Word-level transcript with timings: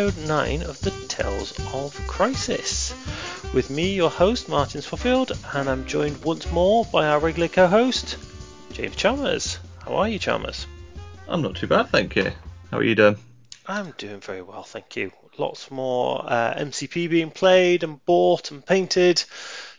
episode 0.00 0.26
9 0.26 0.62
of 0.62 0.80
the 0.80 0.90
Tales 1.08 1.52
of 1.74 1.94
Crisis. 2.06 2.94
With 3.52 3.68
me, 3.68 3.92
your 3.92 4.08
host, 4.08 4.48
Martin 4.48 4.80
Swaffield, 4.80 5.36
and 5.54 5.68
I'm 5.68 5.84
joined 5.84 6.24
once 6.24 6.50
more 6.50 6.86
by 6.86 7.06
our 7.06 7.18
regular 7.18 7.48
co 7.48 7.66
host, 7.66 8.16
James 8.72 8.96
Chalmers. 8.96 9.58
How 9.84 9.96
are 9.96 10.08
you, 10.08 10.18
Chalmers? 10.18 10.66
I'm 11.28 11.42
not 11.42 11.56
too 11.56 11.66
bad, 11.66 11.90
thank 11.90 12.16
you. 12.16 12.32
How 12.70 12.78
are 12.78 12.82
you 12.82 12.94
doing? 12.94 13.18
I'm 13.66 13.92
doing 13.98 14.20
very 14.20 14.40
well, 14.40 14.62
thank 14.62 14.96
you. 14.96 15.12
Lots 15.36 15.70
more 15.70 16.24
uh, 16.24 16.54
MCP 16.54 17.10
being 17.10 17.30
played 17.30 17.82
and 17.82 18.02
bought 18.06 18.52
and 18.52 18.64
painted, 18.64 19.22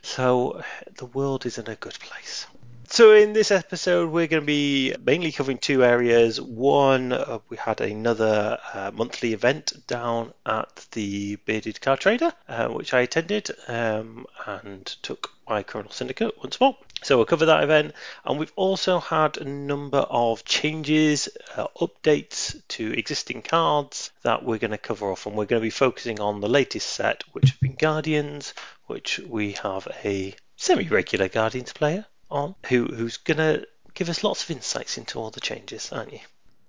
so 0.04 0.62
the 0.98 1.08
world 1.08 1.48
is 1.48 1.58
in 1.58 1.68
a 1.68 1.76
good 1.76 1.98
place. 2.00 2.46
So 2.92 3.14
in 3.14 3.32
this 3.32 3.52
episode, 3.52 4.12
we're 4.12 4.28
going 4.28 4.42
to 4.42 4.46
be 4.46 4.94
mainly 5.02 5.32
covering 5.32 5.60
two 5.60 5.82
areas. 5.82 6.42
One, 6.42 7.14
uh, 7.14 7.40
we 7.48 7.56
had 7.56 7.80
another 7.80 8.60
uh, 8.74 8.92
monthly 8.94 9.32
event 9.32 9.72
down 9.88 10.34
at 10.46 10.88
the 10.92 11.38
Bearded 11.38 11.80
Car 11.80 11.96
Trader, 11.96 12.34
uh, 12.50 12.68
which 12.68 12.94
I 12.94 13.00
attended 13.00 13.50
um, 13.70 14.26
and 14.46 14.86
took 15.04 15.32
my 15.48 15.64
Criminal 15.64 15.94
Syndicate 15.94 16.38
once 16.40 16.60
more. 16.60 16.76
So 17.02 17.16
we'll 17.16 17.26
cover 17.26 17.46
that 17.46 17.64
event, 17.64 17.94
and 18.26 18.38
we've 18.38 18.52
also 18.58 19.00
had 19.00 19.38
a 19.38 19.46
number 19.46 20.00
of 20.00 20.44
changes, 20.44 21.30
uh, 21.56 21.68
updates 21.80 22.62
to 22.68 22.92
existing 22.92 23.44
cards 23.44 24.12
that 24.24 24.44
we're 24.44 24.58
going 24.58 24.72
to 24.72 24.78
cover 24.78 25.10
off, 25.10 25.26
and 25.26 25.38
we're 25.38 25.46
going 25.46 25.62
to 25.62 25.66
be 25.66 25.70
focusing 25.70 26.20
on 26.20 26.42
the 26.42 26.50
latest 26.50 26.90
set, 26.90 27.24
which 27.32 27.52
have 27.52 27.60
been 27.62 27.76
Guardians, 27.76 28.54
which 28.88 29.18
we 29.20 29.54
have 29.64 29.88
a 30.04 30.36
semi-regular 30.58 31.30
Guardians 31.30 31.72
player 31.72 32.06
on, 32.32 32.56
who 32.68 32.86
who's 32.86 33.18
gonna 33.18 33.64
give 33.94 34.10
us 34.10 34.24
lots 34.24 34.44
of 34.44 34.52
insights 34.52 34.98
into 34.98 35.20
all 35.20 35.32
the 35.32 35.40
changes, 35.40 35.92
aren't 35.92 36.14
you? 36.14 36.20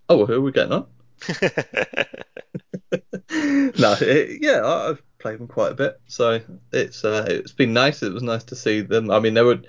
Oh, 0.09 0.19
well, 0.19 0.27
who 0.27 0.35
are 0.35 0.41
we 0.41 0.53
getting 0.53 0.73
on? 0.73 0.87
no, 3.79 3.97
it, 4.01 4.43
yeah, 4.43 4.65
I've 4.65 5.03
played 5.19 5.39
them 5.39 5.49
quite 5.49 5.73
a 5.73 5.77
bit, 5.77 6.01
so 6.07 6.41
it's 6.73 7.05
uh, 7.05 7.25
it's 7.29 7.53
been 7.53 7.73
nice. 7.73 8.03
It 8.03 8.13
was 8.13 8.23
nice 8.23 8.45
to 8.45 8.57
see 8.57 8.81
them. 8.81 9.11
I 9.11 9.21
mean, 9.21 9.35
they 9.35 9.43
were, 9.43 9.61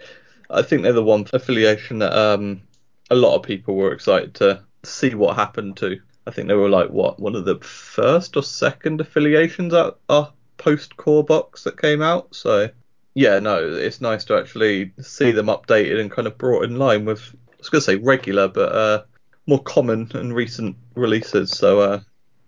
I 0.50 0.64
think 0.64 0.82
they're 0.82 0.94
the 0.94 1.04
one 1.04 1.26
affiliation 1.32 2.00
that 2.00 2.14
um, 2.14 2.62
a 3.10 3.16
lot 3.16 3.36
of 3.36 3.44
people 3.44 3.76
were 3.76 3.94
excited 3.94 4.34
to 4.36 4.64
see 4.84 5.14
what 5.16 5.36
happened 5.36 5.78
to. 5.78 6.00
I 6.26 6.32
think 6.32 6.48
they 6.48 6.54
were 6.54 6.70
like 6.70 6.90
what 6.90 7.20
one 7.20 7.36
of 7.36 7.46
the 7.46 7.60
first 7.60 8.36
or 8.36 8.44
second 8.44 9.02
affiliations 9.02 9.74
at 9.74 9.96
our 10.10 10.34
post 10.58 10.98
core 10.98 11.24
box 11.24 11.64
that 11.64 11.80
came 11.80 12.02
out. 12.02 12.36
So 12.36 12.70
yeah, 13.16 13.40
no, 13.40 13.74
it's 13.74 14.02
nice 14.02 14.26
to 14.26 14.38
actually 14.38 14.92
see 15.02 15.32
them 15.32 15.48
updated 15.48 16.00
and 16.00 16.12
kind 16.12 16.28
of 16.28 16.38
brought 16.38 16.64
in 16.64 16.78
line 16.78 17.06
with, 17.06 17.22
I 17.52 17.56
was 17.60 17.70
going 17.70 17.82
to 17.82 17.86
say 17.86 17.96
regular, 17.96 18.48
but 18.48 18.72
uh, 18.72 19.04
more 19.46 19.62
common 19.62 20.12
and 20.14 20.34
recent 20.34 20.76
releases. 20.96 21.52
So, 21.52 21.80
uh, 21.80 22.00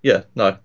yeah, 0.01 0.23
no, 0.35 0.57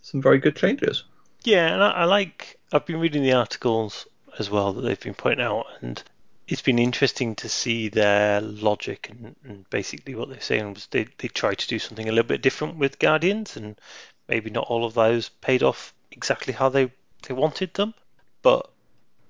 some 0.00 0.22
very 0.22 0.38
good 0.38 0.56
changes. 0.56 1.04
Yeah, 1.44 1.72
and 1.72 1.82
I, 1.82 1.90
I, 1.90 2.04
like, 2.04 2.58
I've 2.72 2.86
been 2.86 3.00
reading 3.00 3.22
the 3.22 3.34
articles 3.34 4.06
as 4.38 4.48
well 4.48 4.72
that 4.72 4.82
they've 4.82 4.98
been 4.98 5.14
pointing 5.14 5.44
out, 5.44 5.66
and 5.80 6.02
it's 6.48 6.62
been 6.62 6.78
interesting 6.78 7.34
to 7.36 7.48
see 7.48 7.88
their 7.88 8.40
logic 8.40 9.08
and, 9.10 9.36
and 9.44 9.68
basically 9.70 10.14
what 10.14 10.28
they're 10.28 10.40
saying 10.40 10.74
was 10.74 10.86
they, 10.86 11.06
they 11.18 11.28
tried 11.28 11.58
to 11.58 11.68
do 11.68 11.78
something 11.78 12.08
a 12.08 12.12
little 12.12 12.28
bit 12.28 12.42
different 12.42 12.76
with 12.78 12.98
Guardians, 12.98 13.56
and 13.56 13.78
maybe 14.28 14.48
not 14.50 14.66
all 14.68 14.86
of 14.86 14.94
those 14.94 15.28
paid 15.28 15.62
off 15.62 15.92
exactly 16.10 16.54
how 16.54 16.70
they, 16.70 16.90
they 17.28 17.34
wanted 17.34 17.74
them. 17.74 17.92
But 18.40 18.71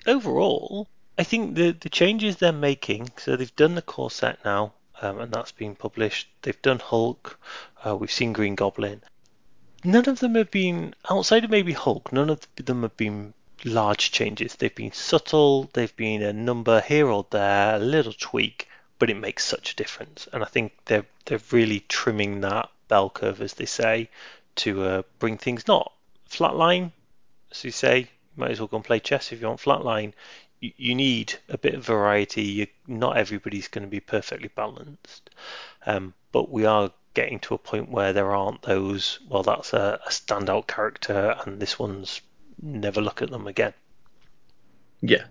overall, 0.06 0.88
I 1.18 1.24
think 1.24 1.54
the 1.56 1.72
the 1.72 1.88
changes 1.88 2.36
they're 2.36 2.52
making. 2.52 3.10
So 3.18 3.36
they've 3.36 3.56
done 3.56 3.74
the 3.74 3.82
core 3.82 4.10
set 4.10 4.44
now, 4.44 4.72
um, 5.00 5.20
and 5.20 5.32
that's 5.32 5.52
been 5.52 5.74
published. 5.74 6.28
They've 6.42 6.62
done 6.62 6.78
Hulk. 6.78 7.38
Uh, 7.84 7.96
we've 7.96 8.12
seen 8.12 8.32
Green 8.32 8.54
Goblin. 8.54 9.02
None 9.84 10.08
of 10.08 10.20
them 10.20 10.36
have 10.36 10.50
been 10.50 10.94
outside 11.10 11.44
of 11.44 11.50
maybe 11.50 11.72
Hulk. 11.72 12.12
None 12.12 12.30
of 12.30 12.46
them 12.56 12.82
have 12.82 12.96
been 12.96 13.34
large 13.64 14.12
changes. 14.12 14.54
They've 14.54 14.74
been 14.74 14.92
subtle. 14.92 15.70
They've 15.72 15.96
been 15.96 16.22
a 16.22 16.32
number 16.32 16.80
here 16.80 17.08
or 17.08 17.26
there, 17.30 17.76
a 17.76 17.78
little 17.78 18.12
tweak, 18.12 18.68
but 18.98 19.10
it 19.10 19.16
makes 19.16 19.44
such 19.44 19.72
a 19.72 19.76
difference. 19.76 20.28
And 20.32 20.42
I 20.42 20.46
think 20.46 20.72
they're 20.84 21.06
they're 21.24 21.40
really 21.50 21.80
trimming 21.88 22.40
that 22.40 22.70
bell 22.88 23.10
curve, 23.10 23.40
as 23.40 23.54
they 23.54 23.66
say, 23.66 24.08
to 24.56 24.82
uh, 24.82 25.02
bring 25.18 25.38
things 25.38 25.66
not 25.66 25.92
flatline, 26.28 26.92
as 27.50 27.64
you 27.64 27.70
say, 27.70 28.08
might 28.36 28.50
as 28.50 28.60
well 28.60 28.68
go 28.68 28.76
and 28.76 28.84
play 28.84 29.00
chess 29.00 29.32
if 29.32 29.40
you 29.40 29.46
want 29.46 29.60
flatline. 29.60 30.12
You, 30.60 30.72
you 30.76 30.94
need 30.94 31.34
a 31.48 31.58
bit 31.58 31.74
of 31.74 31.84
variety. 31.84 32.42
You, 32.42 32.66
not 32.86 33.16
everybody's 33.16 33.68
going 33.68 33.84
to 33.84 33.90
be 33.90 34.00
perfectly 34.00 34.48
balanced, 34.48 35.30
um, 35.86 36.14
but 36.32 36.50
we 36.50 36.64
are 36.64 36.90
getting 37.14 37.38
to 37.40 37.54
a 37.54 37.58
point 37.58 37.90
where 37.90 38.12
there 38.12 38.34
aren't 38.34 38.62
those. 38.62 39.18
Well, 39.28 39.42
that's 39.42 39.72
a, 39.72 40.00
a 40.06 40.10
standout 40.10 40.66
character, 40.66 41.36
and 41.44 41.60
this 41.60 41.78
one's 41.78 42.20
never 42.60 43.00
look 43.00 43.22
at 43.22 43.30
them 43.30 43.46
again. 43.46 43.74
Yeah, 45.00 45.24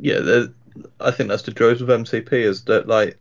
yeah. 0.00 0.46
I 1.00 1.10
think 1.10 1.28
that's 1.28 1.42
the 1.42 1.52
joys 1.52 1.82
of 1.82 1.88
MCP 1.88 2.32
is 2.32 2.64
that 2.64 2.88
like 2.88 3.18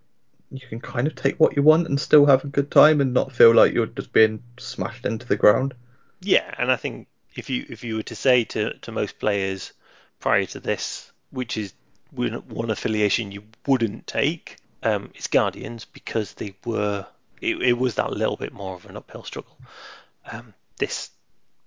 you 0.52 0.68
can 0.68 0.80
kind 0.80 1.08
of 1.08 1.16
take 1.16 1.40
what 1.40 1.56
you 1.56 1.64
want 1.64 1.88
and 1.88 2.00
still 2.00 2.26
have 2.26 2.44
a 2.44 2.48
good 2.48 2.70
time 2.70 3.02
and 3.02 3.14
not 3.14 3.32
feel 3.32 3.54
like 3.54 3.74
you're 3.74 3.86
just 3.86 4.12
being 4.12 4.44
smashed 4.60 5.06
into 5.06 5.26
the 5.26 5.38
ground. 5.38 5.74
Yeah, 6.22 6.54
and 6.58 6.72
I 6.72 6.76
think 6.76 7.08
if 7.36 7.50
you 7.50 7.66
if 7.70 7.84
you 7.84 7.96
were 7.96 8.04
to 8.04 8.16
say 8.16 8.44
to, 8.46 8.74
to 8.80 8.92
most 8.92 9.20
players 9.20 9.74
prior 10.20 10.46
to 10.46 10.60
this, 10.60 11.12
which 11.32 11.58
is 11.58 11.74
one 12.12 12.70
affiliation 12.70 13.32
you 13.32 13.44
wouldn't 13.66 14.06
take, 14.06 14.58
um, 14.84 15.12
it's 15.16 15.28
Guardians 15.28 15.86
because 15.86 16.34
they 16.34 16.54
were 16.66 17.06
it, 17.40 17.62
it, 17.62 17.78
was 17.78 17.96
that 17.96 18.12
little 18.12 18.36
bit 18.36 18.54
more 18.54 18.76
of 18.76 18.86
an 18.86 18.98
uphill 18.98 19.24
struggle. 19.24 19.58
Um, 20.32 20.54
this 20.78 21.10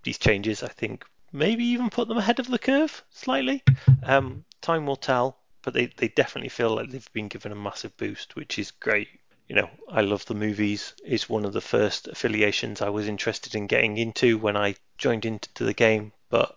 these 0.02 0.18
changes, 0.18 0.62
I 0.62 0.68
think, 0.68 1.04
maybe 1.32 1.64
even 1.64 1.90
put 1.90 2.08
them 2.08 2.18
ahead 2.18 2.38
of 2.38 2.48
the 2.48 2.58
curve 2.58 3.02
slightly. 3.10 3.62
Um, 4.02 4.44
time 4.60 4.86
will 4.86 4.96
tell, 4.96 5.38
but 5.62 5.74
they, 5.74 5.86
they 5.86 6.08
definitely 6.08 6.50
feel 6.50 6.74
like 6.74 6.90
they've 6.90 7.12
been 7.12 7.28
given 7.28 7.52
a 7.52 7.56
massive 7.56 7.96
boost, 7.96 8.36
which 8.36 8.58
is 8.58 8.70
great 8.70 9.08
you 9.48 9.54
know, 9.54 9.68
I 9.90 10.00
love 10.00 10.24
the 10.24 10.34
movies. 10.34 10.94
It's 11.04 11.28
one 11.28 11.44
of 11.44 11.52
the 11.52 11.60
first 11.60 12.08
affiliations 12.08 12.80
I 12.80 12.88
was 12.88 13.08
interested 13.08 13.54
in 13.54 13.66
getting 13.66 13.98
into 13.98 14.38
when 14.38 14.56
I 14.56 14.76
joined 14.96 15.26
into 15.26 15.64
the 15.64 15.74
game. 15.74 16.12
But 16.30 16.56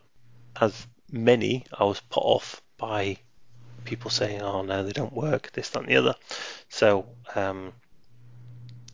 as 0.59 0.87
many, 1.11 1.65
I 1.77 1.83
was 1.83 1.99
put 1.99 2.23
off 2.23 2.61
by 2.77 3.17
people 3.83 4.09
saying, 4.09 4.41
"Oh 4.41 4.61
no, 4.61 4.83
they 4.83 4.93
don't 4.93 5.13
work," 5.13 5.51
this, 5.51 5.69
that, 5.69 5.79
and 5.79 5.89
the 5.89 5.97
other. 5.97 6.15
So, 6.69 7.05
um, 7.35 7.73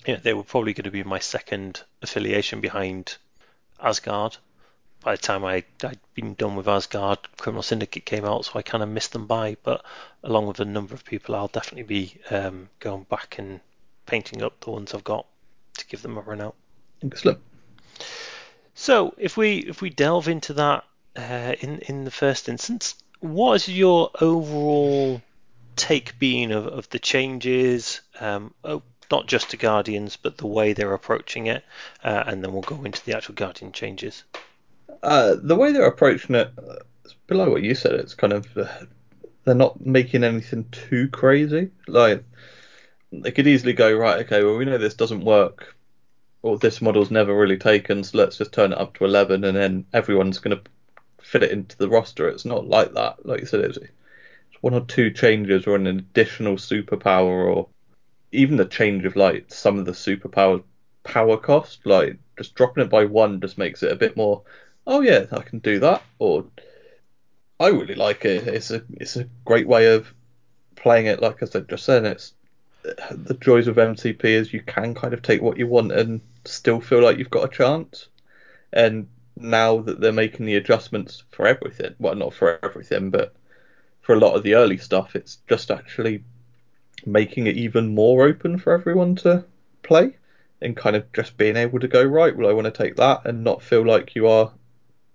yeah, 0.08 0.18
they 0.18 0.34
were 0.34 0.44
probably 0.44 0.74
going 0.74 0.86
to 0.86 0.92
be 0.92 1.04
my 1.04 1.20
second 1.20 1.84
affiliation 2.02 2.62
behind 2.62 3.18
Asgard. 3.80 4.38
By 5.02 5.16
the 5.16 5.22
time 5.22 5.46
I, 5.46 5.64
I'd 5.84 6.00
been 6.16 6.34
done 6.34 6.56
with 6.56 6.68
Asgard, 6.68 7.20
Criminal 7.38 7.62
Syndicate 7.62 8.06
came 8.06 8.26
out, 8.26 8.46
so 8.46 8.54
I 8.56 8.64
kind 8.64 8.82
of 8.82 8.90
missed 8.90 9.12
them 9.12 9.28
by. 9.28 9.58
But 9.62 9.86
along 10.24 10.48
with 10.48 10.60
a 10.60 10.66
number 10.66 10.96
of 10.96 11.06
people, 11.06 11.36
I'll 11.36 11.48
definitely 11.48 11.84
be 11.84 12.20
um, 12.32 12.70
going 12.80 13.04
back 13.04 13.38
and 13.38 13.60
painting 14.06 14.42
up 14.42 14.60
the 14.62 14.72
ones 14.72 14.94
I've 14.94 15.04
got 15.04 15.26
to 15.78 15.88
give 15.88 16.02
them 16.02 16.18
a 16.18 16.22
run 16.22 16.42
out. 16.42 16.56
Excellent. 17.04 17.40
So 18.76 19.14
if 19.18 19.38
we 19.38 19.58
if 19.58 19.82
we 19.82 19.90
delve 19.90 20.28
into 20.28 20.54
that 20.54 20.84
uh, 21.16 21.56
in 21.60 21.80
in 21.80 22.06
the 22.06 22.12
first 22.12 22.50
instance, 22.50 22.96
what 23.20 23.56
is 23.56 23.68
your 23.68 24.10
overall 24.20 25.22
take 25.76 26.18
being 26.20 26.52
of, 26.52 26.68
of 26.68 26.90
the 26.90 27.00
changes? 27.00 28.02
Um, 28.20 28.54
oh, 28.64 28.82
not 29.12 29.28
just 29.28 29.52
to 29.52 29.58
Guardians, 29.58 30.18
but 30.18 30.38
the 30.38 30.48
way 30.48 30.74
they're 30.74 30.94
approaching 30.94 31.48
it, 31.48 31.64
uh, 32.04 32.24
and 32.26 32.44
then 32.44 32.52
we'll 32.52 32.62
go 32.62 32.84
into 32.84 33.04
the 33.06 33.16
actual 33.16 33.36
Guardian 33.36 33.72
changes. 33.72 34.24
Uh, 35.02 35.36
the 35.42 35.56
way 35.56 35.72
they're 35.72 35.86
approaching 35.86 36.36
it, 36.36 36.50
it's 37.04 37.14
below 37.28 37.50
what 37.50 37.62
you 37.62 37.76
said. 37.76 37.94
It's 37.94 38.16
kind 38.16 38.34
of 38.34 38.58
uh, 38.58 38.68
they're 39.44 39.56
not 39.56 39.86
making 39.86 40.24
anything 40.24 40.66
too 40.72 41.10
crazy. 41.10 41.70
Like 41.88 42.24
they 43.22 43.32
could 43.32 43.48
easily 43.48 43.74
go 43.74 43.94
right. 43.94 44.26
Okay, 44.26 44.44
well 44.44 44.58
we 44.58 44.66
know 44.66 44.78
this 44.78 44.96
doesn't 44.96 45.24
work, 45.26 45.76
or 46.42 46.58
this 46.58 46.82
model's 46.82 47.12
never 47.12 47.36
really 47.36 47.58
taken, 47.58 48.04
so 48.04 48.18
let's 48.18 48.38
just 48.38 48.52
turn 48.52 48.74
it 48.74 48.78
up 48.78 48.98
to 48.98 49.06
11, 49.06 49.44
and 49.44 49.56
then 49.56 49.86
everyone's 49.94 50.40
going 50.40 50.58
to 50.58 50.64
fit 51.22 51.44
it 51.44 51.52
into 51.52 51.78
the 51.78 51.90
roster. 51.90 52.28
It's 52.28 52.46
not 52.46 52.68
like 52.68 52.94
that. 52.94 53.26
Like 53.26 53.42
you 53.42 53.46
said, 53.46 53.62
it's, 53.62 53.78
it's 53.78 54.62
one 54.62 54.74
or 54.74 54.82
two 54.82 55.12
changes 55.12 55.68
or 55.68 55.76
an 55.76 55.88
additional 55.88 56.56
superpower, 56.56 57.56
or 57.56 57.68
even 58.32 58.58
the 58.58 58.66
change 58.66 59.06
of 59.06 59.16
like 59.16 59.46
some 59.54 59.78
of 59.78 59.86
the 59.86 59.92
superpower 59.92 60.64
power 61.04 61.38
cost. 61.38 61.86
Like 61.86 62.18
just 62.38 62.56
dropping 62.56 62.84
it 62.84 62.90
by 62.90 63.06
one 63.06 63.42
just 63.42 63.58
makes 63.58 63.84
it 63.84 63.92
a 63.92 63.96
bit 63.96 64.18
more. 64.18 64.42
Oh 64.86 65.02
yeah, 65.02 65.26
I 65.32 65.42
can 65.42 65.60
do 65.60 65.80
that. 65.80 66.04
Or 66.20 66.46
I 67.60 67.68
really 67.70 67.96
like 67.96 68.26
it. 68.26 68.48
It's 68.48 68.72
a 68.72 68.84
it's 68.94 69.16
a 69.16 69.30
great 69.46 69.68
way 69.68 69.94
of 69.94 70.14
playing 70.76 71.06
it. 71.06 71.22
Like 71.22 71.42
I 71.42 71.46
said 71.46 71.70
just 71.70 71.88
then, 71.88 72.06
it's 72.06 72.34
the 73.12 73.38
joys 73.40 73.68
of 73.68 73.78
MCP 73.78 74.24
is 74.26 74.54
you 74.54 74.62
can 74.62 74.94
kind 74.94 75.14
of 75.14 75.22
take 75.22 75.42
what 75.42 75.58
you 75.58 75.68
want 75.68 75.92
and 75.92 76.22
still 76.46 76.82
feel 76.82 77.02
like 77.02 77.18
you've 77.18 77.30
got 77.30 77.46
a 77.46 77.56
chance. 77.56 78.08
And 78.72 79.08
now 79.36 79.80
that 79.82 80.00
they're 80.00 80.12
making 80.12 80.46
the 80.46 80.56
adjustments 80.56 81.24
for 81.32 81.48
everything, 81.48 81.96
well, 82.00 82.16
not 82.16 82.34
for 82.34 82.60
everything, 82.64 83.10
but 83.10 83.34
for 84.02 84.14
a 84.16 84.20
lot 84.20 84.36
of 84.36 84.44
the 84.44 84.56
early 84.56 84.78
stuff, 84.78 85.16
it's 85.16 85.38
just 85.48 85.72
actually 85.72 86.24
making 87.06 87.48
it 87.48 87.58
even 87.58 87.96
more 87.96 88.26
open 88.26 88.58
for 88.58 88.74
everyone 88.74 89.16
to 89.16 89.46
play. 89.82 90.16
and 90.64 90.78
kind 90.78 90.96
of 90.96 91.12
just 91.12 91.38
being 91.38 91.58
able 91.58 91.80
to 91.80 91.88
go 91.88 92.04
right. 92.04 92.36
Well, 92.36 92.50
I 92.50 92.54
want 92.54 92.66
to 92.66 92.72
take 92.72 92.96
that 92.96 93.26
and 93.26 93.44
not 93.44 93.62
feel 93.62 93.86
like 93.86 94.16
you 94.16 94.28
are 94.28 94.52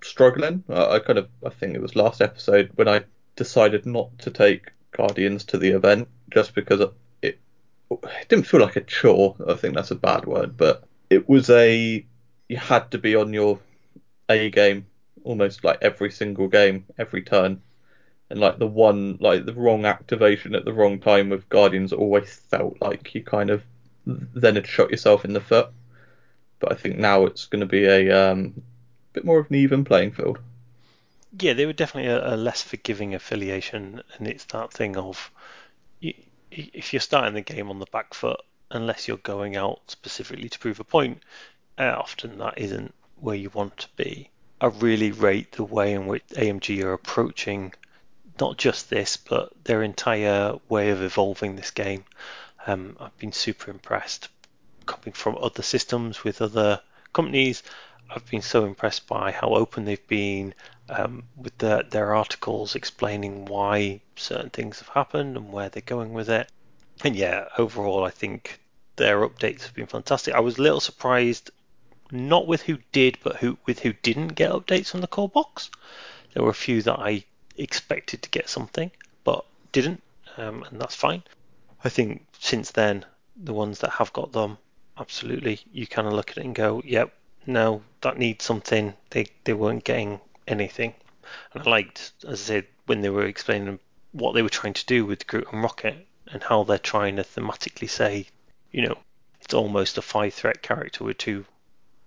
struggling. 0.03 0.63
I, 0.69 0.99
kind 0.99 1.19
of 1.19 1.29
I 1.45 1.49
think 1.49 1.75
it 1.75 1.81
was 1.81 1.97
last 1.97 2.21
episode 2.21 2.71
when 2.75 2.87
I 2.87 3.05
decided 3.35 3.87
not 3.87 4.17
to 4.21 4.31
take 4.31 4.71
Guardians 4.93 5.45
to 5.45 5.59
the 5.59 5.71
event 5.71 6.09
just 6.31 6.55
because 6.55 6.81
it 7.91 8.29
didn't 8.29 8.47
feel 8.47 8.61
like 8.61 8.77
a 8.77 8.83
chore. 8.83 9.37
I 9.47 9.55
think 9.55 9.75
that's 9.75 9.91
a 9.91 9.97
bad 9.97 10.27
word, 10.27 10.57
but 10.57 10.85
it 11.11 11.29
was 11.29 11.51
a 11.51 12.05
you 12.49 12.57
had 12.57 12.91
to 12.91 12.99
be 12.99 13.15
on 13.15 13.33
your 13.33 13.59
A 14.29 14.51
game 14.51 14.87
almost 15.25 15.63
like 15.63 15.79
every 15.83 16.11
single 16.11 16.49
game, 16.49 16.87
every 16.99 17.23
turn. 17.23 17.61
And 18.31 18.41
like 18.41 18.59
the 18.59 18.67
one, 18.67 19.19
like 19.21 19.45
the 19.45 19.55
wrong 19.55 19.85
activation 19.85 20.55
at 20.55 20.65
the 20.65 20.73
wrong 20.73 21.01
time 21.01 21.31
with 21.31 21.49
Guardians 21.49 21.93
always 21.93 22.35
felt 22.51 22.77
like 22.81 23.15
you 23.15 23.23
kind 23.23 23.51
of 23.51 23.63
then 24.07 24.57
had 24.57 24.67
shot 24.67 24.91
yourself 24.91 25.25
in 25.25 25.33
the 25.33 25.41
foot. 25.41 25.69
But 26.61 26.73
I 26.73 26.75
think 26.75 26.99
now 26.99 27.25
it's 27.25 27.47
going 27.47 27.61
to 27.61 27.67
be 27.67 27.85
a 27.85 28.11
um, 28.11 28.63
bit 29.13 29.25
more 29.25 29.39
of 29.39 29.51
an 29.51 29.57
even 29.57 29.85
playing 29.85 30.13
field. 30.13 30.39
Yeah, 31.39 31.53
they 31.53 31.67
were 31.67 31.73
definitely 31.73 32.11
a, 32.11 32.35
a 32.35 32.37
less 32.37 32.63
forgiving 32.63 33.15
affiliation, 33.15 34.03
and 34.17 34.27
it's 34.27 34.45
that 34.47 34.73
thing 34.73 34.97
of 34.97 35.31
if 36.51 36.93
you're 36.93 37.01
starting 37.01 37.35
the 37.35 37.41
game 37.41 37.71
on 37.71 37.79
the 37.79 37.87
back 37.87 38.15
foot, 38.15 38.41
unless 38.71 39.09
you're 39.09 39.17
going 39.19 39.57
out 39.57 39.81
specifically 39.89 40.49
to 40.49 40.59
prove 40.59 40.81
a 40.81 40.85
point, 40.85 41.23
uh, 41.79 41.95
often 41.97 42.39
that 42.39 42.59
isn't 42.59 42.95
where 43.17 43.37
you 43.37 43.51
want 43.51 43.77
to 43.79 43.89
be. 43.97 44.31
I 44.61 44.67
really 44.67 45.13
rate 45.13 45.53
the 45.53 45.65
way 45.65 45.93
in 45.93 46.07
which 46.07 46.27
AMG 46.31 46.83
are 46.83 46.93
approaching 46.93 47.75
not 48.41 48.57
just 48.57 48.91
this, 48.91 49.17
but 49.17 49.53
their 49.65 49.83
entire 49.83 50.55
way 50.69 50.91
of 50.91 51.03
evolving 51.03 51.57
this 51.57 51.71
game. 51.71 52.05
Um, 52.67 52.97
I've 53.01 53.17
been 53.19 53.33
super 53.33 53.71
impressed. 53.71 54.29
Coming 54.87 55.13
from 55.13 55.39
other 55.41 55.63
systems 55.63 56.25
with 56.25 56.41
other 56.41 56.81
companies, 57.13 57.63
I've 58.11 58.27
been 58.27 58.43
so 58.43 58.65
impressed 58.65 59.07
by 59.07 59.33
how 59.33 59.49
open 59.51 59.85
they've 59.85 60.07
been 60.07 60.55
um, 60.89 61.25
with 61.37 61.57
the, 61.59 61.85
their 61.91 62.15
articles 62.15 62.75
explaining 62.75 63.45
why 63.45 64.01
certain 64.17 64.51
things 64.51 64.79
have 64.79 64.89
happened 64.89 65.37
and 65.37 65.53
where 65.53 65.69
they're 65.69 65.83
going 65.83 66.13
with 66.13 66.31
it. 66.31 66.51
And 67.05 67.15
yeah, 67.15 67.49
overall, 67.59 68.05
I 68.05 68.11
think 68.11 68.61
their 68.97 69.29
updates 69.29 69.63
have 69.63 69.75
been 69.75 69.87
fantastic. 69.87 70.35
I 70.35 70.41
was 70.41 70.59
a 70.59 70.63
little 70.63 70.81
surprised, 70.81 71.51
not 72.11 72.47
with 72.47 72.63
who 72.63 72.79
did, 72.93 73.19
but 73.23 73.37
who 73.37 73.59
with 73.67 73.81
who 73.81 73.93
didn't 73.93 74.29
get 74.29 74.51
updates 74.51 74.95
on 74.95 75.01
the 75.01 75.07
core 75.07 75.29
box. 75.29 75.71
There 76.33 76.43
were 76.43 76.51
a 76.51 76.55
few 76.55 76.83
that 76.83 76.99
I 76.99 77.25
expected 77.57 78.23
to 78.23 78.31
get 78.31 78.49
something, 78.49 78.91
but 79.25 79.45
didn't, 79.73 80.03
um, 80.37 80.65
and 80.65 80.81
that's 80.81 80.95
fine. 80.95 81.23
I 81.85 81.89
think 81.89 82.27
since 82.41 82.71
then, 82.73 83.05
the 83.37 83.55
ones 83.55 83.81
that 83.81 83.91
have 83.91 84.13
got 84.13 84.33
them, 84.33 84.59
absolutely, 84.99 85.61
you 85.73 85.87
kind 85.87 86.09
of 86.09 86.15
look 86.15 86.31
at 86.31 86.39
it 86.39 86.45
and 86.45 86.55
go, 86.55 86.83
yep, 86.85 87.13
no, 87.47 87.83
that 88.01 88.19
needs 88.19 88.45
something. 88.45 88.95
They 89.11 89.27
they 89.45 89.55
weren't 89.55 89.85
getting 89.85 90.21
anything, 90.47 90.95
and 91.53 91.67
I 91.67 91.71
liked, 91.71 92.13
as 92.27 92.43
I 92.43 92.45
said, 92.45 92.67
when 92.87 93.01
they 93.01 93.11
were 93.11 93.27
explaining 93.27 93.79
what 94.13 94.33
they 94.33 94.43
were 94.43 94.49
trying 94.49 94.75
to 94.75 94.87
do 94.87 95.05
with 95.05 95.27
Groot 95.27 95.49
and 95.53 95.63
Rocket 95.63 96.07
and 96.29 96.43
how 96.43 96.65
they're 96.65 96.79
trying 96.79 97.17
to 97.17 97.23
thematically 97.23 97.89
say, 97.89 98.27
you 98.71 98.87
know, 98.87 98.99
it's 99.41 99.55
almost 99.55 99.99
a 99.99 100.03
five 100.03 100.35
threat 100.35 100.63
character 100.63 101.05
with 101.05 101.19
two 101.19 101.45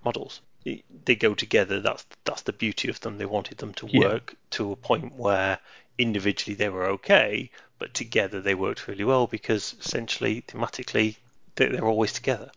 models. 0.03 0.41
They 0.63 1.15
go 1.15 1.33
together. 1.33 1.79
That's 1.79 2.05
that's 2.23 2.43
the 2.43 2.53
beauty 2.53 2.89
of 2.89 2.99
them. 2.99 3.17
They 3.17 3.25
wanted 3.25 3.57
them 3.57 3.73
to 3.75 3.85
work 3.87 4.31
yeah. 4.31 4.37
to 4.51 4.71
a 4.71 4.75
point 4.75 5.15
where 5.15 5.59
individually 5.97 6.55
they 6.55 6.69
were 6.69 6.85
okay, 6.85 7.49
but 7.79 7.93
together 7.93 8.41
they 8.41 8.55
worked 8.55 8.87
really 8.87 9.03
well 9.03 9.25
because 9.25 9.75
essentially 9.79 10.43
thematically 10.43 11.17
they're 11.55 11.83
always 11.83 12.13
together. 12.13 12.51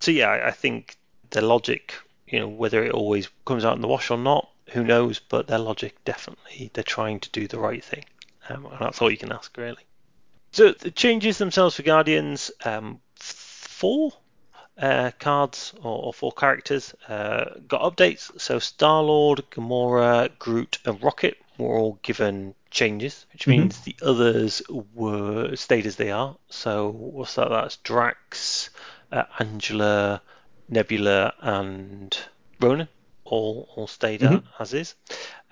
So 0.00 0.10
yeah, 0.10 0.42
I 0.46 0.50
think 0.50 0.96
the 1.30 1.40
logic, 1.40 1.94
you 2.28 2.40
know, 2.40 2.48
whether 2.48 2.82
it 2.82 2.92
always 2.92 3.28
comes 3.44 3.64
out 3.64 3.76
in 3.76 3.82
the 3.82 3.88
wash 3.88 4.10
or 4.10 4.18
not, 4.18 4.48
who 4.70 4.84
knows? 4.84 5.20
But 5.20 5.46
their 5.46 5.58
logic 5.58 6.04
definitely 6.04 6.70
they're 6.72 6.84
trying 6.84 7.20
to 7.20 7.30
do 7.30 7.46
the 7.46 7.58
right 7.58 7.84
thing, 7.84 8.04
um, 8.48 8.66
and 8.66 8.78
that's 8.80 9.00
all 9.00 9.10
you 9.10 9.16
can 9.16 9.32
ask 9.32 9.56
really. 9.56 9.84
So 10.52 10.72
the 10.72 10.90
changes 10.90 11.38
themselves 11.38 11.76
for 11.76 11.82
Guardians, 11.82 12.50
um, 12.64 13.00
four 13.16 14.12
uh, 14.78 15.10
cards 15.18 15.74
or, 15.82 16.06
or, 16.06 16.14
four 16.14 16.32
characters 16.32 16.94
uh, 17.08 17.44
got 17.66 17.82
updates. 17.82 18.40
So 18.40 18.58
Star 18.58 19.02
Lord, 19.02 19.42
Gamora, 19.50 20.30
Groot, 20.38 20.78
and 20.84 21.02
Rocket 21.02 21.36
were 21.58 21.78
all 21.78 21.98
given 22.02 22.54
changes, 22.70 23.26
which 23.32 23.42
mm-hmm. 23.42 23.50
means 23.52 23.80
the 23.80 23.96
others 24.02 24.62
were 24.94 25.56
stayed 25.56 25.86
as 25.86 25.96
they 25.96 26.10
are. 26.10 26.36
So 26.48 26.90
what's 26.90 27.34
that? 27.36 27.48
That's 27.48 27.76
Drax, 27.78 28.70
uh, 29.12 29.24
Angela, 29.38 30.20
Nebula, 30.68 31.34
and 31.40 32.16
Ronan 32.60 32.88
all 33.24 33.68
all 33.74 33.86
stayed 33.86 34.20
mm-hmm. 34.20 34.46
as 34.62 34.74
is. 34.74 34.94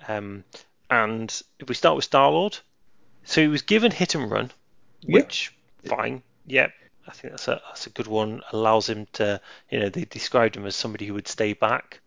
Um, 0.07 0.43
and 0.89 1.29
if 1.59 1.67
we 1.67 1.75
start 1.75 1.95
with 1.95 2.05
Star 2.05 2.31
Lord, 2.31 2.57
so 3.23 3.41
he 3.41 3.47
was 3.47 3.61
given 3.61 3.91
hit 3.91 4.15
and 4.15 4.29
run, 4.29 4.51
which 5.05 5.53
yep. 5.83 5.97
fine, 5.97 6.23
yep. 6.45 6.71
I 7.07 7.11
think 7.11 7.33
that's 7.33 7.47
a 7.47 7.61
that's 7.67 7.87
a 7.87 7.91
good 7.91 8.07
one. 8.07 8.41
Allows 8.51 8.89
him 8.89 9.07
to, 9.13 9.41
you 9.69 9.79
know, 9.79 9.89
they 9.89 10.05
described 10.05 10.55
him 10.55 10.65
as 10.65 10.75
somebody 10.75 11.05
who 11.05 11.13
would 11.13 11.27
stay 11.27 11.53
back 11.53 11.99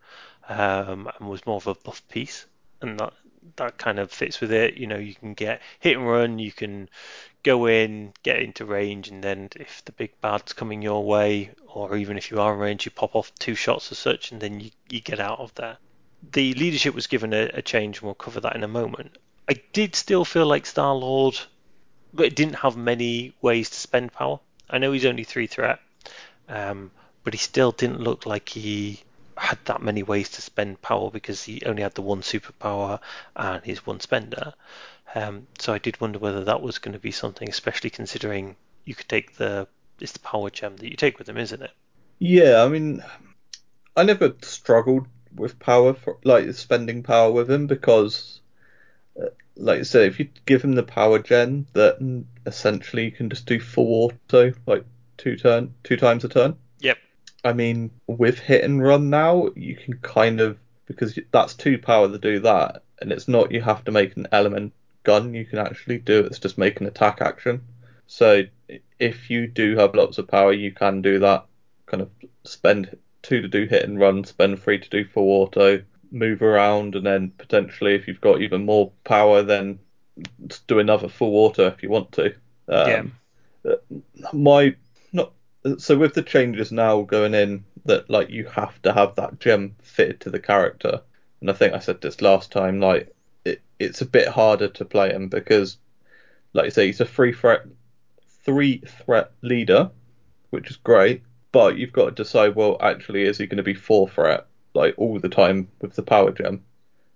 um, 0.47 1.09
and 1.19 1.29
was 1.29 1.45
more 1.45 1.57
of 1.57 1.67
a 1.67 1.75
buff 1.75 2.07
piece, 2.09 2.45
and 2.81 2.99
that 2.99 3.13
that 3.55 3.77
kind 3.77 3.99
of 3.99 4.11
fits 4.11 4.41
with 4.41 4.51
it. 4.51 4.75
You 4.75 4.87
know, 4.87 4.97
you 4.97 5.15
can 5.15 5.33
get 5.33 5.61
hit 5.79 5.97
and 5.97 6.07
run, 6.07 6.39
you 6.39 6.51
can 6.51 6.89
go 7.43 7.67
in, 7.67 8.13
get 8.23 8.41
into 8.41 8.65
range, 8.65 9.09
and 9.09 9.23
then 9.23 9.49
if 9.55 9.83
the 9.85 9.91
big 9.91 10.11
bad's 10.21 10.53
coming 10.53 10.81
your 10.81 11.03
way, 11.03 11.51
or 11.67 11.95
even 11.95 12.17
if 12.17 12.31
you 12.31 12.39
are 12.39 12.53
in 12.53 12.59
range, 12.59 12.85
you 12.85 12.91
pop 12.91 13.15
off 13.15 13.33
two 13.35 13.55
shots 13.55 13.91
as 13.91 13.97
such, 13.97 14.31
and 14.31 14.41
then 14.41 14.59
you, 14.59 14.71
you 14.89 15.01
get 15.01 15.19
out 15.19 15.39
of 15.39 15.53
there. 15.55 15.77
The 16.31 16.53
leadership 16.55 16.93
was 16.93 17.07
given 17.07 17.33
a, 17.33 17.49
a 17.53 17.61
change, 17.61 17.97
and 17.97 18.05
we'll 18.05 18.15
cover 18.15 18.41
that 18.41 18.55
in 18.55 18.63
a 18.63 18.67
moment. 18.67 19.17
I 19.49 19.61
did 19.73 19.95
still 19.95 20.25
feel 20.25 20.45
like 20.45 20.65
Star 20.65 20.93
Lord, 20.93 21.39
but 22.13 22.25
it 22.25 22.35
didn't 22.35 22.55
have 22.55 22.75
many 22.75 23.33
ways 23.41 23.69
to 23.69 23.75
spend 23.75 24.13
power. 24.13 24.39
I 24.69 24.77
know 24.77 24.91
he's 24.91 25.05
only 25.05 25.23
three 25.23 25.47
threat, 25.47 25.79
um, 26.47 26.91
but 27.23 27.33
he 27.33 27.37
still 27.37 27.71
didn't 27.71 28.01
look 28.01 28.25
like 28.25 28.49
he 28.49 29.01
had 29.49 29.65
that 29.65 29.81
many 29.81 30.03
ways 30.03 30.29
to 30.29 30.43
spend 30.43 30.79
power 30.79 31.09
because 31.09 31.41
he 31.43 31.59
only 31.65 31.81
had 31.81 31.95
the 31.95 32.03
one 32.03 32.21
superpower 32.21 32.99
and 33.35 33.63
his 33.63 33.83
one 33.83 33.99
spender. 33.99 34.53
Um, 35.15 35.47
so 35.57 35.73
I 35.73 35.79
did 35.79 35.99
wonder 35.99 36.19
whether 36.19 36.43
that 36.43 36.61
was 36.61 36.77
going 36.77 36.93
to 36.93 36.99
be 36.99 37.09
something, 37.09 37.49
especially 37.49 37.89
considering 37.89 38.55
you 38.85 38.93
could 38.93 39.09
take 39.09 39.37
the 39.37 39.67
it's 39.99 40.11
the 40.11 40.19
power 40.19 40.51
gem 40.51 40.77
that 40.77 40.89
you 40.91 40.95
take 40.95 41.17
with 41.17 41.27
him, 41.27 41.37
isn't 41.37 41.63
it? 41.63 41.71
Yeah, 42.19 42.63
I 42.63 42.69
mean, 42.69 43.03
I 43.97 44.03
never 44.03 44.35
struggled 44.43 45.07
with 45.35 45.57
power 45.57 45.95
for 45.95 46.19
like 46.23 46.53
spending 46.53 47.01
power 47.01 47.31
with 47.31 47.49
him 47.49 47.65
because, 47.65 48.41
uh, 49.19 49.29
like 49.55 49.79
I 49.79 49.83
said, 49.83 50.03
if 50.03 50.19
you 50.19 50.29
give 50.45 50.61
him 50.61 50.73
the 50.73 50.83
power 50.83 51.17
gem, 51.17 51.65
that 51.73 52.23
essentially 52.45 53.05
you 53.05 53.11
can 53.11 53.31
just 53.31 53.47
do 53.47 53.59
full 53.59 54.13
auto, 54.29 54.53
like 54.67 54.85
two 55.17 55.37
turn, 55.37 55.73
two 55.83 55.97
times 55.97 56.23
a 56.23 56.29
turn. 56.29 56.55
I 57.43 57.53
mean, 57.53 57.91
with 58.07 58.39
hit 58.39 58.63
and 58.63 58.83
run 58.83 59.09
now, 59.09 59.49
you 59.55 59.75
can 59.75 59.95
kind 59.99 60.41
of 60.41 60.57
because 60.85 61.17
that's 61.31 61.53
two 61.53 61.77
power 61.77 62.09
to 62.09 62.17
do 62.17 62.39
that, 62.39 62.83
and 62.99 63.11
it's 63.11 63.27
not 63.27 63.51
you 63.51 63.61
have 63.61 63.83
to 63.85 63.91
make 63.91 64.17
an 64.17 64.27
element 64.31 64.73
gun. 65.03 65.33
You 65.33 65.45
can 65.45 65.59
actually 65.59 65.99
do 65.99 66.19
it. 66.19 66.25
It's 66.27 66.39
just 66.39 66.57
make 66.57 66.81
an 66.81 66.87
attack 66.87 67.21
action. 67.21 67.61
So 68.07 68.43
if 68.97 69.29
you 69.29 69.47
do 69.47 69.77
have 69.77 69.95
lots 69.95 70.17
of 70.17 70.27
power, 70.27 70.51
you 70.51 70.71
can 70.71 71.01
do 71.01 71.19
that. 71.19 71.45
Kind 71.85 72.01
of 72.01 72.09
spend 72.43 72.97
two 73.21 73.41
to 73.41 73.47
do 73.47 73.65
hit 73.65 73.83
and 73.83 73.99
run, 73.99 74.23
spend 74.23 74.61
three 74.61 74.79
to 74.79 74.89
do 74.89 75.05
full 75.05 75.29
auto, 75.41 75.83
move 76.11 76.41
around, 76.41 76.95
and 76.95 77.05
then 77.05 77.31
potentially 77.37 77.95
if 77.95 78.07
you've 78.07 78.21
got 78.21 78.41
even 78.41 78.65
more 78.65 78.91
power, 79.03 79.43
then 79.43 79.79
do 80.67 80.79
another 80.79 81.07
full 81.07 81.35
auto 81.35 81.67
if 81.67 81.83
you 81.83 81.89
want 81.89 82.11
to. 82.13 82.33
Um, 82.67 83.13
yeah. 83.63 83.73
My 84.33 84.65
not 84.65 84.75
so 85.77 85.97
with 85.97 86.13
the 86.13 86.23
changes 86.23 86.71
now 86.71 87.01
going 87.01 87.33
in 87.33 87.65
that 87.85 88.09
like 88.09 88.29
you 88.29 88.45
have 88.45 88.81
to 88.83 88.93
have 88.93 89.15
that 89.15 89.39
gem 89.39 89.75
fitted 89.81 90.21
to 90.21 90.29
the 90.29 90.39
character, 90.39 91.01
and 91.41 91.49
I 91.49 91.53
think 91.53 91.73
I 91.73 91.79
said 91.79 92.01
this 92.01 92.21
last 92.21 92.51
time. 92.51 92.79
Like 92.79 93.13
it, 93.45 93.61
it's 93.79 94.01
a 94.01 94.05
bit 94.05 94.27
harder 94.27 94.69
to 94.69 94.85
play 94.85 95.11
him 95.11 95.27
because, 95.27 95.77
like 96.53 96.65
you 96.65 96.71
say, 96.71 96.87
he's 96.87 97.01
a 97.01 97.05
free 97.05 97.33
threat, 97.33 97.65
three 98.43 98.79
threat 99.05 99.31
leader, 99.41 99.91
which 100.49 100.69
is 100.69 100.77
great. 100.77 101.23
But 101.51 101.77
you've 101.77 101.93
got 101.93 102.05
to 102.05 102.11
decide. 102.11 102.55
Well, 102.55 102.77
actually, 102.79 103.23
is 103.23 103.37
he 103.37 103.47
going 103.47 103.57
to 103.57 103.63
be 103.63 103.73
four 103.73 104.07
threat 104.07 104.45
like 104.73 104.93
all 104.97 105.19
the 105.19 105.29
time 105.29 105.67
with 105.81 105.95
the 105.95 106.03
power 106.03 106.31
gem? 106.31 106.63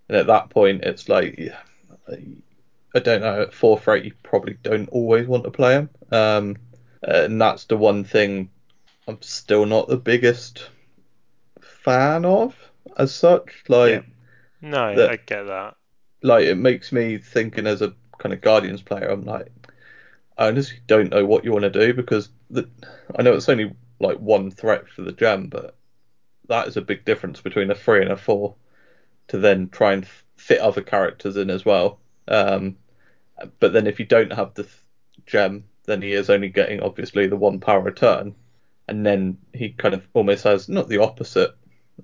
And 0.10 0.18
at 0.18 0.28
that 0.28 0.50
point, 0.50 0.84
it's 0.84 1.08
like 1.08 1.40
I 2.96 3.00
don't 3.00 3.22
know. 3.22 3.44
At 3.44 3.54
four 3.54 3.80
threat, 3.80 4.06
you 4.06 4.14
probably 4.24 4.58
don't 4.64 4.90
always 4.90 5.28
want 5.28 5.44
to 5.46 5.52
play 5.52 5.76
him. 5.76 5.90
Um, 6.12 6.58
and 7.04 7.42
that's 7.42 7.66
the 7.66 7.78
one 7.78 8.04
thing 8.04 8.50
I'm 9.08 9.22
still 9.22 9.66
not 9.66 9.88
the 9.88 9.98
biggest 9.98 10.70
fan 11.62 12.26
of 12.26 12.56
as 12.98 13.14
such. 13.14 13.64
Like, 13.68 13.92
yeah. 13.92 14.02
no, 14.62 14.96
that, 14.96 15.12
I 15.12 15.16
get 15.18 15.44
that. 15.44 15.76
Like, 16.22 16.46
it 16.46 16.56
makes 16.56 16.92
me 16.92 17.18
thinking 17.18 17.68
as 17.68 17.82
a 17.82 17.94
kind 18.18 18.34
of 18.34 18.42
Guardians 18.42 18.82
player, 18.82 19.10
I'm 19.10 19.26
like, 19.26 19.52
I 20.38 20.48
honestly 20.48 20.80
don't 20.88 21.12
know 21.12 21.26
what 21.26 21.44
you 21.44 21.52
want 21.52 21.64
to 21.64 21.70
do 21.70 21.94
because 21.94 22.30
the, 22.50 22.70
I 23.18 23.22
know 23.22 23.34
it's 23.34 23.50
only 23.50 23.74
like 24.00 24.18
one 24.18 24.50
threat 24.50 24.88
for 24.88 25.02
the 25.02 25.12
gem, 25.12 25.48
but 25.48 25.76
that 26.48 26.68
is 26.68 26.78
a 26.78 26.82
big 26.82 27.06
difference 27.06 27.42
between 27.42 27.70
a 27.70 27.76
three 27.76 28.02
and 28.02 28.12
a 28.12 28.18
four 28.18 28.56
to 29.28 29.38
then 29.38 29.70
try 29.70 29.94
and 29.94 30.08
fit 30.38 30.60
other 30.60 30.82
characters 30.82 31.38
in 31.38 31.50
as 31.50 31.66
well. 31.66 32.00
Um, 32.28 32.78
but 33.60 33.74
then 33.74 33.88
if 33.88 34.00
you 34.00 34.06
don't 34.06 34.34
have 34.34 34.54
the 34.54 34.64
th- 34.64 34.76
gem, 35.26 35.66
then 35.86 36.02
he 36.02 36.13
is 36.13 36.30
only 36.30 36.50
getting 36.50 36.82
obviously 36.82 37.28
the 37.28 37.36
one 37.36 37.60
power 37.60 37.82
return, 37.82 38.36
and 38.88 39.06
then 39.06 39.38
he 39.54 39.70
kind 39.70 39.94
of 39.94 40.08
almost 40.13 40.44
has 40.44 40.70
not 40.70 40.90
the 40.90 41.00
opposite 41.00 41.56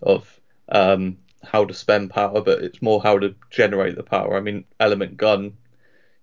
of 0.01 0.39
um, 0.69 1.17
how 1.43 1.65
to 1.65 1.73
spend 1.73 2.09
power, 2.11 2.41
but 2.41 2.63
it's 2.63 2.81
more 2.81 3.01
how 3.01 3.17
to 3.19 3.35
generate 3.49 3.95
the 3.95 4.03
power. 4.03 4.37
I 4.37 4.41
mean, 4.41 4.65
element 4.79 5.17
gun, 5.17 5.57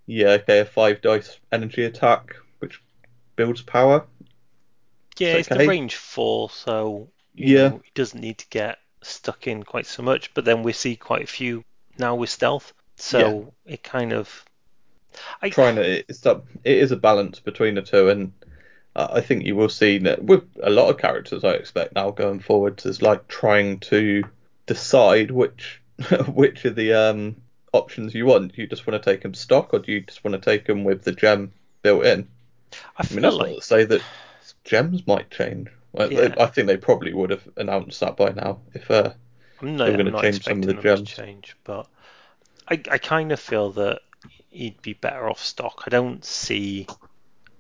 yeah, 0.07 0.29
okay, 0.31 0.61
a 0.61 0.65
five 0.65 1.01
dice 1.03 1.39
energy 1.53 1.85
attack, 1.85 2.37
which 2.61 2.81
builds 3.37 3.63
power. 3.63 4.07
Yeah, 5.19 5.35
it's, 5.35 5.49
It's 5.49 5.57
the 5.57 5.67
range 5.67 5.97
four, 5.97 6.51
so 6.51 7.09
Yeah. 7.35 7.69
know, 7.71 7.83
he 7.85 7.91
doesn't 7.95 8.21
need 8.21 8.39
to 8.39 8.47
get 8.49 8.79
stuck 9.03 9.47
in 9.47 9.63
quite 9.63 9.87
so 9.87 10.03
much. 10.03 10.33
But 10.35 10.45
then 10.45 10.63
we 10.63 10.73
see 10.73 10.97
quite 10.97 11.25
a 11.25 11.27
few 11.27 11.65
now 11.99 12.15
with 12.15 12.31
stealth, 12.31 12.73
so 12.97 13.55
it 13.65 13.83
kind 13.83 14.13
of. 14.13 14.45
I, 15.43 15.51
Trying 15.51 15.77
to, 15.77 15.99
it's 16.09 16.21
that 16.21 16.43
it 16.65 16.79
is 16.79 16.93
a 16.93 16.97
balance 16.97 17.41
between 17.41 17.75
the 17.75 17.83
two, 17.83 18.09
and 18.09 18.33
I 18.95 19.21
think 19.21 19.45
you 19.45 19.57
will 19.57 19.69
see 19.69 19.99
that 19.99 20.23
with 20.25 20.45
a 20.63 20.71
lot 20.71 20.89
of 20.89 20.99
characters. 20.99 21.45
I 21.45 21.51
expect 21.53 21.95
now 21.95 22.11
going 22.11 22.41
forwards 22.41 22.87
is 22.87 23.03
like 23.03 23.29
trying 23.29 23.81
to 23.81 24.25
decide 24.67 25.31
which 25.31 25.83
which 26.29 26.65
of 26.65 26.77
the 26.77 26.95
um, 26.95 27.37
options 27.73 28.15
you 28.15 28.27
want. 28.27 28.55
Do 28.55 28.63
you 28.63 28.69
just 28.69 28.87
want 28.87 29.03
to 29.03 29.11
take 29.11 29.23
them 29.23 29.35
stock, 29.35 29.75
or 29.75 29.81
do 29.81 29.93
you 29.93 30.01
just 30.01 30.25
want 30.25 30.35
to 30.35 30.51
take 30.51 30.67
them 30.67 30.85
with 30.85 31.03
the 31.03 31.13
gem 31.13 31.53
built 31.83 32.05
in? 32.07 32.29
I 32.73 32.77
I 32.99 33.03
feel 33.05 33.17
mean, 33.17 33.23
that's 33.23 33.37
like 33.37 33.51
not 33.51 33.57
to 33.57 33.63
say 33.67 33.85
that 33.85 34.03
gems 34.65 35.07
might 35.07 35.31
change. 35.31 35.69
Well, 35.93 36.13
Yeah. 36.13 36.35
I 36.39 36.47
think 36.47 36.67
they 36.67 36.77
probably 36.77 37.13
would 37.13 37.31
have 37.31 37.49
announced 37.57 38.01
that 38.01 38.17
by 38.17 38.31
now 38.31 38.61
if 38.75 38.91
uh, 38.91 39.13
I'm 39.61 39.77
they 39.77 39.91
were 39.91 39.97
gonna 39.97 40.23
change 40.23 40.45
some 40.45 40.61
of 40.61 40.67
the 40.67 40.75
gems. 40.75 41.11
to 41.11 41.17
change, 41.17 41.57
but 41.65 41.87
I, 42.69 42.81
I 42.91 42.99
kind 42.99 43.33
of 43.33 43.41
feel 43.41 43.73
that 43.73 44.01
he'd 44.57 44.83
be 44.83 44.95
better 44.95 45.29
off 45.29 45.43
stock. 45.43 45.85
I 45.87 45.91
don't 45.91 46.25
see 46.25 46.87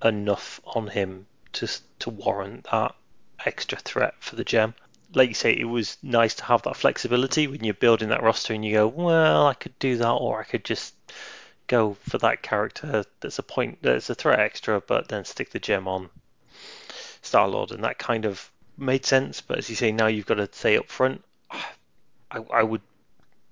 enough 0.02 0.60
on 0.64 0.88
him 0.88 1.26
to 1.52 1.68
to 1.98 2.10
warrant 2.10 2.66
that 2.70 2.94
extra 3.44 3.78
threat 3.78 4.14
for 4.20 4.36
the 4.36 4.44
gem. 4.44 4.74
Like 5.14 5.28
you 5.28 5.34
say, 5.34 5.52
it 5.52 5.64
was 5.64 5.98
nice 6.02 6.34
to 6.36 6.44
have 6.44 6.62
that 6.62 6.76
flexibility 6.76 7.46
when 7.46 7.64
you're 7.64 7.74
building 7.74 8.08
that 8.08 8.22
roster 8.22 8.54
and 8.54 8.64
you 8.64 8.72
go, 8.72 8.88
well, 8.88 9.46
I 9.46 9.54
could 9.54 9.78
do 9.78 9.96
that, 9.98 10.10
or 10.10 10.40
I 10.40 10.44
could 10.44 10.64
just 10.64 10.94
go 11.66 11.96
for 12.08 12.18
that 12.18 12.42
character 12.42 13.04
that's 13.20 13.38
a 13.38 13.42
point, 13.42 13.78
that's 13.82 14.10
a 14.10 14.14
threat 14.14 14.40
extra, 14.40 14.80
but 14.80 15.08
then 15.08 15.24
stick 15.24 15.50
the 15.50 15.58
gem 15.58 15.88
on 15.88 16.10
Star 17.22 17.48
Lord, 17.48 17.70
and 17.70 17.84
that 17.84 17.98
kind 17.98 18.24
of 18.24 18.50
made 18.76 19.06
sense. 19.06 19.40
But 19.40 19.58
as 19.58 19.70
you 19.70 19.76
say, 19.76 19.92
now 19.92 20.06
you've 20.06 20.26
got 20.26 20.34
to 20.34 20.48
say 20.52 20.76
up 20.76 20.90
front. 20.90 21.24
I, 22.30 22.38
I 22.52 22.62
would, 22.62 22.82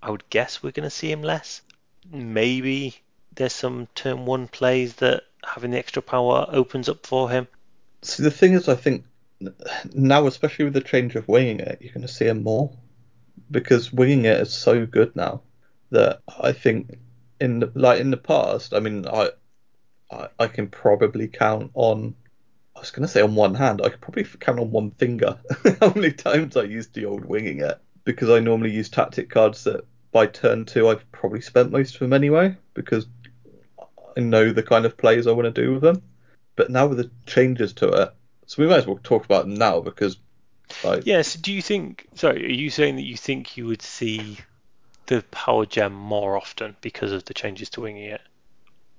I 0.02 0.10
would 0.10 0.28
guess 0.30 0.62
we're 0.62 0.72
going 0.72 0.88
to 0.88 0.90
see 0.90 1.10
him 1.10 1.22
less. 1.22 1.62
Maybe 2.10 2.96
there's 3.36 3.52
some 3.52 3.88
turn 3.94 4.26
one 4.26 4.48
plays 4.48 4.94
that 4.96 5.24
having 5.44 5.72
the 5.72 5.78
extra 5.78 6.02
power 6.02 6.46
opens 6.48 6.88
up 6.88 7.06
for 7.06 7.30
him. 7.30 7.48
See, 8.02 8.22
the 8.22 8.30
thing 8.30 8.54
is, 8.54 8.68
I 8.68 8.74
think 8.74 9.04
now, 9.92 10.26
especially 10.26 10.66
with 10.66 10.74
the 10.74 10.80
change 10.80 11.16
of 11.16 11.28
winging 11.28 11.60
it, 11.60 11.78
you're 11.80 11.92
going 11.92 12.06
to 12.06 12.12
see 12.12 12.26
him 12.26 12.42
more 12.42 12.72
because 13.50 13.92
winging 13.92 14.24
it 14.24 14.40
is 14.40 14.52
so 14.52 14.86
good 14.86 15.14
now 15.16 15.42
that 15.90 16.20
I 16.40 16.52
think 16.52 16.98
in 17.40 17.60
the, 17.60 17.72
like 17.74 18.00
in 18.00 18.10
the 18.10 18.16
past, 18.16 18.74
I 18.74 18.80
mean, 18.80 19.06
I, 19.06 19.30
I 20.10 20.28
I 20.38 20.46
can 20.46 20.68
probably 20.68 21.28
count 21.28 21.70
on. 21.74 22.14
I 22.76 22.80
was 22.80 22.90
going 22.90 23.06
to 23.06 23.12
say 23.12 23.22
on 23.22 23.36
one 23.36 23.54
hand, 23.54 23.80
I 23.82 23.88
could 23.88 24.00
probably 24.00 24.24
count 24.24 24.58
on 24.58 24.70
one 24.70 24.90
finger 24.92 25.38
how 25.80 25.92
many 25.94 26.12
times 26.12 26.56
I 26.56 26.64
used 26.64 26.92
the 26.92 27.04
old 27.04 27.24
winging 27.24 27.60
it 27.60 27.78
because 28.04 28.30
I 28.30 28.40
normally 28.40 28.72
use 28.72 28.88
tactic 28.88 29.30
cards 29.30 29.64
that 29.64 29.84
by 30.10 30.26
turn 30.26 30.64
two 30.64 30.88
I've 30.88 31.10
probably 31.12 31.40
spent 31.40 31.70
most 31.70 31.94
of 31.94 32.00
them 32.00 32.12
anyway 32.12 32.56
because 32.74 33.06
I 34.16 34.20
know 34.20 34.52
the 34.52 34.62
kind 34.62 34.86
of 34.86 34.96
plays 34.96 35.26
I 35.26 35.32
want 35.32 35.54
to 35.54 35.62
do 35.62 35.74
with 35.74 35.82
them. 35.82 36.02
But 36.56 36.70
now 36.70 36.86
with 36.86 36.98
the 36.98 37.10
changes 37.26 37.72
to 37.74 37.88
it, 37.88 38.14
so 38.46 38.62
we 38.62 38.68
might 38.68 38.78
as 38.78 38.86
well 38.86 39.00
talk 39.02 39.24
about 39.24 39.46
them 39.46 39.54
now 39.54 39.80
because 39.80 40.18
like 40.84 41.04
Yeah. 41.04 41.22
So 41.22 41.40
do 41.40 41.52
you 41.52 41.62
think? 41.62 42.06
Sorry, 42.14 42.44
are 42.44 42.48
you 42.48 42.70
saying 42.70 42.96
that 42.96 43.02
you 43.02 43.16
think 43.16 43.56
you 43.56 43.66
would 43.66 43.82
see 43.82 44.38
the 45.06 45.22
power 45.30 45.66
gem 45.66 45.92
more 45.92 46.36
often 46.36 46.76
because 46.80 47.12
of 47.12 47.24
the 47.24 47.34
changes 47.34 47.70
to 47.70 47.80
winging 47.80 48.04
it, 48.04 48.20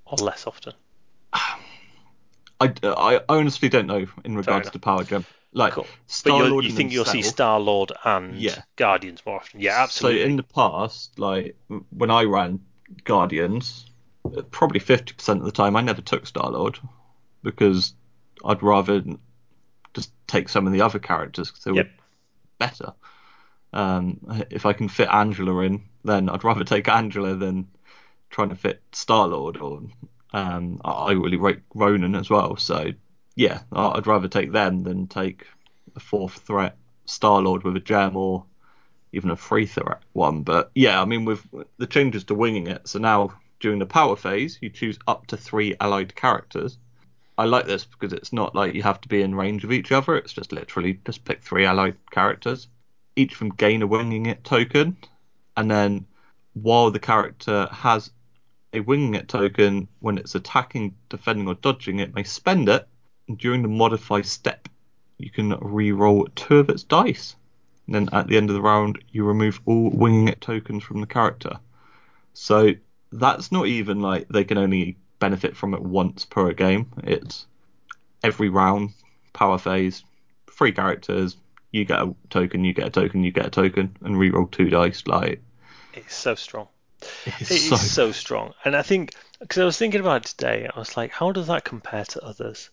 or 0.06 0.18
less 0.18 0.46
often? 0.46 0.74
I, 2.62 2.74
I 2.84 3.22
honestly 3.28 3.70
don't 3.70 3.88
know 3.88 4.06
in 4.24 4.36
regards 4.36 4.70
to 4.72 4.80
Power 4.80 5.04
Gem. 5.04 5.26
Like 5.52 5.74
Cool. 5.74 5.84
But 5.84 6.12
Star 6.12 6.38
you're, 6.40 6.50
Lord 6.50 6.66
you 6.66 6.72
think 6.72 6.92
you'll 6.92 7.06
see 7.06 7.22
Star 7.22 7.60
Lord 7.60 7.92
and 8.04 8.36
Yeah. 8.36 8.62
Guardians 8.76 9.26
more 9.26 9.38
often? 9.38 9.62
Yeah, 9.62 9.84
absolutely. 9.84 10.22
So 10.22 10.26
in 10.26 10.36
the 10.38 10.44
past, 10.44 11.18
like 11.20 11.58
when 11.90 12.12
I 12.12 12.24
ran 12.24 12.62
Guardians, 13.04 13.86
probably 14.52 14.80
fifty 14.80 15.14
percent 15.14 15.40
of 15.40 15.46
the 15.46 15.52
time 15.52 15.76
I 15.76 15.82
never 15.82 16.02
took 16.02 16.26
Star 16.26 16.50
Lord 16.50 16.80
because 17.44 17.94
I'd 18.44 18.64
rather 18.64 19.04
just 19.94 20.12
take 20.28 20.50
some 20.50 20.68
of 20.68 20.74
the 20.74 20.82
other 20.82 21.00
characters 21.00 21.50
because 21.50 21.64
they 21.64 21.72
Yep. 21.72 21.86
were 21.86 21.92
better. 22.60 22.94
Um, 23.74 24.20
if 24.50 24.66
I 24.66 24.74
can 24.74 24.88
fit 24.90 25.10
Angela 25.10 25.60
in, 25.62 25.84
then 26.04 26.30
I'd 26.30 26.44
rather 26.44 26.64
take 26.64 26.88
Angela 26.88 27.36
than 27.36 27.68
trying 28.30 28.50
to 28.50 28.56
fit 28.56 28.82
Star 28.92 29.28
Lord 29.28 29.58
or 29.58 29.82
um, 30.34 30.82
I 30.84 30.92
I 30.92 31.12
really 31.14 31.38
rate 31.38 31.62
Ronan 31.74 32.16
as 32.16 32.30
well. 32.30 32.58
So 32.58 32.92
yeah, 33.36 33.62
I'd 33.72 34.08
rather 34.08 34.28
take 34.28 34.52
them 34.52 34.84
than 34.84 35.08
take 35.08 35.46
a 35.96 36.00
fourth 36.00 36.34
threat 36.40 36.78
Star 37.06 37.42
Lord 37.42 37.64
with 37.64 37.76
a 37.76 37.82
gem 37.82 38.16
or 38.16 38.46
even 39.12 39.30
a 39.30 39.36
free 39.36 39.66
threat 39.66 40.02
one. 40.14 40.44
But 40.44 40.72
yeah, 40.76 41.02
I 41.02 41.06
mean 41.06 41.26
with 41.26 41.46
the 41.78 41.88
changes 41.88 42.26
to 42.26 42.36
winging 42.36 42.68
it, 42.68 42.88
so 42.88 43.00
now 43.00 43.34
during 43.60 43.80
the 43.80 43.86
power 43.86 44.16
phase 44.16 44.60
you 44.62 44.70
choose 44.70 45.00
up 45.08 45.28
to 45.28 45.38
three 45.38 45.76
allied 45.80 46.16
characters. 46.16 46.78
I 47.38 47.46
like 47.46 47.66
this 47.66 47.86
because 47.86 48.14
it's 48.14 48.32
not 48.32 48.56
like 48.56 48.74
you 48.74 48.84
have 48.84 49.02
to 49.02 49.10
be 49.10 49.22
in 49.22 49.36
range 49.36 49.64
of 49.64 49.72
each 49.72 49.92
other. 49.92 50.16
It's 50.16 50.34
just 50.34 50.52
literally 50.52 51.00
just 51.06 51.26
pick 51.26 51.42
three 51.42 51.66
allied 51.66 51.98
characters. 52.12 52.68
Each 53.16 53.38
them 53.38 53.50
gain 53.50 53.82
a 53.82 53.88
winging 53.88 54.26
it 54.26 54.44
token, 54.44 54.98
and 55.58 55.70
then 55.70 56.06
while 56.54 56.92
the 56.92 57.00
character 57.00 57.68
has 57.72 58.12
a 58.74 58.80
winging 58.82 59.16
it 59.16 59.28
token, 59.28 59.88
when 60.00 60.18
it's 60.18 60.36
attacking, 60.36 60.96
defending, 61.10 61.48
or 61.48 61.56
dodging, 61.56 62.00
it 62.00 62.14
may 62.14 62.24
spend 62.24 62.70
it. 62.70 62.88
And 63.28 63.38
during 63.38 63.62
the 63.62 63.68
modify 63.68 64.22
step, 64.22 64.70
you 65.18 65.30
can 65.30 65.58
re-roll 65.60 66.28
two 66.36 66.58
of 66.58 66.70
its 66.70 66.84
dice. 66.84 67.36
And 67.88 67.96
then 67.96 68.10
at 68.12 68.28
the 68.28 68.38
end 68.38 68.50
of 68.50 68.56
the 68.56 68.62
round, 68.62 69.04
you 69.12 69.26
remove 69.26 69.62
all 69.66 69.90
winging 69.90 70.28
it 70.28 70.42
tokens 70.42 70.84
from 70.84 71.02
the 71.02 71.08
character. 71.08 71.60
So 72.34 72.74
that's 73.12 73.52
not 73.52 73.68
even 73.68 74.02
like 74.02 74.28
they 74.30 74.44
can 74.44 74.58
only 74.58 74.98
benefit 75.20 75.56
from 75.56 75.74
it 75.74 75.82
once 75.82 76.26
per 76.26 76.52
game. 76.54 76.92
It's 77.04 77.46
every 78.24 78.50
round, 78.50 78.92
power 79.34 79.58
phase, 79.58 80.04
three 80.52 80.72
characters. 80.72 81.38
You 81.72 81.86
get 81.86 82.02
a 82.02 82.16
token, 82.30 82.64
you 82.64 82.74
get 82.74 82.88
a 82.88 82.90
token, 82.90 83.24
you 83.24 83.32
get 83.32 83.48
a 83.48 83.50
token, 83.50 83.98
and 84.02 84.18
re-roll 84.18 84.48
two 84.48 84.70
dice. 84.70 85.06
Like 85.08 85.42
It's 85.94 86.16
so 86.16 86.36
strong. 86.36 86.68
it's 87.02 87.52
It 87.52 87.58
is 87.58 87.70
so, 87.70 87.76
so 87.76 88.12
strong. 88.12 88.54
And 88.64 88.76
I 88.76 88.82
think, 88.82 89.14
because 89.40 89.60
I 89.60 89.66
was 89.66 89.78
thinking 89.78 90.02
about 90.02 90.26
it 90.26 90.30
today, 90.30 90.70
I 90.74 90.80
was 90.80 90.98
like, 90.98 91.12
how 91.12 91.32
does 91.32 91.48
that 91.48 91.66
compare 91.66 92.06
to 92.06 92.24
others? 92.24 92.70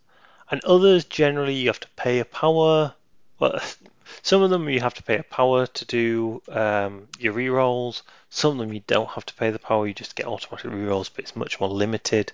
And 0.51 0.63
others, 0.65 1.05
generally, 1.05 1.55
you 1.55 1.69
have 1.69 1.81
to 1.81 1.89
pay 1.97 2.19
a 2.19 2.25
power. 2.25 2.95
Well, 3.39 3.61
some 4.21 4.43
of 4.43 4.51
them 4.51 4.69
you 4.69 4.81
have 4.81 4.95
to 4.95 5.03
pay 5.03 5.19
a 5.19 5.23
power 5.23 5.67
to 5.67 5.85
do 5.85 6.43
um, 6.49 7.09
your 7.19 7.33
rerolls. 7.33 8.03
Some 8.31 8.53
of 8.53 8.59
them 8.59 8.73
you 8.73 8.83
don't 8.87 9.11
have 9.11 9.27
to 9.27 9.35
pay 9.35 9.51
the 9.51 9.59
power, 9.59 9.87
you 9.87 9.95
just 9.95 10.17
get 10.17 10.27
automatic 10.27 10.71
rerolls, 10.71 11.11
but 11.15 11.25
it's 11.25 11.37
much 11.37 11.61
more 11.61 11.69
limited. 11.69 12.33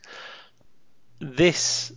This, 1.20 1.92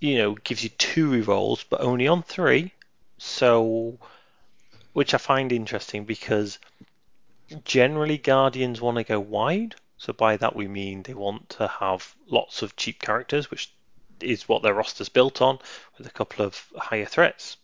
you 0.00 0.18
know, 0.18 0.34
gives 0.34 0.62
you 0.62 0.70
two 0.70 1.10
rerolls, 1.10 1.64
but 1.68 1.80
only 1.80 2.08
on 2.08 2.22
three. 2.22 2.72
So, 3.18 3.98
which 4.92 5.14
I 5.14 5.18
find 5.18 5.52
interesting 5.52 6.04
because 6.04 6.58
generally 7.64 8.18
Guardians 8.18 8.80
want 8.80 8.96
to 8.96 9.04
go 9.04 9.20
wide. 9.20 9.74
So 9.98 10.12
by 10.12 10.36
that 10.38 10.56
we 10.56 10.66
mean 10.66 11.02
they 11.02 11.14
want 11.14 11.50
to 11.50 11.68
have 11.68 12.14
lots 12.26 12.62
of 12.62 12.76
cheap 12.76 13.00
characters, 13.00 13.50
which 13.50 13.72
is 14.20 14.48
what 14.48 14.62
their 14.62 14.74
roster's 14.74 15.08
built 15.08 15.42
on, 15.42 15.58
with 15.98 16.06
a 16.06 16.10
couple 16.10 16.44
of 16.44 16.66
higher 16.76 17.04
threats. 17.04 17.56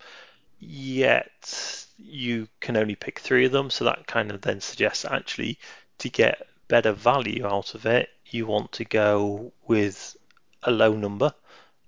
Yet 0.58 1.86
you 1.98 2.48
can 2.60 2.76
only 2.76 2.94
pick 2.94 3.18
three 3.18 3.44
of 3.46 3.52
them, 3.52 3.70
so 3.70 3.84
that 3.84 4.06
kind 4.06 4.30
of 4.30 4.40
then 4.40 4.60
suggests 4.60 5.04
actually 5.04 5.58
to 5.98 6.08
get 6.08 6.46
better 6.68 6.92
value 6.92 7.46
out 7.46 7.74
of 7.74 7.86
it, 7.86 8.10
you 8.26 8.46
want 8.46 8.72
to 8.72 8.84
go 8.84 9.52
with 9.66 10.16
a 10.62 10.70
low 10.70 10.94
number 10.94 11.32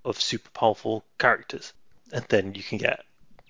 of 0.04 0.20
super 0.20 0.50
powerful 0.50 1.04
characters, 1.18 1.72
and 2.12 2.24
then 2.28 2.54
you 2.54 2.62
can 2.62 2.78
get 2.78 3.04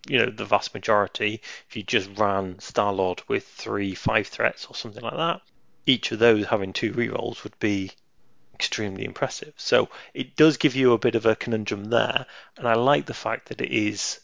you 0.08 0.18
know 0.18 0.30
the 0.30 0.44
vast 0.44 0.72
majority 0.72 1.42
if 1.68 1.76
you 1.76 1.82
just 1.82 2.08
ran 2.16 2.58
Star 2.60 2.92
Lord 2.92 3.22
with 3.28 3.46
three 3.46 3.94
five 3.94 4.26
threats 4.26 4.66
or 4.66 4.74
something 4.74 5.02
like 5.02 5.16
that. 5.16 5.42
Each 5.86 6.12
of 6.12 6.18
those 6.18 6.46
having 6.46 6.72
two 6.72 6.92
rerolls 6.92 7.44
would 7.44 7.58
be 7.58 7.92
extremely 8.54 9.04
impressive. 9.04 9.54
So 9.56 9.88
it 10.14 10.36
does 10.36 10.56
give 10.56 10.74
you 10.74 10.92
a 10.92 10.98
bit 10.98 11.14
of 11.14 11.26
a 11.26 11.36
conundrum 11.36 11.86
there, 11.86 12.26
and 12.56 12.66
I 12.66 12.74
like 12.74 13.06
the 13.06 13.14
fact 13.14 13.48
that 13.48 13.60
it 13.60 13.70
is 13.70 14.20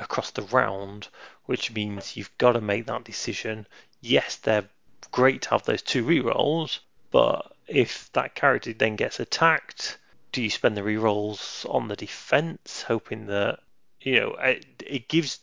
across 0.00 0.30
the 0.30 0.42
round, 0.42 1.08
which 1.46 1.72
means 1.72 2.16
you've 2.16 2.36
got 2.38 2.52
to 2.52 2.60
make 2.60 2.86
that 2.86 3.04
decision. 3.04 3.66
Yes, 4.00 4.36
they're 4.36 4.68
great 5.10 5.42
to 5.42 5.50
have 5.50 5.64
those 5.64 5.82
two 5.82 6.04
rerolls, 6.04 6.80
but 7.10 7.54
if 7.68 8.10
that 8.12 8.34
character 8.34 8.72
then 8.72 8.96
gets 8.96 9.20
attacked, 9.20 9.98
do 10.32 10.42
you 10.42 10.50
spend 10.50 10.76
the 10.76 10.82
rerolls 10.82 11.68
on 11.72 11.88
the 11.88 11.96
defense, 11.96 12.82
hoping 12.82 13.26
that 13.26 13.60
you 14.00 14.18
know 14.18 14.34
it, 14.40 14.66
it 14.84 15.08
gives? 15.08 15.40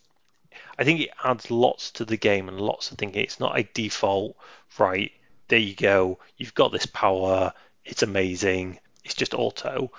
I 0.77 0.83
think 0.83 1.01
it 1.01 1.11
adds 1.23 1.51
lots 1.51 1.91
to 1.91 2.05
the 2.05 2.17
game 2.17 2.49
and 2.49 2.59
lots 2.59 2.91
of 2.91 2.97
thinking. 2.97 3.23
It's 3.23 3.39
not 3.39 3.57
a 3.57 3.63
default, 3.73 4.35
right? 4.77 5.11
There 5.47 5.59
you 5.59 5.75
go. 5.75 6.19
You've 6.37 6.55
got 6.55 6.71
this 6.71 6.85
power. 6.85 7.53
It's 7.85 8.03
amazing. 8.03 8.79
It's 9.03 9.15
just 9.15 9.33
auto. 9.33 9.91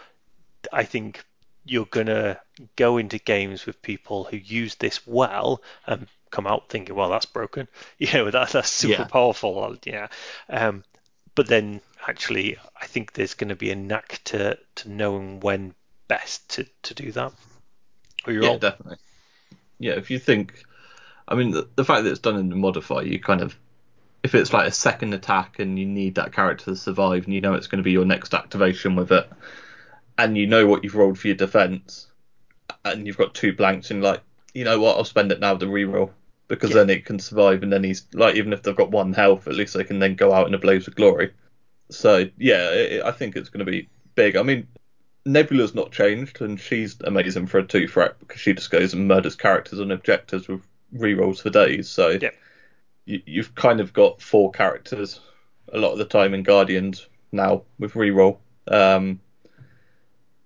I 0.73 0.85
think 0.85 1.25
you're 1.65 1.87
gonna 1.87 2.41
go 2.77 2.99
into 2.99 3.19
games 3.19 3.67
with 3.67 3.83
people 3.83 4.25
who 4.25 4.37
use 4.37 4.75
this 4.77 5.07
well 5.07 5.63
and 5.87 6.07
come 6.31 6.47
out 6.47 6.69
thinking, 6.69 6.95
well, 6.95 7.11
that's 7.11 7.27
broken. 7.27 7.69
You 7.99 8.13
know, 8.13 8.31
that, 8.31 8.51
that's 8.51 8.71
super 8.71 9.05
Yeah. 9.05 9.07
powerful. 9.07 9.77
Yeah. 9.85 10.09
Um, 10.49 10.85
but 11.35 11.49
then 11.49 11.81
actually, 12.07 12.59
I 12.81 12.87
think 12.87 13.13
there's 13.13 13.35
going 13.35 13.51
to 13.51 13.57
be 13.57 13.71
a 13.71 13.77
knack 13.77 14.21
to, 14.25 14.59
to 14.77 14.91
knowing 14.91 15.41
when 15.41 15.75
best 16.09 16.51
to, 16.51 16.67
to 16.85 16.95
do 16.95 17.13
that. 17.13 17.33
Or 18.27 18.33
you're 18.33 18.47
Yeah, 18.47 18.49
all, 18.49 18.61
definitely. 18.61 18.97
Yeah, 19.79 19.95
if 19.95 20.11
you 20.11 20.19
think, 20.19 20.65
I 21.29 21.35
mean, 21.37 21.53
the, 21.53 21.69
the 21.77 21.85
fact 21.85 22.05
that 22.05 22.11
it's 22.11 22.21
done 22.21 22.37
in 22.39 22.51
the 22.51 22.57
modifier, 22.57 23.05
you 23.05 23.21
kind 23.21 23.43
of, 23.43 23.59
if 24.23 24.35
it's 24.35 24.53
like 24.53 24.69
a 24.69 24.73
second 24.73 25.15
attack 25.15 25.59
and 25.61 25.79
you 25.79 25.87
need 25.87 26.17
that 26.17 26.33
character 26.33 26.67
to 26.67 26.77
survive, 26.77 27.25
and 27.27 27.35
you 27.35 27.41
know 27.41 27.55
it's 27.55 27.69
going 27.69 27.79
to 27.79 27.85
be 27.85 27.93
your 27.93 28.07
next 28.07 28.35
activation 28.35 28.97
with 28.97 29.13
it, 29.13 29.31
and 30.19 30.39
you 30.39 30.47
know 30.47 30.67
what 30.67 30.85
you've 30.85 30.97
rolled 30.97 31.19
for 31.19 31.29
your 31.29 31.37
defense, 31.37 32.09
and 32.85 33.07
you've 33.07 33.17
got 33.17 33.35
two 33.35 33.53
blanks, 33.53 33.91
and 33.91 34.03
like, 34.03 34.23
you 34.55 34.65
know 34.65 34.81
what, 34.81 34.97
I'll 34.97 35.05
spend 35.05 35.33
it 35.33 35.41
now 35.41 35.57
to 35.57 35.67
reroll 35.67 36.11
because 36.49 36.71
Yeah. 36.71 36.77
then 36.77 36.91
it 36.91 37.05
can 37.05 37.19
survive, 37.19 37.63
and 37.63 37.73
then 37.73 37.85
he's 37.85 38.07
like, 38.13 38.35
even 38.37 38.53
if 38.53 38.63
they've 38.63 38.75
got 38.77 38.91
one 38.91 39.13
health, 39.13 39.47
at 39.47 39.55
least 39.55 39.75
they 39.75 39.85
can 39.85 39.99
then 39.99 40.15
go 40.15 40.33
out 40.33 40.47
in 40.47 40.55
a 40.55 40.59
blaze 40.59 40.89
of 40.89 40.95
glory. 40.95 41.33
So 41.91 42.27
yeah, 42.39 42.71
it, 42.71 43.05
I 43.05 43.13
think 43.13 43.37
it's 43.37 43.49
going 43.49 43.65
to 43.65 43.71
be 43.71 43.89
big. 44.15 44.37
I 44.37 44.43
mean, 44.43 44.67
Nebula's 45.27 45.75
not 45.75 45.93
changed, 45.93 46.41
and 46.41 46.59
she's 46.59 46.97
amazing 47.05 47.47
for 47.47 47.59
a 47.59 47.67
two 47.67 47.87
threat 47.87 48.19
because 48.19 48.41
she 48.41 48.53
just 48.53 48.71
goes 48.71 48.95
and 48.95 49.07
murders 49.07 49.37
characters 49.37 49.79
and 49.79 49.93
objectives 49.93 50.49
with 50.49 50.63
rerolls 50.95 51.43
for 51.43 51.51
days. 51.51 51.89
So 51.89 52.11
Yep. 52.11 52.35
you, 53.07 53.23
you've 53.27 53.55
kind 53.55 53.81
of 53.81 53.93
got 53.93 54.21
four 54.21 54.51
characters 54.51 55.21
a 55.73 55.79
lot 55.79 55.93
of 55.93 55.99
the 55.99 56.05
time 56.05 56.35
in 56.35 56.43
Guardians 56.43 57.07
now 57.33 57.63
with 57.79 57.93
reroll. 57.93 58.39
Um, 58.67 59.21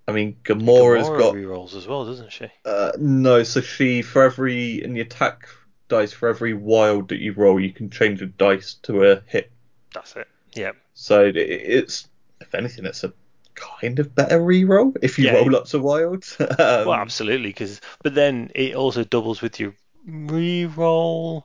I 0.07 0.11
mean, 0.11 0.37
Gamora's 0.43 1.09
Gamora 1.09 1.17
got 1.17 1.33
rerolls 1.35 1.75
as 1.75 1.87
well, 1.87 2.05
doesn't 2.05 2.31
she? 2.31 2.47
uh, 2.65 2.91
no, 2.99 3.43
so 3.43 3.61
she 3.61 4.01
for 4.01 4.23
every 4.23 4.83
in 4.83 4.93
the 4.93 5.01
attack 5.01 5.47
dice 5.87 6.13
for 6.13 6.29
every 6.29 6.53
wild 6.53 7.09
that 7.09 7.19
you 7.19 7.33
roll, 7.33 7.59
you 7.59 7.71
can 7.71 7.89
change 7.89 8.21
a 8.21 8.25
dice 8.25 8.75
to 8.83 9.03
a 9.11 9.21
hit. 9.27 9.51
That's 9.93 10.15
it. 10.15 10.27
Yeah. 10.53 10.71
So 10.93 11.25
it, 11.25 11.35
it's 11.37 12.07
if 12.41 12.53
anything, 12.53 12.85
it's 12.85 13.03
a 13.03 13.13
kind 13.55 13.99
of 13.99 14.13
better 14.13 14.39
reroll 14.39 14.95
if 15.01 15.17
you 15.17 15.25
Yeah. 15.25 15.35
roll 15.35 15.51
lots 15.51 15.73
of 15.73 15.81
wilds. 15.81 16.37
um, 16.39 16.47
Well, 16.59 16.93
absolutely. 16.93 17.49
Because 17.49 17.81
but 18.03 18.13
then 18.15 18.51
it 18.53 18.75
also 18.75 19.03
doubles 19.03 19.41
with 19.41 19.59
your 19.59 19.73
reroll 20.07 21.43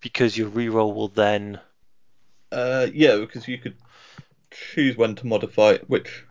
because 0.00 0.36
your 0.36 0.50
reroll 0.50 0.94
will 0.94 1.08
then 1.08 1.60
uh, 2.52 2.86
yeah, 2.92 3.16
because 3.16 3.48
you 3.48 3.58
could 3.58 3.74
choose 4.50 4.96
when 4.96 5.14
to 5.16 5.26
modify 5.26 5.70
it, 5.72 5.88
which 5.90 6.24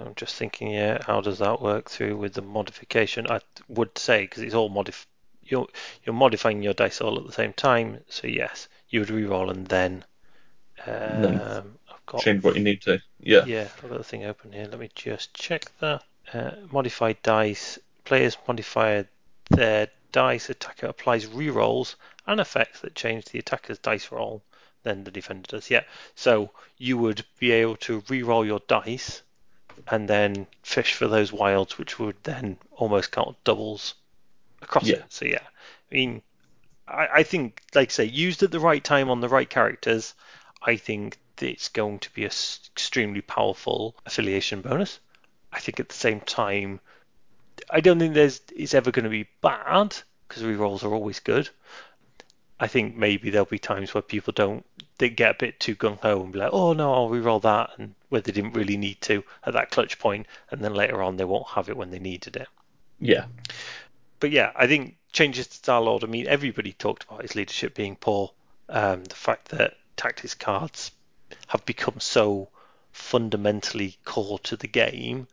I'm 0.00 0.14
just 0.14 0.34
thinking, 0.36 0.70
yeah, 0.70 1.02
how 1.06 1.20
does 1.20 1.38
that 1.38 1.60
work 1.60 1.90
through 1.90 2.16
with 2.16 2.34
the 2.34 2.42
modification? 2.42 3.26
I 3.30 3.40
would 3.68 3.96
say 3.98 4.22
because 4.22 4.42
it's 4.42 4.54
all 4.54 4.70
modif. 4.70 5.06
You're 5.42 5.66
you're 6.04 6.14
modifying 6.14 6.62
your 6.62 6.74
dice 6.74 7.00
all 7.00 7.18
at 7.18 7.26
the 7.26 7.32
same 7.32 7.52
time, 7.52 7.98
so 8.08 8.26
yes, 8.26 8.68
you 8.88 9.00
would 9.00 9.08
reroll 9.08 9.50
and 9.50 9.66
then. 9.66 10.04
Um, 10.86 11.22
then 11.22 11.40
I've 11.40 12.06
got 12.06 12.20
change 12.20 12.42
what 12.42 12.56
you 12.56 12.62
need 12.62 12.82
to. 12.82 13.00
Yeah, 13.20 13.44
yeah, 13.44 13.68
I've 13.82 13.90
got 13.90 13.98
the 13.98 14.04
thing 14.04 14.24
open 14.24 14.52
here. 14.52 14.66
Let 14.70 14.78
me 14.78 14.90
just 14.94 15.34
check 15.34 15.66
that. 15.80 16.04
Uh, 16.32 16.52
modified 16.70 17.22
dice. 17.22 17.78
Players 18.04 18.36
modify 18.46 19.02
their 19.50 19.88
dice. 20.12 20.48
Attacker 20.48 20.86
applies 20.86 21.26
rerolls 21.26 21.96
and 22.26 22.40
effects 22.40 22.80
that 22.80 22.94
change 22.94 23.26
the 23.26 23.38
attacker's 23.38 23.78
dice 23.78 24.10
roll. 24.10 24.42
Then 24.82 25.04
the 25.04 25.10
defender 25.10 25.46
does. 25.48 25.70
Yeah. 25.70 25.82
So 26.14 26.50
you 26.78 26.98
would 26.98 27.24
be 27.38 27.52
able 27.52 27.76
to 27.76 28.00
reroll 28.02 28.46
your 28.46 28.60
dice 28.66 29.22
and 29.88 30.08
then 30.08 30.46
fish 30.62 30.94
for 30.94 31.08
those 31.08 31.32
wilds, 31.32 31.78
which 31.78 31.98
would 31.98 32.16
then 32.24 32.58
almost 32.72 33.12
count 33.12 33.36
doubles 33.44 33.94
across 34.62 34.88
Yeah. 34.88 34.94
it. 34.94 35.04
So 35.10 35.24
yeah, 35.26 35.42
I 35.90 35.94
mean, 35.94 36.22
I, 36.88 37.08
I 37.14 37.22
think, 37.24 37.62
like 37.74 37.90
I 37.90 37.92
say, 37.92 38.04
used 38.06 38.42
at 38.42 38.50
the 38.52 38.60
right 38.60 38.82
time 38.84 39.10
on 39.10 39.20
the 39.20 39.28
right 39.28 39.50
characters, 39.50 40.14
I 40.62 40.76
think 40.76 41.18
it's 41.40 41.68
going 41.70 42.00
to 42.00 42.10
be 42.14 42.24
a 42.24 42.28
s- 42.28 42.60
extremely 42.74 43.22
powerful 43.22 43.96
affiliation 44.06 44.62
bonus. 44.62 45.00
I 45.52 45.60
think 45.60 45.80
at 45.80 45.88
the 45.90 45.94
same 45.96 46.20
time, 46.22 46.80
I 47.70 47.80
don't 47.80 47.98
think 47.98 48.14
there's 48.14 48.40
it's 48.54 48.74
ever 48.74 48.92
going 48.92 49.04
to 49.04 49.10
be 49.10 49.28
bad 49.40 49.96
because 50.28 50.42
rerolls 50.44 50.84
are 50.84 50.94
always 50.94 51.20
good. 51.20 51.50
I 52.62 52.68
think 52.68 52.96
maybe 52.96 53.28
there'll 53.28 53.44
be 53.44 53.58
times 53.58 53.92
where 53.92 54.02
people 54.02 54.32
don't 54.32 54.64
they 54.98 55.10
get 55.10 55.32
a 55.32 55.38
bit 55.38 55.60
too 55.60 55.76
gung 55.76 55.98
ho 56.00 56.22
and 56.22 56.32
be 56.32 56.38
like, 56.38 56.52
oh 56.52 56.72
no, 56.72 56.94
I'll 56.94 57.10
reroll 57.10 57.42
that, 57.42 57.70
and 57.76 57.94
where 58.08 58.20
they 58.22 58.32
didn't 58.32 58.52
really 58.54 58.76
need 58.78 59.02
to 59.02 59.24
at 59.44 59.52
that 59.54 59.70
clutch 59.70 59.98
point, 59.98 60.26
and 60.50 60.62
then 60.64 60.72
later 60.74 61.02
on 61.02 61.16
they 61.16 61.24
won't 61.24 61.48
have 61.48 61.68
it 61.68 61.76
when 61.76 61.90
they 61.90 61.98
needed 61.98 62.36
it. 62.36 62.48
yeah, 63.00 63.26
But 64.20 64.30
yeah, 64.30 64.52
I 64.54 64.66
think 64.66 64.96
changes 65.12 65.48
to 65.48 65.54
Star 65.56 65.80
Lord. 65.82 66.04
I 66.04 66.06
mean, 66.06 66.26
everybody 66.26 66.72
talked 66.72 67.04
about 67.04 67.22
his 67.22 67.34
leadership 67.34 67.74
being 67.74 67.96
poor. 67.96 68.32
Um, 68.68 69.04
the 69.04 69.14
fact 69.14 69.48
that 69.48 69.76
tactics 69.96 70.34
cards 70.34 70.92
have 71.48 71.66
become 71.66 72.00
so 72.00 72.48
fundamentally 72.92 73.98
core 74.04 74.38
to 74.40 74.56
the 74.56 74.68
game, 74.68 75.28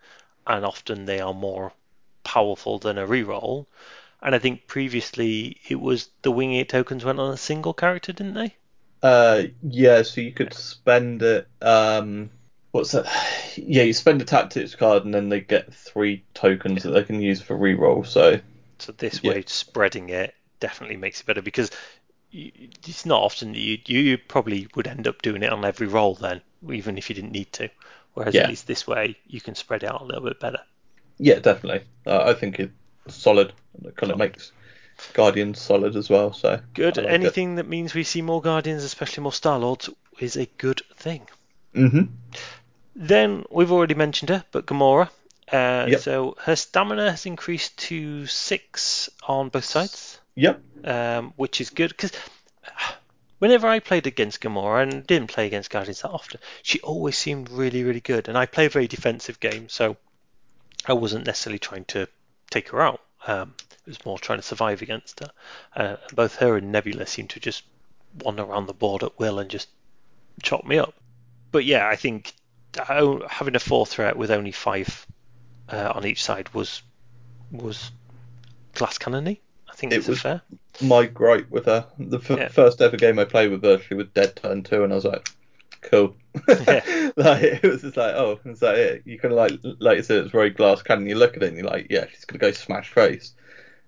and 0.47 0.65
often 0.65 1.05
they 1.05 1.21
are 1.21 1.33
more 1.33 1.73
powerful 2.23 2.79
than 2.79 2.97
a 2.97 3.07
reroll. 3.07 3.67
And 4.21 4.34
I 4.34 4.39
think 4.39 4.67
previously 4.67 5.60
it 5.67 5.82
was 5.82 6.10
the 6.21 6.32
winging 6.32 6.60
it 6.62 6.69
tokens 6.69 7.03
went 7.03 7.19
on 7.19 7.34
a 7.34 7.38
single 7.38 7.73
character, 7.73 8.13
didn't 8.13 8.36
they? 8.36 8.55
uh, 9.01 9.43
yeah. 9.62 10.01
So 10.03 10.21
you 10.21 10.34
could 10.34 10.53
spend 10.53 11.21
it. 11.21 11.47
Um, 11.62 12.32
what's 12.71 12.91
that? 12.91 13.05
Yeah, 13.58 13.84
you 13.84 13.93
spend 13.93 14.21
a 14.21 14.25
tactics 14.25 14.75
card, 14.75 15.03
and 15.05 15.13
then 15.13 15.27
they 15.29 15.41
get 15.41 15.73
three 15.73 16.25
tokens 16.34 16.84
that 16.84 16.91
they 16.91 17.03
can 17.03 17.21
use 17.21 17.41
for 17.41 17.58
reroll. 17.58 18.05
So 18.05 18.39
So 18.79 18.91
this 18.93 19.23
Yeah. 19.23 19.23
way, 19.23 19.43
spreading 19.45 20.10
it 20.10 20.34
definitely 20.60 20.97
makes 20.97 21.21
it 21.21 21.27
better 21.27 21.41
because 21.43 21.69
it's 22.32 23.05
not 23.05 23.21
often 23.21 23.53
that 23.53 23.60
you 23.60 23.79
you 23.88 24.17
probably 24.17 24.67
would 24.75 24.88
end 24.88 25.08
up 25.08 25.21
doing 25.21 25.43
it 25.43 25.53
on 25.53 25.63
every 25.65 25.88
roll 25.88 26.15
then, 26.15 26.41
even 26.71 26.97
if 26.97 27.10
you 27.10 27.15
didn't 27.15 27.32
need 27.32 27.53
to. 27.53 27.69
Whereas 28.13 28.38
Yeah. 28.38 28.41
at 28.41 28.47
least 28.47 28.67
this 28.67 28.88
way, 28.88 29.17
you 29.25 29.39
can 29.41 29.55
spread 29.55 29.84
it 29.84 29.91
out 29.91 30.01
a 30.01 30.05
little 30.05 30.23
bit 30.23 30.39
better. 30.39 30.63
yeah, 31.17 31.39
definitely. 31.39 31.86
Uh, 32.05 32.23
I 32.25 32.34
think 32.34 32.60
it's 32.60 32.73
solid. 33.08 33.53
It 33.86 33.95
kind 33.95 34.12
of 34.12 34.17
makes 34.17 34.51
Guardians 35.13 35.62
solid 35.62 35.95
as 35.95 36.10
well. 36.10 36.34
So 36.34 36.60
Good. 36.73 36.97
Like 36.97 37.08
Anything 37.08 37.55
that 37.55 37.67
means 37.67 37.93
we 37.93 38.03
see 38.03 38.21
more 38.21 38.41
Guardians, 38.41 38.84
especially 38.84 39.23
more 39.23 39.34
Star 39.34 39.60
Lords, 39.60 39.89
is 40.19 40.36
a 40.36 40.45
good 40.58 40.82
thing. 40.95 41.27
It. 41.73 41.89
hmm 41.89 42.01
Then 42.95 43.45
we've 43.49 43.71
already 43.71 43.95
mentioned 43.95 44.29
her, 44.29 44.43
but 44.51 44.65
Gamora. 44.65 45.10
Uh, 45.51 45.88
Yep. 45.89 45.99
So 46.01 46.36
her 46.41 46.55
stamina 46.55 47.10
has 47.12 47.25
increased 47.25 47.77
to 47.77 48.25
six 48.27 49.10
on 49.27 49.49
both 49.49 49.65
sides. 49.65 50.19
Yep. 50.36 50.62
um, 50.86 51.34
which 51.36 51.60
is 51.60 51.69
good 51.69 51.89
because 51.89 52.13
whenever 53.39 53.67
I 53.67 53.79
played 53.79 54.08
against 54.08 54.41
Gamora 54.41 54.84
and 54.84 55.05
didn't 55.05 55.29
play 55.29 55.47
against 55.47 55.69
Guardians 55.69 56.01
that 56.01 56.12
often, 56.12 56.39
she 56.62 56.79
always 56.82 57.17
seemed 57.17 57.49
really, 57.49 57.84
really 57.84 57.99
good. 57.99 58.27
And 58.29 58.38
I 58.38 58.45
play 58.45 58.65
a 58.67 58.69
very 58.69 58.88
defensive 58.88 59.39
game, 59.39 59.67
so 59.69 59.97
I 60.86 60.93
wasn't 60.93 61.25
necessarily 61.25 61.60
trying 61.60 61.86
to 61.86 62.08
take 62.49 62.69
her 62.69 62.82
out. 62.82 63.01
Um, 63.27 63.53
it 63.71 63.88
was 63.88 64.05
more 64.05 64.17
trying 64.19 64.39
to 64.39 64.43
survive 64.43 64.82
against 64.82 65.19
her. 65.19 65.32
Uh, 65.75 65.95
both 66.13 66.36
her 66.38 66.58
and 66.58 66.71
Nebula 66.71 67.05
seem 67.05 67.27
to 67.29 67.39
just 67.39 67.63
wander 68.23 68.43
around 68.43 68.67
the 68.67 68.73
board 68.73 69.03
at 69.03 69.17
will 69.19 69.39
and 69.39 69.49
just 69.49 69.69
chop 70.41 70.65
me 70.65 70.77
up. 70.79 70.93
But 71.51 71.65
yeah, 71.65 71.88
I 71.88 71.95
think 71.95 72.34
uh, 72.77 73.27
having 73.27 73.55
a 73.55 73.60
four 73.60 73.86
threat 73.86 74.15
with 74.17 74.32
only 74.32 74.51
five 74.51 75.05
uh, 75.69 75.91
on 75.95 76.05
each 76.05 76.23
side 76.23 76.53
was 76.53 76.82
was 77.51 77.91
glass 78.73 78.97
cannony. 78.97 79.41
I 79.69 79.73
think 79.73 79.93
It 79.93 79.97
it's 79.97 80.08
was- 80.08 80.21
fair. 80.21 80.41
My 80.82 81.05
gripe 81.08 81.49
with 81.49 81.65
her, 81.65 81.88
the 81.97 82.19
f- 82.19 82.29
Yeah. 82.29 82.47
first 82.47 82.79
ever 82.82 82.95
game 82.95 83.19
I 83.19 83.25
played 83.25 83.51
with 83.51 83.63
her, 83.63 83.79
she 83.79 83.95
was 83.95 84.08
dead 84.13 84.38
turn 84.38 84.63
two, 84.63 84.84
and 84.84 84.93
I 84.93 84.95
was 84.95 85.03
like, 85.03 85.29
cool. 85.81 86.15
Yeah. 86.47 87.11
like 87.15 87.43
it 87.43 87.63
was 87.63 87.81
just 87.81 87.97
like, 87.97 88.15
oh, 88.15 88.39
is 88.45 88.59
that 88.59 88.75
it? 88.75 89.03
You 89.05 89.19
kind 89.19 89.33
of 89.33 89.37
like, 89.37 89.53
like 89.79 89.97
you 89.97 90.03
said, 90.03 90.17
it's 90.23 90.31
very 90.31 90.49
glass 90.49 90.81
cannon. 90.81 91.07
You 91.07 91.15
look 91.15 91.35
at 91.37 91.43
it 91.43 91.47
and 91.49 91.57
you're 91.57 91.65
like, 91.67 91.87
yeah, 91.89 92.05
she's 92.09 92.25
gonna 92.25 92.39
go 92.39 92.51
smash 92.51 92.91
face, 92.91 93.33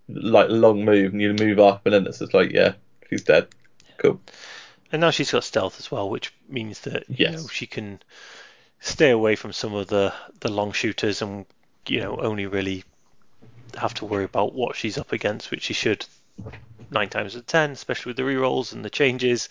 like 0.10 0.49
long 0.49 0.84
move, 0.86 1.13
and 1.13 1.21
you 1.21 1.34
move 1.34 1.60
up, 1.60 1.86
and 1.86 1.93
then 1.93 2.08
it's 2.08 2.19
just 2.19 2.34
like, 2.34 2.51
yeah, 2.51 2.73
she's 3.10 3.23
dead. 3.23 3.47
Cool. 3.97 4.19
And 4.91 4.99
now 5.01 5.12
she's 5.12 5.32
got 5.32 5.43
stealth 5.43 5.80
as 5.80 5.91
well, 5.91 6.10
which 6.10 6.34
means 6.49 6.82
that 6.82 7.08
you 7.10 7.15
Yes. 7.17 7.41
know 7.41 7.47
she 7.47 7.67
can 7.67 8.01
stay 8.80 9.12
away 9.12 9.36
from 9.36 9.54
some 9.54 9.73
of 9.73 9.88
the 9.88 10.13
the 10.39 10.51
long 10.51 10.71
shooters 10.71 11.21
and 11.21 11.45
you 11.88 11.99
know 11.99 12.17
only 12.17 12.45
really 12.47 12.84
have 13.77 13.93
to 13.95 14.06
worry 14.06 14.25
about 14.25 14.54
what 14.54 14.75
she's 14.75 14.97
up 14.97 15.12
against, 15.13 15.51
which 15.51 15.63
she 15.63 15.73
should 15.73 16.06
nine 16.89 17.10
times 17.10 17.36
out 17.36 17.39
of 17.41 17.45
ten, 17.47 17.71
especially 17.71 18.10
with 18.10 18.17
the 18.17 18.23
rerolls 18.23 18.73
and 18.73 18.84
the 18.84 18.89
changes, 18.89 19.49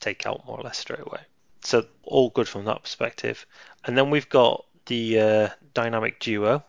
take 0.00 0.26
out 0.26 0.46
more 0.46 0.58
or 0.58 0.62
less 0.62 0.78
straight 0.78 1.00
away. 1.00 1.20
So 1.62 1.86
all 2.04 2.30
good 2.30 2.48
from 2.48 2.64
that 2.66 2.82
perspective. 2.82 3.46
And 3.84 3.96
then 3.96 4.10
we've 4.10 4.28
got 4.28 4.64
the 4.86 5.20
uh, 5.20 5.48
dynamic 5.74 6.20
duo 6.20 6.62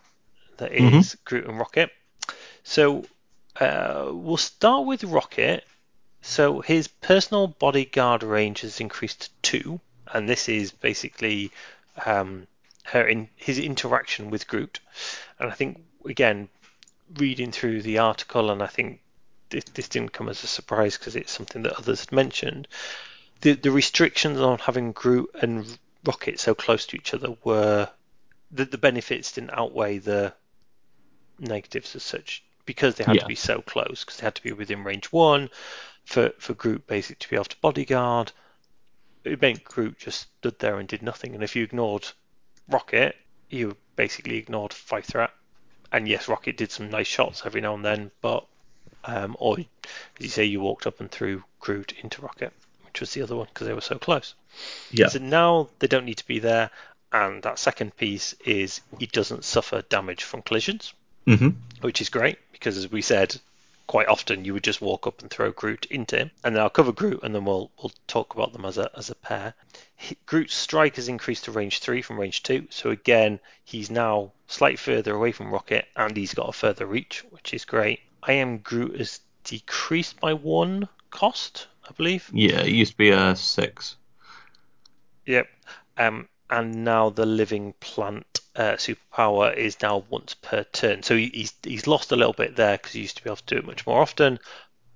that 0.57 0.73
is 0.73 1.15
Mhm. 1.15 1.23
Groot 1.25 1.45
and 1.45 1.57
Rocket. 1.57 1.91
So 2.63 3.05
uh, 3.59 4.09
we'll 4.11 4.37
start 4.37 4.85
with 4.85 5.03
Rocket. 5.03 5.63
So 6.21 6.61
his 6.61 6.87
personal 6.87 7.47
bodyguard 7.47 8.23
range 8.23 8.61
has 8.61 8.79
increased 8.81 9.21
to 9.21 9.29
two, 9.41 9.79
and 10.11 10.27
this 10.27 10.49
is 10.49 10.71
basically 10.71 11.51
um, 12.05 12.47
her 12.83 13.07
in 13.07 13.29
his 13.35 13.57
interaction 13.57 14.29
with 14.29 14.47
Groot. 14.47 14.79
And 15.39 15.49
I 15.49 15.53
think 15.53 15.81
again, 16.05 16.49
reading 17.15 17.51
through 17.51 17.81
the 17.81 17.99
article, 17.99 18.51
and 18.51 18.61
I 18.61 18.67
think 18.67 18.99
this, 19.49 19.63
this 19.73 19.87
didn't 19.87 20.13
come 20.13 20.29
as 20.29 20.43
a 20.43 20.47
surprise 20.47 20.97
because 20.97 21.15
it's 21.15 21.31
something 21.31 21.63
that 21.63 21.77
others 21.77 22.01
had 22.01 22.11
mentioned. 22.11 22.67
The 23.41 23.53
the 23.53 23.71
restrictions 23.71 24.39
on 24.39 24.59
having 24.59 24.91
Groot 24.93 25.31
and 25.41 25.77
Rocket 26.05 26.39
so 26.39 26.55
close 26.55 26.85
to 26.87 26.95
each 26.95 27.13
other 27.13 27.35
were 27.43 27.91
the, 28.51 28.65
the 28.65 28.77
benefits 28.77 29.33
didn't 29.33 29.51
outweigh 29.51 29.97
the 29.99 30.35
negatives 31.39 31.95
as 31.95 32.03
such 32.03 32.43
because 32.65 32.95
they 32.95 33.03
had 33.03 33.15
Yeah. 33.15 33.21
to 33.21 33.25
be 33.25 33.35
so 33.35 33.61
close 33.61 34.03
because 34.03 34.17
they 34.17 34.25
had 34.25 34.35
to 34.35 34.43
be 34.43 34.51
within 34.51 34.83
range 34.83 35.07
one 35.11 35.49
for 36.05 36.31
for 36.39 36.53
Groot 36.53 36.87
basically 36.87 37.17
to 37.21 37.29
be 37.29 37.35
able 37.35 37.45
to 37.45 37.57
bodyguard. 37.61 38.31
It 39.23 39.41
meant 39.41 39.63
Groot 39.63 39.97
just 39.99 40.27
stood 40.39 40.59
there 40.59 40.77
and 40.79 40.87
did 40.87 41.01
nothing, 41.01 41.33
and 41.35 41.43
if 41.43 41.55
you 41.55 41.63
ignored 41.63 42.07
Rocket, 42.67 43.15
you 43.49 43.77
basically 43.95 44.37
ignored 44.37 44.73
five 44.73 45.05
threat. 45.05 45.31
And 45.91 46.07
yes, 46.07 46.27
Rocket 46.27 46.57
did 46.57 46.71
some 46.71 46.89
nice 46.89 47.07
shots 47.07 47.43
every 47.45 47.61
now 47.61 47.75
and 47.75 47.85
then, 47.85 48.11
but 48.21 48.47
um, 49.05 49.35
or 49.39 49.57
as 49.59 49.65
you 50.19 50.29
say, 50.29 50.45
you 50.45 50.61
walked 50.61 50.87
up 50.87 50.99
and 50.99 51.09
threw 51.11 51.43
Groot 51.59 51.93
into 52.03 52.21
Rocket, 52.21 52.53
which 52.89 53.01
was 53.01 53.13
the 53.13 53.21
other 53.21 53.35
one 53.35 53.47
because 53.53 53.67
they 53.67 53.73
were 53.73 53.81
so 53.81 53.97
close. 53.97 54.33
Yeah. 54.91 55.07
So 55.09 55.19
now 55.19 55.69
they 55.77 55.87
don't 55.87 56.05
need 56.05 56.17
to 56.17 56.27
be 56.27 56.39
there, 56.39 56.71
and 57.13 57.43
that 57.43 57.59
second 57.59 57.95
piece 57.97 58.33
is 58.45 58.81
he 58.97 59.05
doesn't 59.05 59.45
suffer 59.45 59.83
damage 59.83 60.23
from 60.23 60.41
collisions, 60.41 60.93
hmm 61.25 61.49
which 61.81 62.01
is 62.01 62.09
great 62.09 62.37
because 62.51 62.75
as 62.77 62.91
we 62.91 63.01
said, 63.01 63.39
quite 63.87 64.07
often 64.07 64.43
you 64.43 64.53
would 64.53 64.63
just 64.63 64.81
walk 64.81 65.07
up 65.07 65.21
and 65.21 65.29
throw 65.29 65.51
Groot 65.51 65.85
into 65.85 66.17
him, 66.17 66.31
and 66.43 66.55
then 66.55 66.63
I'll 66.63 66.69
cover 66.69 66.91
Groot 66.91 67.21
and 67.23 67.33
then 67.33 67.45
we'll 67.45 67.69
we'll 67.81 67.93
talk 68.07 68.33
about 68.33 68.53
them 68.53 68.65
as 68.65 68.77
a 68.77 68.89
as 68.97 69.09
a 69.11 69.15
pair. 69.15 69.53
He, 69.95 70.17
Groot's 70.25 70.55
strike 70.55 70.95
has 70.95 71.07
increased 71.07 71.45
to 71.45 71.51
range 71.51 71.79
three 71.79 72.01
from 72.01 72.19
range 72.19 72.41
two, 72.41 72.67
so 72.71 72.89
again 72.89 73.39
he's 73.63 73.91
now 73.91 74.31
slightly 74.47 74.77
further 74.77 75.13
away 75.15 75.31
from 75.31 75.51
Rocket 75.51 75.85
and 75.95 76.17
he's 76.17 76.33
got 76.33 76.49
a 76.49 76.53
further 76.53 76.87
reach, 76.87 77.23
which 77.29 77.53
is 77.53 77.65
great. 77.65 77.99
I 78.23 78.33
am 78.33 78.57
Groot 78.57 78.97
has 78.97 79.19
decreased 79.43 80.19
by 80.19 80.33
one 80.33 80.89
cost, 81.11 81.67
I 81.89 81.91
believe. 81.93 82.29
Yeah, 82.31 82.61
it 82.61 82.69
used 82.69 82.91
to 82.91 82.97
be 82.97 83.09
a 83.09 83.35
six. 83.35 83.95
Yep. 85.25 85.47
Um, 85.97 86.29
and 86.49 86.83
now 86.83 87.09
the 87.09 87.25
living 87.25 87.73
plant 87.79 88.41
uh, 88.55 88.73
superpower 88.73 89.55
is 89.55 89.81
now 89.81 90.03
once 90.09 90.33
per 90.35 90.63
turn. 90.63 91.03
So 91.03 91.15
he's 91.15 91.53
he's 91.63 91.87
lost 91.87 92.11
a 92.11 92.15
little 92.15 92.33
bit 92.33 92.55
there 92.55 92.77
because 92.77 92.93
he 92.93 93.01
used 93.01 93.17
to 93.17 93.23
be 93.23 93.29
able 93.29 93.37
to 93.37 93.55
do 93.55 93.57
it 93.57 93.65
much 93.65 93.85
more 93.85 94.01
often, 94.01 94.39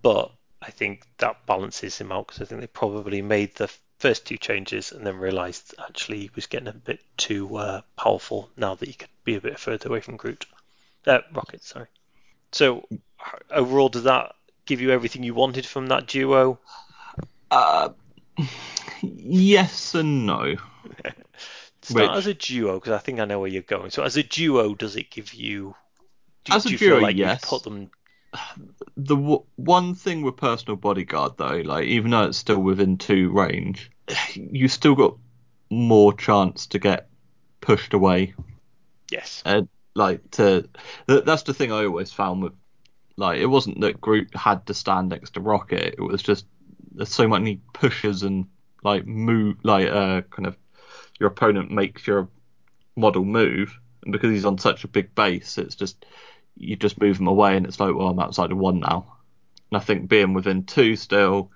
but 0.02 0.32
I 0.62 0.72
think 0.72 1.04
that 1.18 1.46
balances 1.46 1.98
him 1.98 2.12
out 2.12 2.28
because 2.28 2.42
I 2.42 2.46
think 2.46 2.62
they 2.62 2.68
probably 2.68 3.22
made 3.22 3.56
the 3.56 3.70
first 4.00 4.26
two 4.26 4.38
changes 4.38 4.92
and 4.92 5.06
then 5.06 5.18
realised 5.18 5.76
actually 5.80 6.20
he 6.22 6.32
was 6.36 6.48
getting 6.48 6.68
a 6.68 6.74
bit 6.74 7.00
too 7.18 7.56
uh, 7.56 7.82
powerful 7.98 8.50
now 8.58 8.76
that 8.76 8.88
he 8.88 8.94
could 8.94 9.10
be 9.24 9.36
a 9.36 9.42
bit 9.42 9.60
further 9.60 9.90
away 9.90 10.02
from 10.02 10.18
Groot. 10.18 10.46
Uh, 11.06 11.20
Rocket, 11.34 11.64
sorry. 11.64 11.88
So 12.52 12.88
overall, 13.50 13.90
does 13.90 14.04
that 14.04 14.36
give 14.66 14.82
you 14.82 14.92
everything 14.92 15.24
you 15.24 15.34
wanted 15.34 15.66
from 15.66 15.88
that 15.88 16.08
duo? 16.08 16.60
Uh, 17.52 17.90
yes 19.02 19.96
and 19.96 20.26
no. 20.26 20.56
Start 21.82 22.10
Which- 22.10 22.18
as 22.18 22.28
a 22.28 22.34
duo 22.34 22.80
because 22.80 22.94
I 22.94 23.00
think 23.00 23.20
I 23.20 23.26
know 23.26 23.40
where 23.40 23.50
you're 23.50 23.62
going. 23.62 23.92
So 23.92 24.04
as 24.04 24.16
a 24.18 24.24
duo, 24.24 24.74
does 24.74 24.96
it 24.96 25.12
give 25.12 25.34
you? 25.34 25.76
Do, 26.46 26.54
As 26.54 26.66
a 26.66 26.70
do 26.70 26.74
you 26.74 26.78
duo, 26.78 26.96
feel 26.96 27.02
like 27.04 27.16
yes. 27.18 27.42
you've 27.42 27.50
put 27.50 27.64
them? 27.64 27.92
The 28.96 29.16
w- 29.16 29.44
one 29.56 29.96
thing 29.96 30.22
with 30.22 30.38
personal 30.38 30.76
bodyguard 30.76 31.34
though, 31.38 31.62
like 31.66 31.86
even 31.86 32.12
though 32.12 32.26
it's 32.26 32.38
still 32.38 32.60
within 32.60 32.98
two 32.98 33.32
range, 33.32 33.92
you 34.34 34.68
still 34.68 34.96
got 34.96 35.18
more 35.70 36.14
chance 36.14 36.68
to 36.68 36.80
get 36.80 37.10
pushed 37.60 37.94
away. 37.94 38.34
Yes. 39.12 39.42
And 39.46 39.68
like 39.96 40.30
to 40.32 40.68
th- 41.08 41.24
that's 41.26 41.44
the 41.44 41.54
thing 41.54 41.72
I 41.72 41.86
always 41.86 42.12
found 42.12 42.44
with 42.44 42.54
like 43.16 43.40
it 43.40 43.46
wasn't 43.46 43.82
that 43.82 44.02
Groot 44.02 44.36
had 44.36 44.66
to 44.68 44.74
stand 44.74 45.10
next 45.10 45.32
to 45.32 45.42
Rocket. 45.42 45.96
It 45.98 46.02
was 46.02 46.22
just 46.22 46.46
there's 46.92 47.10
so 47.10 47.28
many 47.28 47.62
pushes 47.74 48.24
and 48.24 48.46
like 48.84 49.06
move 49.06 49.58
like 49.64 49.88
uh 49.88 50.22
kind 50.30 50.46
of 50.46 50.58
your 51.20 51.30
opponent 51.30 51.72
makes 51.72 52.06
your 52.06 52.30
model 52.96 53.26
move, 53.26 53.78
and 54.04 54.12
because 54.12 54.32
he's 54.32 54.46
on 54.46 54.58
such 54.58 54.84
a 54.84 54.88
big 54.88 55.14
base, 55.16 55.58
it's 55.58 55.76
just 55.76 56.06
you 56.56 56.76
just 56.76 57.00
move 57.02 57.20
him 57.20 57.28
away, 57.28 57.56
and 57.58 57.66
it's 57.66 57.80
like, 57.80 57.96
well, 57.96 58.10
I'm 58.10 58.20
outside 58.20 58.52
of 58.52 58.58
one 58.58 58.80
now. 58.80 59.18
And 59.72 59.82
I 59.82 59.84
think 59.84 60.08
being 60.10 60.34
within 60.34 60.66
two 60.66 60.96
still, 60.96 61.52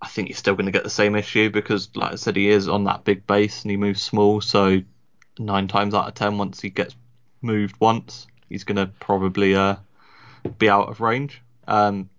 I 0.00 0.08
think 0.08 0.28
he's 0.28 0.38
still 0.38 0.54
going 0.54 0.66
to 0.66 0.72
get 0.72 0.82
the 0.82 0.90
same 0.90 1.14
issue 1.14 1.50
because, 1.50 1.90
like 1.94 2.12
I 2.12 2.16
said, 2.16 2.36
he 2.36 2.48
is 2.48 2.68
on 2.68 2.84
that 2.84 3.04
big 3.04 3.26
base 3.26 3.62
and 3.62 3.70
he 3.70 3.76
moves 3.76 4.02
small. 4.02 4.40
So 4.40 4.80
nine 5.38 5.68
times 5.68 5.94
out 5.94 6.08
of 6.08 6.14
ten, 6.14 6.38
once 6.38 6.60
he 6.60 6.70
gets 6.70 6.96
moved 7.40 7.76
once, 7.80 8.26
he's 8.48 8.64
going 8.64 8.76
to 8.76 8.86
probably 8.98 9.54
uh, 9.54 9.76
be 10.58 10.68
out 10.68 10.88
of 10.88 11.00
range. 11.00 11.42
Um, 11.66 12.10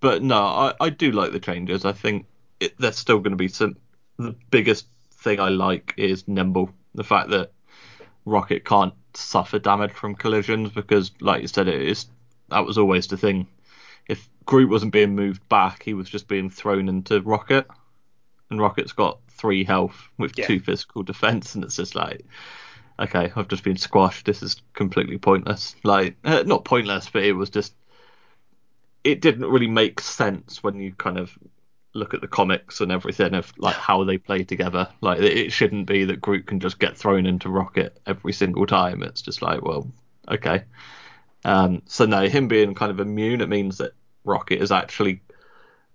but 0.00 0.22
no, 0.22 0.38
I, 0.38 0.74
I 0.80 0.90
do 0.90 1.10
like 1.12 1.32
the 1.32 1.40
changes. 1.40 1.84
I 1.84 1.92
think 1.92 2.26
it, 2.60 2.74
there's 2.78 2.96
still 2.96 3.18
going 3.18 3.32
to 3.32 3.36
be 3.36 3.48
some. 3.48 3.76
The 4.18 4.34
biggest 4.50 4.86
thing 5.12 5.40
I 5.40 5.48
like 5.48 5.94
is 5.96 6.26
nimble. 6.26 6.70
The 6.94 7.04
fact 7.04 7.30
that 7.30 7.52
Rocket 8.24 8.64
can't 8.64 8.94
suffer 9.14 9.58
damage 9.58 9.92
from 9.92 10.14
collisions 10.14 10.70
because, 10.70 11.10
like 11.20 11.42
you 11.42 11.48
said, 11.48 11.68
it 11.68 11.82
is 11.82 12.06
that 12.48 12.64
was 12.64 12.78
always 12.78 13.06
the 13.06 13.16
thing. 13.16 13.46
If 14.08 14.28
Groot 14.46 14.70
wasn't 14.70 14.92
being 14.92 15.14
moved 15.14 15.46
back, 15.48 15.82
he 15.82 15.94
was 15.94 16.08
just 16.08 16.28
being 16.28 16.48
thrown 16.50 16.88
into 16.88 17.20
Rocket, 17.20 17.66
and 18.50 18.60
Rocket's 18.60 18.92
got 18.92 19.18
three 19.28 19.64
health 19.64 20.08
with 20.16 20.36
Yeah. 20.38 20.46
two 20.46 20.60
physical 20.60 21.02
defense, 21.02 21.54
and 21.54 21.62
it's 21.64 21.76
just 21.76 21.94
like, 21.94 22.24
okay, 22.98 23.32
I've 23.34 23.48
just 23.48 23.64
been 23.64 23.76
squashed. 23.76 24.26
This 24.26 24.42
is 24.42 24.60
completely 24.74 25.18
pointless. 25.18 25.76
Like, 25.84 26.16
uh, 26.24 26.42
not 26.46 26.64
pointless, 26.64 27.08
but 27.10 27.22
it 27.22 27.32
was 27.32 27.50
just, 27.50 27.74
it 29.04 29.20
didn't 29.20 29.46
really 29.46 29.68
make 29.68 30.00
sense 30.00 30.62
when 30.62 30.80
you 30.80 30.92
kind 30.94 31.18
of 31.18 31.36
look 31.94 32.14
at 32.14 32.20
the 32.20 32.28
comics 32.28 32.80
and 32.80 32.92
everything 32.92 33.34
of 33.34 33.52
like 33.58 33.74
how 33.74 34.04
they 34.04 34.18
play 34.18 34.44
together. 34.44 34.88
Like, 35.00 35.20
it 35.20 35.52
shouldn't 35.52 35.86
be 35.86 36.04
that 36.04 36.20
Groot 36.20 36.46
can 36.46 36.60
just 36.60 36.78
get 36.78 36.96
thrown 36.96 37.26
into 37.26 37.48
Rocket 37.48 37.98
every 38.06 38.32
single 38.32 38.66
time. 38.66 39.02
It's 39.02 39.22
just 39.22 39.42
like, 39.42 39.62
well, 39.62 39.90
okay. 40.28 40.64
Um, 41.44 41.82
so 41.86 42.04
no, 42.04 42.28
him 42.28 42.48
being 42.48 42.74
kind 42.74 42.90
of 42.90 43.00
immune, 43.00 43.40
it 43.40 43.48
means 43.48 43.78
that 43.78 43.92
Rocket 44.24 44.60
is 44.60 44.72
actually 44.72 45.22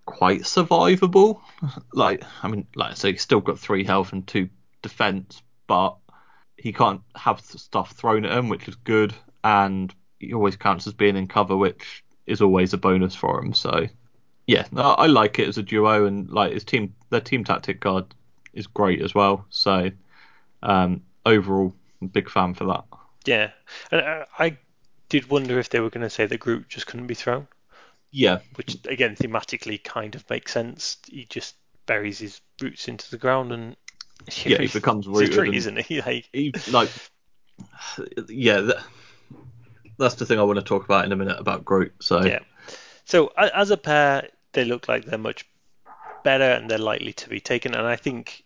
quite 0.05 0.41
survivable. 0.41 1.41
Like, 1.93 2.23
I 2.41 2.49
mean, 2.49 2.67
like 2.75 2.91
I 2.91 2.93
say, 2.95 3.11
he's 3.11 3.21
still 3.21 3.39
got 3.39 3.59
three 3.59 3.83
health 3.85 4.11
and 4.11 4.27
two 4.27 4.49
defense, 4.81 5.41
but 5.67 5.95
he 6.57 6.73
can't 6.73 7.01
have 7.15 7.41
stuff 7.41 7.91
thrown 7.91 8.25
at 8.25 8.37
him, 8.37 8.49
which 8.49 8.67
is 8.67 8.75
good, 8.75 9.13
and 9.43 9.93
he 10.19 10.33
always 10.33 10.55
counts 10.55 10.87
as 10.87 10.93
being 10.93 11.17
in 11.17 11.27
cover, 11.27 11.57
which 11.57 12.03
is 12.25 12.41
always 12.41 12.73
a 12.73 12.77
bonus 12.77 13.15
for 13.15 13.39
him. 13.39 13.53
So, 13.53 13.87
yeah, 14.47 14.65
I, 14.75 14.81
I 14.93 15.05
like 15.07 15.39
it 15.39 15.47
as 15.47 15.57
a 15.57 15.63
duo, 15.63 16.05
and 16.05 16.29
like 16.29 16.53
his 16.53 16.63
team, 16.63 16.95
their 17.09 17.21
team 17.21 17.43
tactic 17.43 17.81
card 17.81 18.13
is 18.53 18.67
great 18.67 19.01
as 19.01 19.13
well. 19.15 19.45
So, 19.49 19.91
um, 20.63 21.03
overall, 21.25 21.73
big 22.11 22.29
fan 22.29 22.53
for 22.53 22.65
that. 22.65 22.85
Yeah. 23.25 23.51
And 23.91 24.01
uh, 24.01 24.25
I 24.39 24.57
did 25.09 25.29
wonder 25.29 25.59
if 25.59 25.69
they 25.69 25.79
were 25.79 25.89
going 25.89 26.03
to 26.03 26.09
say 26.09 26.25
that 26.25 26.37
Groot 26.39 26.69
just 26.69 26.87
couldn't 26.87 27.07
be 27.07 27.15
thrown, 27.15 27.47
Yeah, 28.11 28.39
which 28.55 28.77
again 28.87 29.15
thematically 29.15 29.83
kind 29.83 30.15
of 30.15 30.29
makes 30.29 30.51
sense. 30.53 30.97
He 31.07 31.25
just 31.25 31.55
buries 31.85 32.19
his 32.19 32.41
roots 32.61 32.87
into 32.87 33.09
the 33.11 33.17
ground 33.17 33.51
and 33.51 33.75
Yeah, 34.45 34.57
he 34.57 34.67
becomes 34.67 35.05
he's 35.05 35.21
a 35.21 35.27
tree, 35.27 35.55
isn't 35.55 35.79
he? 35.79 36.01
Like, 36.01 36.29
he, 36.31 36.53
like, 36.71 36.89
yeah, 38.29 38.61
that, 38.61 38.83
that's 39.97 40.15
the 40.15 40.25
thing 40.25 40.39
I 40.39 40.43
want 40.43 40.59
to 40.59 40.65
talk 40.65 40.85
about 40.85 41.05
in 41.05 41.11
a 41.11 41.15
minute 41.15 41.39
about 41.39 41.65
Groot. 41.65 41.93
So, 41.99 42.23
Yeah. 42.23 42.39
So 43.05 43.27
as 43.37 43.69
a 43.69 43.77
pair, 43.77 44.29
they 44.53 44.63
look 44.63 44.87
like 44.87 45.05
they're 45.05 45.17
much 45.17 45.45
better 46.23 46.45
and 46.45 46.69
they're 46.69 46.77
likely 46.77 47.13
to 47.13 47.29
be 47.29 47.41
taken. 47.41 47.75
And 47.75 47.85
I 47.85 47.97
think 47.97 48.43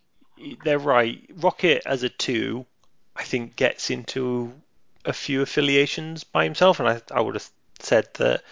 they're 0.64 0.78
right. 0.78 1.24
Rocket 1.36 1.82
as 1.86 2.02
a 2.02 2.08
two, 2.08 2.66
I 3.16 3.22
think 3.22 3.56
gets 3.56 3.90
into 3.90 4.52
a 5.04 5.12
few 5.12 5.42
affiliations 5.42 6.24
by 6.24 6.44
himself, 6.44 6.80
and 6.80 6.88
I, 6.88 7.00
I 7.12 7.20
would 7.20 7.34
have 7.34 7.48
said 7.80 8.08
that 8.14 8.42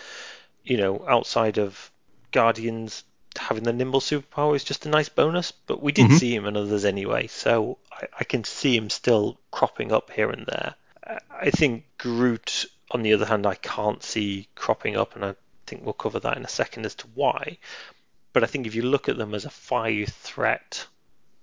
you 0.64 0.76
know 0.76 1.04
outside 1.08 1.58
of 1.58 1.90
Guardians. 2.32 3.04
Having 3.38 3.64
the 3.64 3.72
nimble 3.72 4.00
superpower 4.00 4.56
is 4.56 4.64
just 4.64 4.86
a 4.86 4.88
nice 4.88 5.08
bonus, 5.08 5.50
but 5.52 5.82
we 5.82 5.92
did 5.92 6.10
Mhm. 6.10 6.18
see 6.18 6.34
him 6.34 6.46
in 6.46 6.56
others 6.56 6.84
anyway, 6.84 7.26
so 7.26 7.78
I, 7.92 8.06
I 8.20 8.24
can 8.24 8.44
see 8.44 8.76
him 8.76 8.90
still 8.90 9.38
cropping 9.50 9.92
up 9.92 10.10
here 10.10 10.30
and 10.30 10.46
there. 10.46 10.74
I- 11.30 11.50
think 11.50 11.84
Groot 11.98 12.64
on 12.90 13.02
the 13.02 13.12
other 13.12 13.26
hand, 13.26 13.46
I 13.46 13.54
can't 13.56 14.02
see 14.02 14.48
cropping 14.54 14.96
up, 14.96 15.14
and 15.14 15.24
I 15.24 15.34
think 15.66 15.84
we'll 15.84 15.92
cover 15.92 16.18
that 16.20 16.36
in 16.36 16.44
a 16.44 16.48
second 16.48 16.86
as 16.86 16.94
to 16.96 17.06
why. 17.14 17.58
But 18.32 18.42
I 18.44 18.46
think 18.46 18.66
if 18.66 18.74
you 18.74 18.82
look 18.82 19.08
at 19.08 19.16
them 19.16 19.34
as 19.34 19.44
a 19.44 19.50
five 19.50 20.08
threat 20.08 20.86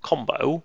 combo, 0.01 0.63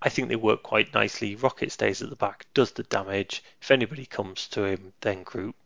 I 0.00 0.08
think 0.08 0.28
they 0.28 0.36
work 0.36 0.62
quite 0.62 0.94
nicely. 0.94 1.34
Rocket 1.34 1.72
stays 1.72 2.02
at 2.02 2.10
the 2.10 2.16
back, 2.16 2.46
does 2.54 2.72
the 2.72 2.84
damage. 2.84 3.42
If 3.60 3.70
anybody 3.70 4.06
comes 4.06 4.46
to 4.48 4.64
him, 4.64 4.92
then 5.00 5.24
Groot 5.24 5.56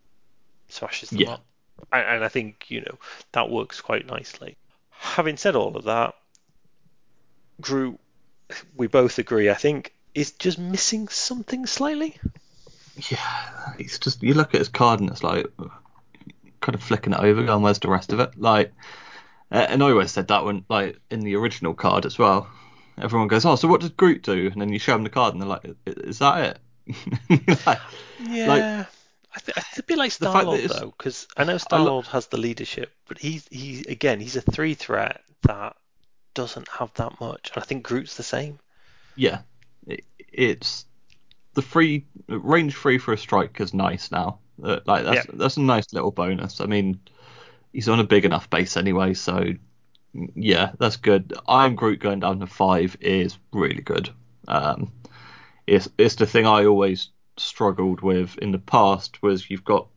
smashes 0.69 1.11
them 1.11 1.21
Yeah. 1.21 1.33
up. 1.35 1.45
And 1.93 2.25
I 2.25 2.29
think, 2.29 2.71
you 2.71 2.81
know, 2.81 2.99
that 3.33 3.51
works 3.51 3.81
quite 3.81 4.07
nicely. 4.07 4.57
Having 5.03 5.37
said 5.37 5.57
all 5.57 5.77
of 5.77 5.85
that, 5.85 6.15
Groot, 7.61 7.99
we 8.77 8.87
both 8.87 9.19
agree, 9.19 9.51
I 9.51 9.55
think, 9.55 9.93
is 10.15 10.31
just 10.31 10.59
missing 10.59 11.09
something 11.09 11.67
slightly. 11.67 12.19
Yeah, 13.11 13.75
it's 13.79 13.99
just 13.99 14.23
you 14.23 14.33
look 14.33 14.55
at 14.55 14.61
his 14.61 14.69
card 14.69 15.01
and 15.01 15.11
it's 15.11 15.23
like 15.23 15.47
kind 16.61 16.75
of 16.75 16.83
flicking 16.83 17.13
it 17.13 17.19
over, 17.19 17.43
going, 17.43 17.63
"Where's 17.63 17.81
the 17.81 17.91
rest 17.91 18.13
of 18.13 18.21
it?" 18.21 18.39
Like, 18.39 18.73
and 19.51 19.83
I 19.83 19.91
always 19.91 20.13
said 20.13 20.29
that 20.29 20.45
when 20.45 20.65
like 20.69 20.99
in 21.11 21.21
the 21.21 21.35
original 21.37 21.75
card 21.75 22.07
as 22.07 22.19
well. 22.19 22.49
Everyone 23.01 23.29
goes, 23.29 23.45
"Oh, 23.45 23.57
so 23.57 23.69
what 23.69 23.81
does 23.81 23.91
Groot 23.91 24.23
do?" 24.23 24.51
And 24.53 24.61
then 24.61 24.73
you 24.73 24.79
show 24.79 24.93
them 24.93 25.03
the 25.03 25.11
card 25.11 25.35
and 25.35 25.43
they're 25.43 25.49
like, 25.49 25.67
"Is 25.85 26.21
that 26.21 26.61
it?" 26.87 27.67
like, 27.67 27.81
Yeah. 28.21 28.87
I 29.35 29.41
th- 29.41 29.57
it's 29.57 29.79
a 29.79 29.83
bit 29.83 29.99
like 29.99 30.13
the 30.13 30.31
Star 30.31 30.45
Lord 30.45 30.61
though, 30.61 30.95
because 30.97 31.27
I 31.37 31.45
know 31.45 31.59
Star 31.59 31.81
Lord 31.81 32.07
has 32.09 32.27
the 32.27 32.37
leadership, 32.37 32.93
but 33.09 33.19
he's 33.19 33.47
he 33.51 33.85
again 33.89 34.21
he's 34.21 34.37
a 34.37 34.43
three 34.43 34.75
threat 34.75 35.23
that 35.43 35.77
doesn't 36.35 36.69
have 36.69 36.93
that 36.95 37.21
much. 37.21 37.51
And 37.55 37.63
I 37.63 37.67
think 37.67 37.83
Groot's 37.85 38.17
the 38.17 38.23
same. 38.23 38.59
yeah, 39.17 39.41
it, 39.87 40.05
it's 40.19 40.87
the 41.55 41.63
free 41.63 42.07
range 42.29 42.75
free 42.75 42.99
for 42.99 43.13
a 43.13 43.19
strike 43.19 43.61
is 43.61 43.75
nice 43.75 44.11
now. 44.11 44.39
Uh, 44.63 44.81
like 44.87 45.05
that's 45.05 45.27
that's 45.33 45.57
a 45.57 45.63
nice 45.63 45.93
little 45.93 46.11
bonus. 46.11 46.61
I 46.61 46.67
mean, 46.67 47.01
he's 47.73 47.89
on 47.89 48.01
a 48.01 48.05
big 48.05 48.25
enough 48.25 48.51
base 48.51 48.77
anyway, 48.77 49.15
so 49.15 49.53
yeah, 50.35 50.73
that's 50.79 50.97
good. 50.97 51.33
I'm 51.49 51.75
Groot 51.75 52.01
going 52.01 52.21
down 52.21 52.41
to 52.41 52.47
five 52.47 52.97
is 53.01 53.39
really 53.53 53.83
good. 53.83 54.11
Um, 54.47 54.93
it's 55.67 55.89
it's 55.97 56.17
the 56.17 56.27
thing 56.27 56.47
I 56.47 56.67
always 56.67 57.09
struggled 57.37 58.01
with 58.01 58.37
in 58.39 58.53
the 58.53 58.59
past 58.59 59.23
was 59.23 59.49
you've 59.49 59.65
got 59.65 59.89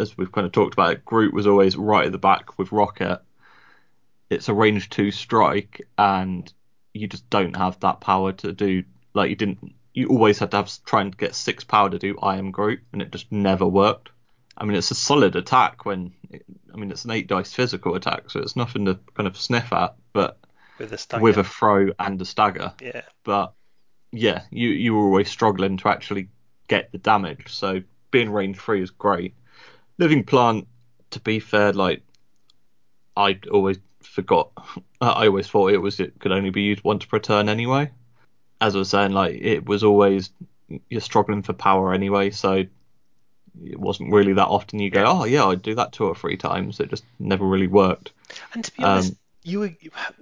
as 0.00 0.16
we've 0.16 0.32
kind 0.32 0.46
of 0.46 0.52
talked 0.52 0.72
about 0.72 0.92
it, 0.92 1.04
Groot 1.04 1.34
was 1.34 1.46
always 1.46 1.76
right 1.76 2.06
at 2.06 2.12
the 2.12 2.18
back 2.18 2.58
with 2.58 2.72
Rocket. 2.72 3.20
It's 4.30 4.48
a 4.48 4.54
range 4.54 4.88
two 4.88 5.10
strike, 5.10 5.86
and 5.98 6.50
you 6.94 7.06
just 7.06 7.28
don't 7.30 7.56
have 7.56 7.78
that 7.80 8.00
power 8.00 8.32
to 8.32 8.52
do 8.52 8.84
like 9.12 9.30
you 9.30 9.36
didn't. 9.36 9.74
You 9.92 10.08
always 10.08 10.38
had 10.38 10.52
to 10.52 10.58
have 10.58 10.70
try 10.84 11.02
and 11.02 11.16
get 11.16 11.34
six 11.34 11.64
power 11.64 11.90
to 11.90 11.98
do 11.98 12.16
I 12.22 12.38
am 12.38 12.50
Groot, 12.50 12.80
and 12.92 13.02
it 13.02 13.12
just 13.12 13.30
never 13.30 13.66
worked. 13.66 14.10
I 14.56 14.64
mean, 14.64 14.76
it's 14.76 14.90
a 14.90 14.94
solid 14.94 15.36
attack 15.36 15.84
when 15.84 16.12
I 16.72 16.76
mean 16.76 16.90
it's 16.90 17.04
an 17.04 17.10
eight 17.10 17.26
dice 17.26 17.52
physical 17.52 17.94
attack, 17.94 18.30
so 18.30 18.40
it's 18.40 18.56
nothing 18.56 18.86
to 18.86 18.98
kind 19.14 19.26
of 19.26 19.36
sniff 19.36 19.72
at, 19.72 19.96
but 20.12 20.38
with 20.78 20.92
a 20.92 21.18
with 21.20 21.36
a 21.36 21.44
throw 21.44 21.90
and 21.98 22.20
a 22.20 22.24
stagger. 22.24 22.72
yeah. 22.80 23.02
But 23.24 23.52
yeah, 24.12 24.42
you 24.50 24.68
you 24.70 24.94
were 24.94 25.04
always 25.04 25.30
struggling 25.30 25.76
to 25.78 25.88
actually 25.88 26.28
get 26.68 26.90
the 26.92 26.98
damage. 26.98 27.48
So 27.48 27.82
being 28.10 28.30
range 28.30 28.58
free 28.58 28.82
is 28.82 28.90
great. 28.90 29.34
Living 29.98 30.24
plant, 30.24 30.66
to 31.10 31.20
be 31.20 31.40
fair, 31.40 31.72
like 31.72 32.02
I 33.16 33.38
always 33.50 33.78
forgot. 34.02 34.50
I 35.00 35.26
always 35.26 35.48
thought 35.48 35.72
it 35.72 35.78
was 35.78 36.00
it 36.00 36.18
could 36.18 36.32
only 36.32 36.50
be 36.50 36.62
used 36.62 36.84
once 36.84 37.04
per 37.04 37.18
turn 37.18 37.48
anyway. 37.48 37.90
As 38.60 38.74
I 38.74 38.78
was 38.80 38.90
saying, 38.90 39.12
like 39.12 39.36
it 39.40 39.64
was 39.66 39.82
always 39.84 40.30
you're 40.88 41.00
struggling 41.00 41.42
for 41.42 41.52
power 41.52 41.92
anyway, 41.94 42.30
so 42.30 42.64
it 43.64 43.78
wasn't 43.80 44.12
really 44.12 44.34
that 44.34 44.46
often 44.46 44.78
you 44.78 44.90
go, 44.90 45.04
oh 45.06 45.24
yeah, 45.24 45.44
I'd 45.46 45.62
do 45.62 45.74
that 45.74 45.92
two 45.92 46.04
or 46.04 46.14
three 46.14 46.36
times. 46.36 46.78
It 46.80 46.90
just 46.90 47.04
never 47.18 47.44
really 47.44 47.66
worked. 47.66 48.12
And 48.54 48.64
to 48.64 48.72
be 48.76 48.84
honest, 48.84 49.12
Um, 49.12 49.18
you 49.42 49.60
were 49.60 49.70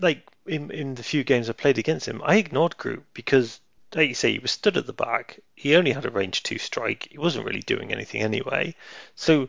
like 0.01 0.27
in 0.47 0.71
in 0.71 0.95
the 0.95 1.03
few 1.03 1.25
games 1.25 1.51
I 1.51 1.53
played 1.53 1.79
against 1.79 2.07
him, 2.07 2.23
I 2.25 2.37
ignored 2.37 2.77
Groot 2.77 3.05
because, 3.15 3.61
like 3.95 4.09
you 4.09 4.15
say, 4.15 4.33
he 4.33 4.39
was 4.39 4.51
stood 4.51 4.77
at 4.77 4.87
the 4.87 4.93
back. 4.93 5.41
He 5.55 5.77
only 5.77 5.93
had 5.93 6.05
a 6.05 6.11
range 6.11 6.43
two 6.43 6.59
strike. 6.59 7.09
He 7.11 7.19
wasn't 7.19 7.47
really 7.47 7.61
doing 7.61 7.93
anything 7.93 8.23
anyway, 8.23 8.75
so 9.15 9.49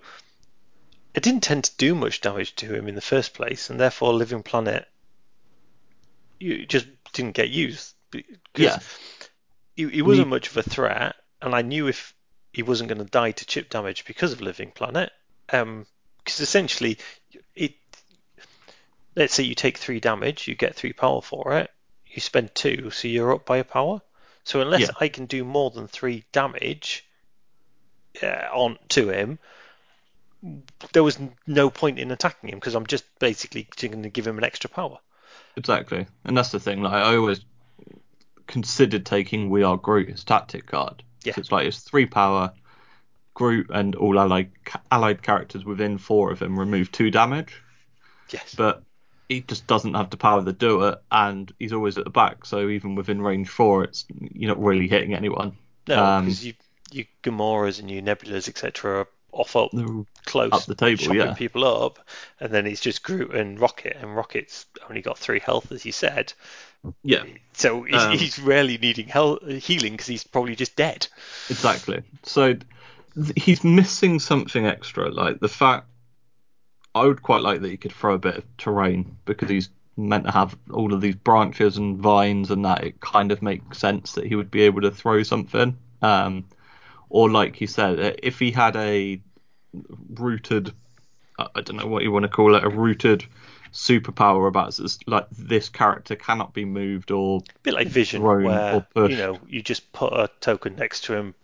it 1.13 1.23
didn't 1.23 1.43
tend 1.43 1.65
to 1.65 1.77
do 1.77 1.95
much 1.95 2.21
damage 2.21 2.55
to 2.55 2.73
him 2.73 2.87
in 2.87 2.95
the 2.95 3.01
first 3.01 3.33
place, 3.33 3.69
and 3.69 3.79
therefore 3.79 4.13
Living 4.13 4.43
Plant, 4.43 4.85
you 6.39 6.65
just 6.65 6.87
didn't 7.13 7.35
get 7.35 7.49
used. 7.49 7.95
Yeah. 8.55 8.79
he, 9.75 9.89
he 9.89 10.01
wasn't 10.01 10.29
much 10.29 10.49
of 10.49 10.57
a 10.57 10.63
threat, 10.63 11.15
and 11.41 11.53
I 11.53 11.61
knew 11.61 11.87
if 11.87 12.13
he 12.53 12.63
wasn't 12.63 12.89
going 12.89 13.03
to 13.03 13.09
die 13.09 13.31
to 13.31 13.45
chip 13.45 13.69
damage 13.69 14.05
because 14.05 14.31
of 14.31 14.41
Living 14.41 14.71
Plant, 14.71 15.11
um, 15.51 15.85
because 16.17 16.39
essentially 16.39 16.97
it 17.55 17.73
let's 19.15 19.33
say 19.33 19.43
you 19.43 19.55
take 19.55 19.77
three 19.77 19.99
damage, 19.99 20.47
you 20.47 20.55
get 20.55 20.75
three 20.75 20.93
power 20.93 21.21
for 21.21 21.57
it. 21.57 21.69
You 22.07 22.21
spend 22.21 22.55
two, 22.55 22.89
so 22.91 23.07
you're 23.07 23.33
up 23.33 23.45
by 23.45 23.57
a 23.57 23.63
power. 23.63 24.01
So 24.49 24.61
unless 24.61 24.81
Yeah. 24.81 24.87
I 24.99 25.09
can 25.09 25.27
do 25.27 25.43
more 25.43 25.69
than 25.69 25.87
three 25.87 26.23
damage 26.31 27.05
uh, 28.23 28.47
on 28.51 28.79
to 28.89 29.09
him, 29.09 29.37
there 30.91 31.03
was 31.03 31.19
no 31.45 31.69
point 31.69 31.99
in 31.99 32.09
attacking 32.09 32.49
him 32.49 32.57
because 32.57 32.73
I'm 32.73 32.87
just 32.87 33.05
basically 33.19 33.67
going 33.79 34.01
to 34.01 34.09
give 34.09 34.25
him 34.25 34.39
an 34.39 34.43
extra 34.43 34.67
power. 34.67 34.97
Exactly, 35.55 36.07
and 36.25 36.35
that's 36.35 36.49
the 36.49 36.59
thing. 36.59 36.81
Like 36.81 36.93
I 36.93 37.15
always 37.15 37.41
considered 38.47 39.05
taking 39.05 39.51
We 39.51 39.61
Are 39.61 39.77
Groot 39.77 40.09
as 40.09 40.23
tactic 40.23 40.65
card. 40.65 41.03
Yeah. 41.23 41.33
It's 41.37 41.51
like 41.51 41.67
it's 41.67 41.81
three 41.81 42.07
power. 42.07 42.51
Groot 43.35 43.67
and 43.71 43.93
all 43.93 44.19
allied 44.19 44.51
allied 44.91 45.21
characters 45.21 45.63
within 45.63 45.99
four 45.99 46.31
of 46.31 46.41
him 46.41 46.57
remove 46.57 46.91
two 46.91 47.11
damage, 47.11 47.61
Yes. 48.31 48.55
but 48.55 48.81
he 49.29 49.41
just 49.41 49.67
doesn't 49.67 49.93
have 49.93 50.09
the 50.09 50.17
power 50.17 50.43
to 50.43 50.51
do 50.51 50.83
it, 50.87 50.99
and 51.11 51.53
he's 51.59 51.71
always 51.71 51.97
at 51.97 52.03
the 52.03 52.09
back. 52.09 52.45
So 52.45 52.67
even 52.67 52.95
within 52.95 53.21
range 53.21 53.47
four, 53.47 53.83
it's 53.83 54.05
you're 54.33 54.49
not 54.49 54.61
really 54.61 54.87
hitting 54.87 55.13
anyone. 55.13 55.55
no, 55.87 56.03
um, 56.03 56.25
because 56.25 56.45
you 56.45 56.53
you 56.91 57.05
Gamoras 57.23 57.79
and 57.79 57.89
you 57.89 58.01
Nebulas 58.01 58.49
etc. 58.49 59.01
are 59.01 59.07
off 59.31 59.55
up 59.55 59.71
close, 60.25 60.51
up 60.51 60.65
the 60.65 60.73
table, 60.73 60.97
chopping 60.97 61.19
yeah. 61.19 61.33
people 61.35 61.63
up, 61.63 61.99
and 62.39 62.51
then 62.51 62.65
it's 62.65 62.81
just 62.81 63.03
Groot 63.03 63.33
and 63.35 63.59
Rocket, 63.59 63.95
and 64.01 64.15
Rocket's 64.15 64.65
only 64.89 65.03
got 65.03 65.17
three 65.17 65.39
health 65.39 65.71
as 65.71 65.85
you 65.85 65.91
said. 65.91 66.33
Yeah, 67.03 67.23
So 67.53 67.83
he's, 67.83 68.01
Um, 68.01 68.17
he's 68.17 68.39
rarely 68.39 68.77
needing 68.77 69.07
healing 69.07 69.93
because 69.93 70.07
he's 70.07 70.23
probably 70.23 70.55
just 70.55 70.75
dead. 70.77 71.07
Exactly. 71.49 72.03
So 72.23 72.53
th- 72.53 73.33
he's 73.35 73.63
missing 73.65 74.19
something 74.19 74.65
extra. 74.65 75.11
Like 75.11 75.39
the 75.41 75.49
fact, 75.49 75.87
I 76.95 77.05
would 77.05 77.21
quite 77.21 77.41
like 77.41 77.61
that 77.61 77.69
he 77.69 77.77
could 77.77 77.93
throw 77.93 78.15
a 78.15 78.19
bit 78.19 78.37
of 78.37 78.57
terrain 78.57 79.17
because 79.25 79.49
he's 79.49 79.69
meant 79.95 80.25
to 80.25 80.31
have 80.31 80.57
all 80.71 80.93
of 80.93 81.01
these 81.01 81.15
branches 81.15 81.77
and 81.77 81.99
vines 81.99 82.51
and 82.51 82.65
that. 82.65 82.83
It 82.83 82.99
kind 82.99 83.31
of 83.31 83.41
makes 83.41 83.77
sense 83.77 84.13
that 84.13 84.25
he 84.25 84.35
would 84.35 84.49
be 84.49 84.61
able 84.61 84.81
to 84.81 84.91
throw 84.91 85.23
something. 85.23 85.77
Um, 86.01 86.45
or 87.09 87.29
like 87.29 87.61
you 87.61 87.67
said, 87.67 87.99
uh, 87.99 88.13
if 88.23 88.39
he 88.39 88.51
had 88.51 88.75
a 88.75 89.21
rooted, 90.13 90.73
I 91.37 91.61
don't 91.61 91.77
know 91.77 91.87
what 91.87 92.03
you 92.03 92.11
want 92.11 92.23
to 92.23 92.29
call 92.29 92.55
it, 92.55 92.63
a 92.63 92.69
rooted 92.69 93.25
superpower 93.71 94.47
about 94.47 94.75
this, 94.75 94.97
like 95.05 95.27
this 95.31 95.69
character 95.69 96.15
cannot 96.15 96.53
be 96.53 96.65
moved 96.65 97.11
or 97.11 97.39
A 97.39 97.59
bit 97.63 97.73
like 97.73 97.87
Vision, 97.87 98.21
thrown 98.21 98.43
where 98.45 98.75
or 98.75 98.87
pushed. 98.93 99.11
you 99.11 99.17
know 99.17 99.39
you 99.47 99.61
just 99.61 99.91
put 99.93 100.11
a 100.13 100.29
token 100.39 100.75
next 100.75 101.03
to 101.05 101.13
him 101.13 101.35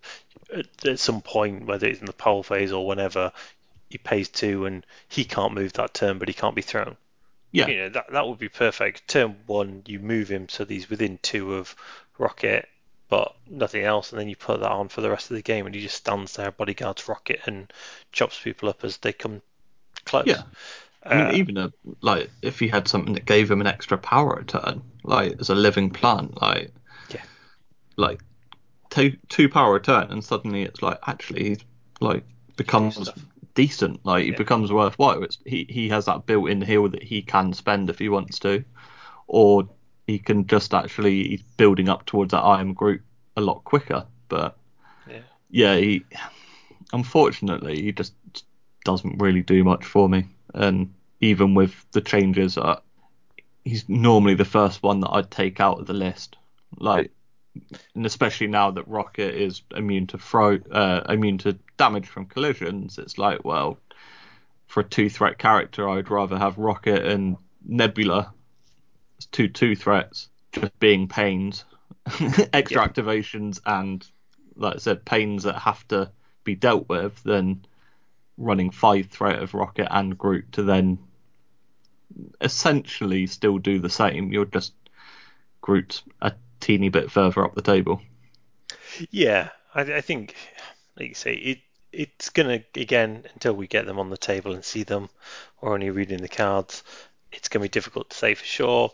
at, 0.54 0.66
at 0.86 0.98
some 0.98 1.20
point, 1.20 1.66
whether 1.66 1.86
it's 1.86 2.00
in 2.00 2.06
the 2.06 2.12
power 2.12 2.42
phase 2.42 2.72
or 2.72 2.86
whenever. 2.86 3.32
He 3.88 3.98
pays 3.98 4.28
two, 4.28 4.66
and 4.66 4.84
he 5.08 5.24
can't 5.24 5.54
move 5.54 5.72
that 5.74 5.94
turn, 5.94 6.18
but 6.18 6.28
he 6.28 6.34
can't 6.34 6.56
be 6.56 6.62
thrown. 6.62 6.96
yeah, 7.52 7.66
You 7.68 7.76
know 7.78 7.88
that 7.90 8.10
that 8.12 8.26
would 8.28 8.38
be 8.38 8.48
perfect. 8.48 9.08
Turn 9.08 9.36
one, 9.46 9.82
you 9.86 9.98
move 10.00 10.28
him 10.28 10.48
so 10.48 10.64
that 10.64 10.72
he's 10.72 10.90
within 10.90 11.18
two 11.22 11.54
of 11.54 11.74
Rocket, 12.18 12.68
but 13.08 13.34
nothing 13.48 13.82
else, 13.84 14.10
and 14.12 14.20
then 14.20 14.28
you 14.28 14.36
put 14.36 14.60
that 14.60 14.70
on 14.70 14.88
for 14.88 15.00
the 15.00 15.10
rest 15.10 15.30
of 15.30 15.36
the 15.36 15.42
game, 15.42 15.66
and 15.66 15.74
he 15.74 15.80
just 15.82 15.96
stands 15.96 16.34
there, 16.34 16.50
bodyguards 16.50 17.08
Rocket, 17.08 17.40
and 17.46 17.72
chops 18.12 18.40
people 18.42 18.68
up 18.68 18.84
as 18.84 18.96
they 18.98 19.12
come 19.12 19.42
close. 20.04 20.26
Yeah. 20.26 20.42
I 21.08 21.14
mean, 21.14 21.26
Uh, 21.26 21.32
even 21.34 21.56
a, 21.56 21.72
like 22.00 22.30
if 22.42 22.58
he 22.58 22.66
had 22.68 22.88
something 22.88 23.14
that 23.14 23.26
gave 23.26 23.48
him 23.50 23.60
an 23.60 23.66
extra 23.68 23.96
power 23.96 24.34
a 24.40 24.44
turn, 24.44 24.82
like 25.04 25.36
as 25.40 25.50
a 25.50 25.54
living 25.54 25.90
plant, 25.90 26.40
like 26.42 26.72
Yeah. 27.14 27.22
like 27.96 28.20
two 28.90 29.16
two 29.28 29.48
power 29.48 29.76
a 29.76 29.80
turn, 29.80 30.10
and 30.10 30.24
suddenly 30.24 30.62
it's 30.62 30.82
like 30.82 30.98
actually 31.06 31.50
he's 31.50 31.58
like 32.00 32.24
becomes. 32.56 33.08
Decent, 33.56 34.06
like 34.06 34.24
he 34.24 34.30
Yeah. 34.30 34.36
becomes 34.36 34.70
worthwhile. 34.70 35.24
It's 35.24 35.38
he 35.44 35.66
he 35.68 35.88
has 35.88 36.04
that 36.04 36.26
built-in 36.26 36.62
heal 36.62 36.88
that 36.88 37.02
he 37.02 37.22
can 37.22 37.52
spend 37.52 37.90
if 37.90 37.98
he 37.98 38.08
wants 38.08 38.38
to, 38.40 38.64
or 39.26 39.68
he 40.06 40.20
can 40.20 40.46
just 40.46 40.72
actually 40.72 41.28
he's 41.28 41.42
building 41.56 41.88
up 41.88 42.06
towards 42.06 42.30
that 42.30 42.44
I 42.44 42.60
am 42.60 42.74
Groot 42.74 43.02
a 43.36 43.40
lot 43.40 43.64
quicker. 43.64 44.06
But 44.28 44.56
Yeah. 45.10 45.22
yeah, 45.50 45.76
he 45.76 46.04
unfortunately 46.92 47.82
he 47.82 47.90
just 47.92 48.14
doesn't 48.84 49.18
really 49.18 49.42
do 49.42 49.64
much 49.64 49.84
for 49.84 50.08
me. 50.08 50.28
And 50.54 50.94
even 51.20 51.54
with 51.54 51.74
the 51.90 52.00
changes, 52.00 52.56
uh, 52.56 52.78
he's 53.64 53.88
normally 53.88 54.34
the 54.34 54.44
first 54.44 54.82
one 54.82 55.00
that 55.00 55.10
I'd 55.10 55.30
take 55.30 55.60
out 55.60 55.80
of 55.80 55.86
the 55.86 55.94
list. 55.94 56.36
Like 56.78 57.10
and 57.94 58.06
especially 58.06 58.46
now 58.46 58.70
that 58.70 58.88
Rocket 58.88 59.34
is 59.34 59.62
immune 59.74 60.06
to 60.08 60.18
throw, 60.18 60.58
uh, 60.70 61.02
immune 61.08 61.38
to 61.38 61.58
damage 61.76 62.06
from 62.06 62.26
collisions, 62.26 62.98
it's 62.98 63.18
like, 63.18 63.44
well, 63.44 63.78
for 64.66 64.80
a 64.80 64.84
two 64.84 65.08
threat 65.08 65.38
character, 65.38 65.88
I'd 65.88 66.10
rather 66.10 66.38
have 66.38 66.58
Rocket 66.58 67.04
and 67.04 67.36
Nebula 67.64 68.32
as 69.18 69.26
two 69.26 69.48
two 69.48 69.76
threats, 69.76 70.28
just 70.52 70.78
being 70.78 71.08
pains, 71.08 71.64
extra 72.52 72.82
yeah. 72.82 72.88
activations, 72.88 73.60
and 73.64 74.06
like 74.56 74.76
I 74.76 74.78
said, 74.78 75.04
pains 75.04 75.44
that 75.44 75.58
have 75.58 75.86
to 75.88 76.10
be 76.44 76.54
dealt 76.54 76.88
with, 76.88 77.22
than 77.22 77.64
running 78.38 78.70
five 78.70 79.06
threat 79.06 79.42
of 79.42 79.54
Rocket 79.54 79.88
and 79.90 80.16
Groot 80.16 80.52
to 80.52 80.62
then 80.62 80.98
essentially 82.40 83.26
still 83.26 83.58
do 83.58 83.78
the 83.78 83.90
same. 83.90 84.32
You're 84.32 84.44
just 84.44 84.72
Groot 85.60 86.02
a 86.20 86.32
teeny 86.66 86.88
bit 86.88 87.10
further 87.10 87.44
up 87.44 87.54
the 87.54 87.62
table. 87.62 88.02
Yeah, 89.10 89.50
I, 89.74 89.82
I 89.82 90.00
think, 90.00 90.34
like 90.98 91.08
you 91.10 91.14
say, 91.14 91.34
it 91.34 91.58
it's 91.92 92.30
gonna 92.30 92.62
again 92.74 93.24
until 93.32 93.54
we 93.54 93.66
get 93.66 93.86
them 93.86 93.98
on 93.98 94.10
the 94.10 94.16
table 94.16 94.52
and 94.52 94.64
see 94.64 94.82
them, 94.82 95.08
or 95.60 95.74
only 95.74 95.90
reading 95.90 96.20
the 96.20 96.28
cards. 96.28 96.82
It's 97.30 97.48
gonna 97.48 97.62
be 97.62 97.68
difficult 97.68 98.10
to 98.10 98.16
say 98.16 98.34
for 98.34 98.44
sure. 98.44 98.90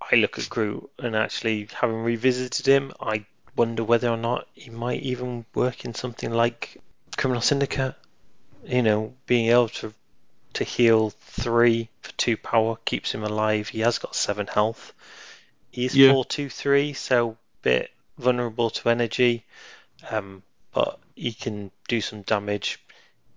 I 0.00 0.16
look 0.16 0.38
at 0.38 0.48
Groot 0.48 0.88
and 0.98 1.16
actually 1.16 1.68
having 1.72 2.02
revisited 2.02 2.66
him, 2.66 2.92
I 3.00 3.26
wonder 3.56 3.82
whether 3.82 4.08
or 4.08 4.16
not 4.16 4.46
he 4.52 4.70
might 4.70 5.02
even 5.02 5.46
work 5.54 5.84
in 5.84 5.94
something 5.94 6.30
like 6.30 6.80
Criminal 7.16 7.40
Syndicate. 7.40 7.94
You 8.64 8.82
know, 8.82 9.14
being 9.26 9.50
able 9.50 9.70
to 9.80 9.92
to 10.54 10.64
heal 10.64 11.10
three 11.20 11.88
for 12.00 12.12
two 12.12 12.36
power 12.36 12.76
keeps 12.84 13.12
him 13.12 13.24
alive. 13.24 13.68
He 13.68 13.80
has 13.80 13.98
got 13.98 14.14
seven 14.14 14.46
health. 14.46 14.92
He's 15.76 15.94
yeah. 15.94 16.10
four 16.10 16.24
two 16.24 16.48
three, 16.48 16.94
so 16.94 17.32
a 17.32 17.36
bit 17.60 17.90
vulnerable 18.16 18.70
to 18.70 18.88
energy, 18.88 19.44
um, 20.10 20.42
but 20.72 20.98
he 21.14 21.34
can 21.34 21.70
do 21.86 22.00
some 22.00 22.22
damage. 22.22 22.80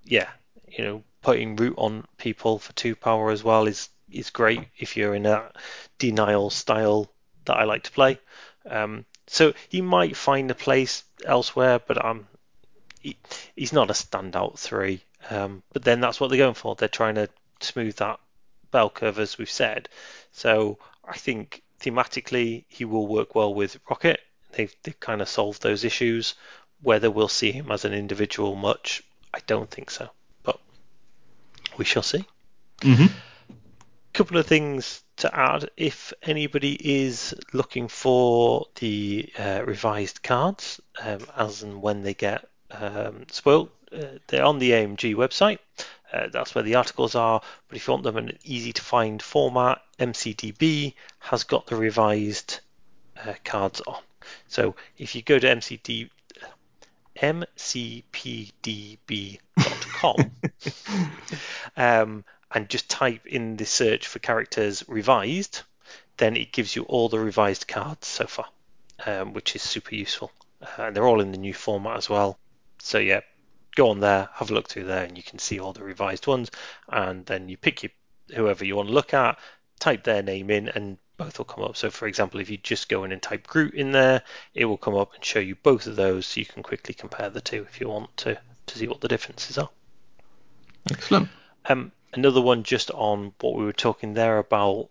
Yeah, 0.05 0.29
you 0.69 0.85
know, 0.85 1.03
putting 1.21 1.57
root 1.57 1.73
on 1.75 2.05
people 2.17 2.57
for 2.57 2.71
two 2.71 2.95
power 2.95 3.31
as 3.31 3.43
well 3.43 3.67
is 3.67 3.89
is 4.09 4.29
great 4.29 4.61
if 4.77 4.95
you're 4.95 5.15
in 5.15 5.25
a 5.25 5.51
denial 5.97 6.49
style 6.49 7.11
that 7.43 7.57
I 7.57 7.65
like 7.65 7.83
to 7.83 7.91
play. 7.91 8.17
Um, 8.65 9.03
so 9.27 9.51
he 9.67 9.81
might 9.81 10.15
find 10.15 10.49
a 10.49 10.55
place 10.55 11.03
elsewhere, 11.25 11.81
but 11.85 12.03
um, 12.05 12.25
he, 13.01 13.17
he's 13.53 13.73
not 13.73 13.89
a 13.89 13.93
standout 13.93 14.57
three. 14.57 15.03
Um, 15.29 15.61
but 15.73 15.83
then 15.83 15.99
that's 15.99 16.21
what 16.21 16.29
they're 16.29 16.37
going 16.37 16.53
for. 16.53 16.75
They're 16.75 16.87
trying 16.87 17.15
to 17.15 17.27
smooth 17.59 17.97
that 17.97 18.21
bell 18.71 18.89
curve, 18.89 19.19
as 19.19 19.37
we've 19.37 19.51
said. 19.51 19.89
So 20.31 20.77
I 21.05 21.17
think 21.17 21.63
thematically 21.79 22.65
he 22.67 22.85
will 22.85 23.07
work 23.07 23.35
well 23.35 23.53
with 23.53 23.79
Rocket. 23.89 24.19
They've, 24.51 24.73
they've 24.83 24.99
kind 24.99 25.21
of 25.21 25.29
solved 25.29 25.61
those 25.61 25.83
issues. 25.83 26.35
Whether 26.81 27.11
we'll 27.11 27.27
see 27.27 27.51
him 27.51 27.71
as 27.71 27.85
an 27.85 27.93
individual 27.93 28.55
much, 28.55 29.03
I 29.33 29.39
don't 29.45 29.69
think 29.69 29.91
so. 29.91 30.09
But 30.43 30.59
we 31.77 31.85
shall 31.85 32.03
see. 32.03 32.25
Mm-hmm. 32.81 33.07
Couple 34.13 34.37
of 34.37 34.47
things 34.47 35.03
to 35.17 35.33
add. 35.37 35.69
If 35.77 36.13
anybody 36.23 37.03
is 37.03 37.35
looking 37.53 37.87
for 37.87 38.67
the 38.75 39.31
uh, 39.37 39.63
revised 39.65 40.23
cards, 40.23 40.79
um, 41.01 41.19
as 41.35 41.63
and 41.63 41.81
when 41.81 42.03
they 42.03 42.13
get 42.13 42.49
um, 42.71 43.25
spoiled, 43.31 43.69
uh, 43.91 44.19
they're 44.27 44.45
on 44.45 44.59
the 44.59 44.71
AMG 44.71 45.15
website. 45.15 45.59
Uh, 46.11 46.27
that's 46.31 46.55
where 46.55 46.63
the 46.63 46.75
articles 46.75 47.15
are. 47.15 47.41
But 47.67 47.77
if 47.77 47.87
you 47.87 47.93
want 47.93 48.03
them 48.03 48.17
in 48.17 48.29
an 48.29 48.39
easy 48.43 48.73
to 48.73 48.81
find 48.81 49.21
format, 49.21 49.81
MCDB 49.99 50.93
has 51.19 51.43
got 51.43 51.67
the 51.67 51.75
revised 51.75 52.59
uh, 53.23 53.33
cards 53.43 53.81
on. 53.81 54.01
So 54.47 54.75
if 54.97 55.15
you 55.15 55.21
go 55.21 55.37
to 55.39 55.47
MCD, 55.47 56.09
mcpdb.com 57.15 57.51
um, 61.77 62.23
and 62.51 62.69
just 62.69 62.89
type 62.89 63.25
in 63.25 63.57
the 63.57 63.65
search 63.65 64.07
for 64.07 64.19
characters 64.19 64.83
revised, 64.87 65.61
then 66.17 66.35
it 66.35 66.51
gives 66.51 66.75
you 66.75 66.83
all 66.83 67.09
the 67.09 67.19
revised 67.19 67.67
cards 67.67 68.07
so 68.07 68.25
far, 68.25 68.47
um, 69.05 69.33
which 69.33 69.55
is 69.55 69.61
super 69.61 69.95
useful. 69.95 70.31
Uh, 70.61 70.83
and 70.83 70.95
they're 70.95 71.07
all 71.07 71.21
in 71.21 71.31
the 71.31 71.37
new 71.37 71.53
format 71.53 71.97
as 71.97 72.09
well. 72.09 72.37
So 72.79 72.97
yeah, 72.99 73.21
go 73.79 73.89
on 73.89 74.01
there, 74.01 74.29
have 74.33 74.51
a 74.51 74.53
look 74.53 74.67
through 74.67 74.83
there, 74.83 75.05
and 75.05 75.15
you 75.15 75.23
can 75.23 75.39
see 75.39 75.59
all 75.59 75.71
the 75.71 75.83
revised 75.83 76.27
ones. 76.27 76.51
And 76.89 77.25
then 77.25 77.47
you 77.47 77.55
pick 77.55 77.83
your 77.83 77.91
whoever 78.35 78.65
you 78.65 78.75
want 78.75 78.89
to 78.89 78.93
look 78.93 79.13
at, 79.13 79.39
type 79.79 80.03
their 80.03 80.21
name 80.21 80.49
in, 80.49 80.67
and 80.67 80.97
both 81.15 81.37
will 81.37 81.45
come 81.45 81.63
up. 81.63 81.77
So, 81.77 81.89
for 81.89 82.07
example, 82.07 82.41
if 82.41 82.49
you 82.49 82.57
just 82.57 82.89
go 82.89 83.05
in 83.05 83.11
and 83.13 83.21
type 83.21 83.47
Groot 83.47 83.73
in 83.73 83.91
there, 83.91 84.21
it 84.53 84.65
will 84.65 84.77
come 84.77 84.95
up 84.95 85.15
and 85.15 85.23
show 85.23 85.39
you 85.39 85.55
both 85.55 85.87
of 85.87 85.95
those, 85.95 86.25
so 86.25 86.41
you 86.41 86.45
can 86.45 86.61
quickly 86.61 86.93
compare 86.93 87.29
the 87.29 87.41
two 87.41 87.65
if 87.69 87.79
you 87.79 87.87
want 87.87 88.15
to 88.17 88.37
to 88.67 88.77
see 88.77 88.87
what 88.87 89.01
the 89.01 89.07
differences 89.07 89.57
are. 89.57 89.69
Excellent. 90.91 91.29
Um, 91.65 91.91
another 92.13 92.41
one 92.41 92.63
just 92.63 92.91
on 92.91 93.33
what 93.39 93.55
we 93.55 93.65
were 93.65 93.73
talking 93.73 94.13
there 94.13 94.37
about 94.37 94.89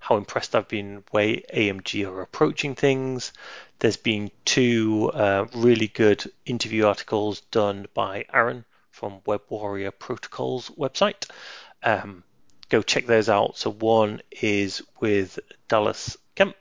how 0.00 0.16
impressed 0.16 0.56
I've 0.56 0.66
been 0.66 1.04
way 1.12 1.44
AMG 1.54 2.08
are 2.08 2.22
approaching 2.22 2.74
things. 2.74 3.32
There's 3.80 3.96
been 3.96 4.30
two 4.44 5.10
uh, 5.14 5.46
really 5.54 5.88
good 5.88 6.30
interview 6.44 6.84
articles 6.84 7.40
done 7.50 7.86
by 7.94 8.26
Aaron 8.30 8.66
from 8.90 9.22
Web 9.24 9.40
Warrior 9.48 9.90
Protocols 9.90 10.68
website. 10.70 11.30
Um, 11.82 12.22
go 12.68 12.82
check 12.82 13.06
those 13.06 13.30
out. 13.30 13.56
So 13.56 13.70
one 13.70 14.20
is 14.30 14.82
with 15.00 15.38
Dallas 15.68 16.18
Kemp, 16.34 16.56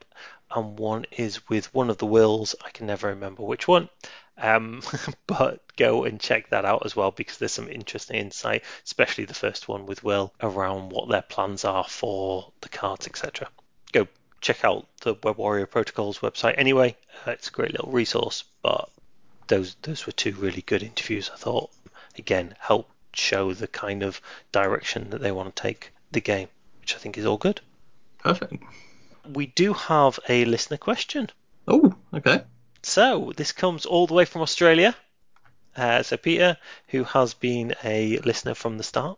and 0.50 0.80
one 0.80 1.06
is 1.12 1.50
with 1.50 1.74
one 1.74 1.90
of 1.90 1.98
the 1.98 2.06
Wills. 2.06 2.56
I 2.66 2.70
can 2.70 2.88
never 2.88 3.10
remember 3.10 3.44
which 3.44 3.68
one. 3.68 3.90
Um, 4.38 4.82
but 5.28 5.60
go 5.76 6.06
and 6.06 6.22
check 6.22 6.50
that 6.52 6.64
out 6.64 6.86
as 6.86 6.96
well 6.96 7.12
because 7.12 7.38
there's 7.38 7.52
some 7.52 7.68
interesting 7.68 8.16
insight, 8.16 8.64
especially 8.86 9.26
the 9.26 9.34
first 9.34 9.68
one 9.68 9.86
with 9.86 10.06
Will 10.06 10.34
around 10.40 10.92
what 10.92 11.10
their 11.10 11.22
plans 11.22 11.66
are 11.66 11.84
for 11.84 12.54
the 12.62 12.70
cards, 12.70 13.08
etc. 13.08 13.50
Go 13.92 14.08
check 14.42 14.64
out 14.64 14.88
the 15.02 15.16
Web 15.24 15.38
Warrior 15.38 15.66
Protocols 15.66 16.20
website 16.20 16.56
anyway. 16.58 16.96
Uh, 17.26 17.32
it's 17.32 17.50
a 17.50 17.52
great 17.52 17.72
little 17.72 17.92
resource, 17.92 18.44
but 18.62 18.90
those 19.48 19.76
those 19.82 20.06
were 20.06 20.12
two 20.12 20.34
really 20.34 20.62
good 20.62 20.84
interviews. 20.84 21.30
I 21.34 21.38
thought 21.38 21.72
again 22.18 22.56
help 22.60 22.90
show 23.14 23.54
the 23.54 23.68
kind 23.68 24.04
of 24.04 24.22
direction 24.52 25.10
that 25.10 25.22
they 25.22 25.32
want 25.32 25.56
to 25.56 25.62
take 25.62 25.92
the 26.12 26.22
game, 26.22 26.48
which 26.82 26.96
I 26.96 26.98
think 26.98 27.18
is 27.18 27.26
all 27.26 27.38
good. 27.38 27.62
Perfect. 28.20 28.64
We 29.28 29.48
do 29.48 29.74
have 29.74 30.20
a 30.28 30.46
listener 30.46 30.78
question. 30.78 31.30
Oh, 31.68 31.94
okay. 32.14 32.44
So 32.82 33.34
this 33.36 33.52
comes 33.52 33.86
all 33.86 34.08
the 34.08 34.14
way 34.14 34.26
from 34.26 34.42
Australia. 34.42 34.96
Uh, 35.76 36.04
so 36.04 36.18
Peter, 36.18 36.58
who 36.88 37.04
has 37.04 37.34
been 37.34 37.76
a 37.84 38.18
listener 38.20 38.54
from 38.54 38.78
the 38.78 38.84
start, 38.84 39.18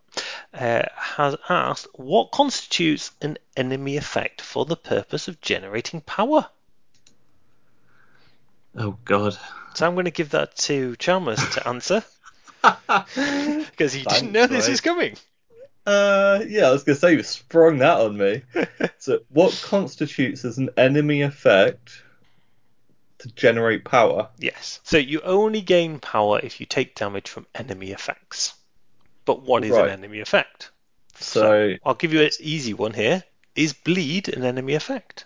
uh, 0.53 0.83
has 0.95 1.35
asked, 1.49 1.87
"What 1.93 2.31
constitutes 2.31 3.11
an 3.21 3.37
enemy 3.57 3.97
effect 3.97 4.41
for 4.41 4.65
the 4.65 4.75
purpose 4.75 5.27
of 5.27 5.41
generating 5.41 6.01
power?" 6.01 6.49
Oh 8.75 8.97
God! 9.05 9.37
So 9.73 9.87
I'm 9.87 9.95
going 9.95 10.05
to 10.05 10.11
give 10.11 10.31
that 10.31 10.55
to 10.57 10.95
Chalmers 10.97 11.39
to 11.51 11.67
answer 11.67 12.03
because 12.61 13.93
he 13.93 14.03
didn't 14.03 14.31
know 14.31 14.47
this 14.47 14.69
was 14.69 14.81
coming. 14.81 15.17
Uh, 15.85 16.43
yeah, 16.47 16.67
I 16.67 16.71
was 16.71 16.83
going 16.83 16.95
to 16.95 16.99
say 16.99 17.13
you 17.13 17.23
sprung 17.23 17.79
that 17.79 17.99
on 17.99 18.17
me. 18.17 18.43
so, 18.99 19.19
what 19.29 19.59
constitutes 19.63 20.45
as 20.45 20.57
an 20.57 20.69
enemy 20.77 21.23
effect 21.23 22.04
to 23.22 23.30
generate 23.30 23.86
power? 23.86 24.30
Yes. 24.40 24.80
So 24.84 24.98
you 24.98 25.22
only 25.22 25.62
gain 25.62 26.00
power 26.00 26.40
if 26.42 26.60
you 26.60 26.65
take 26.65 26.96
damage 26.96 27.30
from 27.30 27.46
enemy 27.56 27.92
effects. 27.92 28.54
But 29.26 29.44
what 29.44 29.63
is 29.63 29.72
right. 29.72 29.86
an 29.86 29.92
enemy 29.92 30.19
effect? 30.19 30.72
So, 31.15 31.42
so, 31.42 31.76
I'll 31.86 31.94
give 31.94 32.13
you 32.13 32.22
an 32.22 32.32
easy 32.40 32.74
one 32.74 32.94
here. 32.94 33.24
Is 33.56 33.74
bleed 33.74 34.30
an 34.30 34.44
enemy 34.44 34.74
effect? 34.74 35.26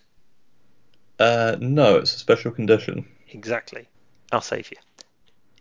Uh, 1.20 1.56
no, 1.60 1.98
it's 1.98 2.14
a 2.14 2.20
special 2.20 2.52
condition. 2.52 3.06
Exactly. 3.30 3.88
I'll 4.32 4.42
save 4.42 4.70
you. 4.72 4.78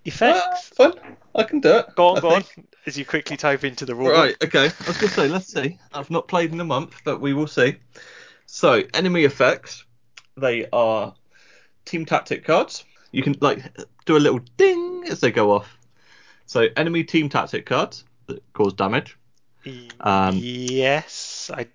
Effects. 0.04 0.72
Uh, 0.78 0.92
fine. 0.92 1.16
I 1.34 1.44
can 1.44 1.60
do 1.60 1.76
it. 1.78 1.86
Go 1.94 2.08
on, 2.08 2.18
I 2.18 2.20
go 2.20 2.30
think. 2.40 2.52
on. 2.58 2.66
As 2.86 2.98
you 2.98 3.04
quickly 3.04 3.36
type 3.36 3.64
into 3.64 3.86
the 3.86 3.94
rule. 3.94 4.10
Right. 4.10 4.36
Okay. 4.42 4.66
I 4.66 4.86
was 4.86 4.98
going 4.98 5.08
to 5.08 5.14
say, 5.14 5.28
let's 5.28 5.52
see. 5.52 5.78
I've 5.92 6.10
not 6.10 6.26
played 6.26 6.52
in 6.52 6.60
a 6.60 6.64
month, 6.64 6.96
but 7.04 7.20
we 7.20 7.32
will 7.32 7.46
see. 7.46 7.76
So, 8.46 8.82
enemy 8.92 9.24
effects. 9.24 9.84
They 10.36 10.66
are 10.72 11.14
team 11.84 12.04
tactic 12.04 12.44
cards. 12.44 12.84
You 13.12 13.22
can 13.22 13.36
like 13.40 13.62
do 14.06 14.16
a 14.16 14.18
little 14.18 14.40
ding 14.56 15.04
as 15.08 15.20
they 15.20 15.30
go 15.30 15.52
off. 15.52 15.78
So, 16.46 16.68
enemy 16.76 17.04
team 17.04 17.28
tactic 17.28 17.66
cards 17.66 18.04
that 18.26 18.42
cause 18.52 18.72
damage. 18.72 19.16
Um, 20.00 20.36
yes, 20.36 21.50
I 21.52 21.68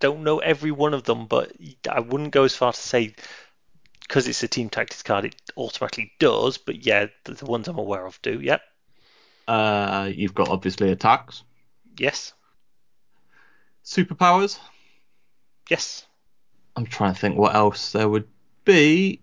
don't 0.00 0.22
know 0.22 0.38
every 0.38 0.70
one 0.70 0.92
of 0.92 1.04
them, 1.04 1.26
but 1.26 1.52
I 1.90 2.00
wouldn't 2.00 2.32
go 2.32 2.44
as 2.44 2.54
far 2.54 2.72
to 2.72 2.78
say 2.78 3.14
because 4.06 4.28
it's 4.28 4.42
a 4.42 4.48
team 4.48 4.68
tactics 4.68 5.02
card, 5.02 5.24
it 5.24 5.34
automatically 5.56 6.12
does. 6.18 6.58
But 6.58 6.84
yeah, 6.84 7.06
the, 7.24 7.34
the 7.34 7.46
ones 7.46 7.68
I'm 7.68 7.78
aware 7.78 8.06
of 8.06 8.20
do. 8.22 8.40
Yep. 8.40 8.60
Uh, 9.48 10.10
you've 10.12 10.34
got 10.34 10.48
obviously 10.48 10.90
attacks. 10.90 11.42
Yes. 11.98 12.32
Superpowers. 13.84 14.58
Yes. 15.70 16.06
I'm 16.76 16.86
trying 16.86 17.14
to 17.14 17.20
think 17.20 17.38
what 17.38 17.54
else 17.54 17.92
there 17.92 18.08
would 18.08 18.28
be. 18.64 19.20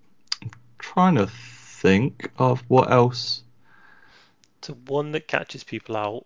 Trying 0.84 1.16
to 1.16 1.28
think 1.28 2.30
of 2.38 2.62
what 2.68 2.92
else. 2.92 3.42
So 4.62 4.74
one 4.88 5.12
that 5.14 5.28
catches 5.28 5.64
people 5.64 5.96
out 5.98 6.26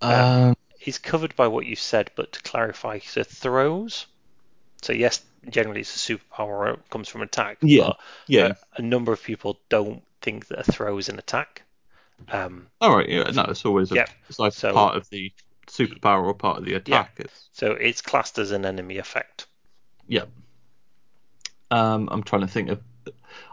Um, 0.00 0.56
is 0.84 0.98
covered 0.98 1.34
by 1.36 1.48
what 1.48 1.66
you 1.66 1.76
said, 1.76 2.10
but 2.16 2.32
to 2.32 2.42
clarify, 2.42 3.00
so 3.00 3.22
throws. 3.24 4.06
So 4.82 4.92
yes, 4.92 5.22
generally 5.48 5.80
it's 5.80 5.94
a 6.08 6.14
superpower 6.16 6.74
it 6.74 6.90
comes 6.90 7.08
from 7.08 7.22
attack. 7.22 7.58
Yeah, 7.62 7.86
But 7.88 7.98
yeah. 8.28 8.52
a, 8.76 8.80
a 8.80 8.82
number 8.82 9.12
of 9.12 9.22
people 9.22 9.58
don't 9.68 10.02
think 10.22 10.46
that 10.48 10.60
a 10.60 10.72
throw 10.72 10.98
is 10.98 11.08
an 11.08 11.18
attack. 11.18 11.62
Um, 12.30 12.68
All 12.80 12.96
right. 12.96 13.08
Yeah. 13.08 13.24
No, 13.30 13.42
it's 13.44 13.64
always 13.64 13.90
a, 13.92 13.96
Yeah, 13.96 14.06
it's 14.28 14.38
like 14.38 14.52
so- 14.52 14.72
part 14.72 14.96
of 14.96 15.08
the 15.10 15.32
superpower 15.66 16.24
or 16.24 16.34
part 16.34 16.58
of 16.58 16.64
the 16.64 16.74
attack. 16.74 17.14
It's 17.18 17.48
so 17.52 17.72
it's 17.72 18.00
classed 18.02 18.38
as 18.38 18.52
an 18.52 18.64
enemy 18.64 18.98
effect. 18.98 19.46
yeah. 20.06 20.24
Um, 21.70 22.08
I'm 22.12 22.22
trying 22.22 22.42
to 22.42 22.48
think 22.48 22.68
of. 22.70 22.80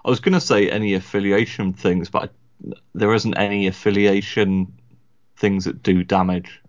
I 0.06 0.10
was 0.10 0.20
going 0.20 0.34
to 0.34 0.42
say 0.42 0.70
any 0.70 0.94
affiliation 0.94 1.74
things, 1.74 2.10
but 2.10 2.32
I, 2.64 2.74
there 2.94 3.14
isn't 3.14 3.38
any 3.38 3.68
affiliation 3.68 4.74
things 5.38 5.66
that 5.66 5.84
do 5.84 6.04
damage 6.04 6.62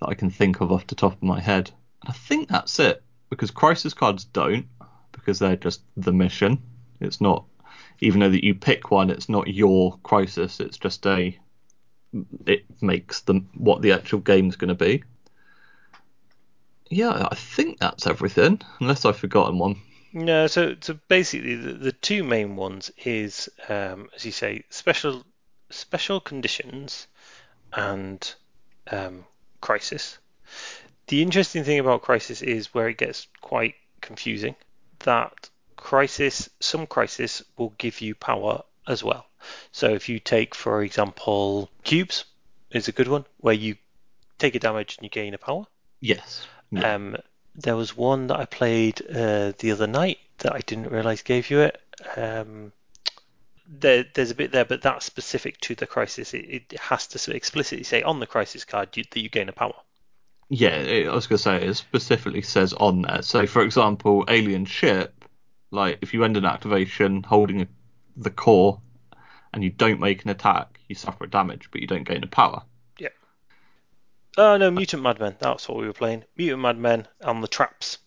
that 0.00 0.08
I 0.08 0.14
can 0.14 0.30
think 0.30 0.60
of 0.60 0.72
off 0.72 0.86
the 0.86 0.94
top 0.94 1.12
of 1.12 1.22
my 1.22 1.40
head. 1.40 1.70
And 2.02 2.10
I 2.10 2.12
think 2.12 2.48
that's 2.48 2.78
it 2.78 3.02
because 3.30 3.50
crisis 3.50 3.94
cards 3.94 4.24
don't 4.24 4.66
because 5.12 5.38
they're 5.38 5.56
just 5.56 5.82
the 5.96 6.12
mission. 6.12 6.62
It's 7.00 7.20
not 7.20 7.44
even 8.00 8.20
though 8.20 8.30
that 8.30 8.44
you 8.44 8.54
pick 8.54 8.90
one, 8.90 9.10
it's 9.10 9.28
not 9.28 9.48
your 9.48 9.98
crisis. 10.02 10.60
It's 10.60 10.78
just 10.78 11.04
a 11.06 11.36
it 12.46 12.64
makes 12.80 13.20
them 13.22 13.50
what 13.54 13.82
the 13.82 13.92
actual 13.92 14.20
game's 14.20 14.56
going 14.56 14.68
to 14.68 14.74
be. 14.74 15.04
Yeah, 16.90 17.28
I 17.30 17.34
think 17.34 17.78
that's 17.78 18.06
everything, 18.06 18.62
unless 18.80 19.04
I've 19.04 19.18
forgotten 19.18 19.58
one. 19.58 19.76
No, 20.12 20.46
so 20.46 20.76
so 20.80 20.98
basically 21.08 21.54
the, 21.56 21.72
the 21.72 21.92
two 21.92 22.24
main 22.24 22.56
ones 22.56 22.90
is 23.04 23.48
um, 23.68 24.08
as 24.14 24.24
you 24.24 24.32
say 24.32 24.64
special 24.70 25.24
special 25.70 26.20
conditions 26.20 27.06
and 27.72 28.34
um, 28.90 29.24
crisis. 29.60 30.18
The 31.08 31.22
interesting 31.22 31.64
thing 31.64 31.78
about 31.78 32.02
crisis 32.02 32.42
is 32.42 32.72
where 32.74 32.88
it 32.88 32.98
gets 32.98 33.26
quite 33.40 33.74
confusing. 34.00 34.56
That 35.00 35.50
crisis, 35.76 36.50
some 36.60 36.86
crisis 36.86 37.42
will 37.56 37.72
give 37.78 38.00
you 38.00 38.14
power 38.14 38.62
as 38.86 39.04
well. 39.04 39.26
So 39.72 39.88
if 39.94 40.08
you 40.08 40.18
take, 40.18 40.54
for 40.54 40.82
example, 40.82 41.70
cubes 41.84 42.24
is 42.70 42.88
a 42.88 42.92
good 42.92 43.08
one 43.08 43.24
where 43.38 43.54
you 43.54 43.76
take 44.38 44.54
a 44.54 44.58
damage 44.58 44.96
and 44.96 45.04
you 45.04 45.10
gain 45.10 45.34
a 45.34 45.38
power. 45.38 45.66
Yes. 46.00 46.46
Yeah. 46.70 46.94
Um, 46.94 47.16
there 47.54 47.76
was 47.76 47.96
one 47.96 48.28
that 48.28 48.38
I 48.38 48.44
played 48.44 49.00
uh, 49.10 49.52
the 49.58 49.72
other 49.72 49.86
night 49.86 50.18
that 50.38 50.54
I 50.54 50.60
didn't 50.60 50.90
realize 50.90 51.22
gave 51.22 51.50
you 51.50 51.60
it. 51.60 51.80
Um, 52.16 52.72
there, 53.68 54.04
there's 54.14 54.30
a 54.30 54.34
bit 54.34 54.52
there, 54.52 54.64
but 54.64 54.82
that's 54.82 55.04
specific 55.04 55.60
to 55.62 55.74
the 55.74 55.86
crisis. 55.86 56.32
It, 56.34 56.64
it 56.72 56.80
has 56.80 57.06
to 57.08 57.34
explicitly 57.34 57.84
say 57.84 58.02
on 58.02 58.20
the 58.20 58.26
crisis 58.26 58.64
card 58.64 58.96
you, 58.96 59.04
that 59.10 59.20
you 59.20 59.28
gain 59.28 59.48
a 59.48 59.52
power. 59.52 59.74
Yeah, 60.48 60.76
it, 60.76 61.08
I 61.08 61.14
was 61.14 61.26
going 61.26 61.36
to 61.36 61.42
say 61.42 61.66
it 61.66 61.74
specifically 61.74 62.42
says 62.42 62.72
on 62.72 63.02
there. 63.02 63.22
So, 63.22 63.46
for 63.46 63.62
example, 63.62 64.24
alien 64.28 64.64
ship, 64.64 65.24
like 65.70 65.98
if 66.00 66.14
you 66.14 66.24
end 66.24 66.36
an 66.36 66.46
activation 66.46 67.22
holding 67.22 67.62
a, 67.62 67.68
the 68.16 68.30
core 68.30 68.80
and 69.52 69.62
you 69.62 69.70
don't 69.70 70.00
make 70.00 70.24
an 70.24 70.30
attack, 70.30 70.80
you 70.88 70.94
suffer 70.94 71.26
damage, 71.26 71.68
but 71.70 71.82
you 71.82 71.86
don't 71.86 72.04
gain 72.04 72.24
a 72.24 72.26
power. 72.26 72.62
Oh 74.38 74.56
no, 74.56 74.70
Mutant 74.70 75.02
Madmen. 75.02 75.36
That's 75.40 75.68
what 75.68 75.78
we 75.78 75.86
were 75.86 75.92
playing. 75.92 76.22
Mutant 76.36 76.62
Madmen 76.62 77.08
on 77.24 77.40
the 77.40 77.48
traps. 77.48 77.98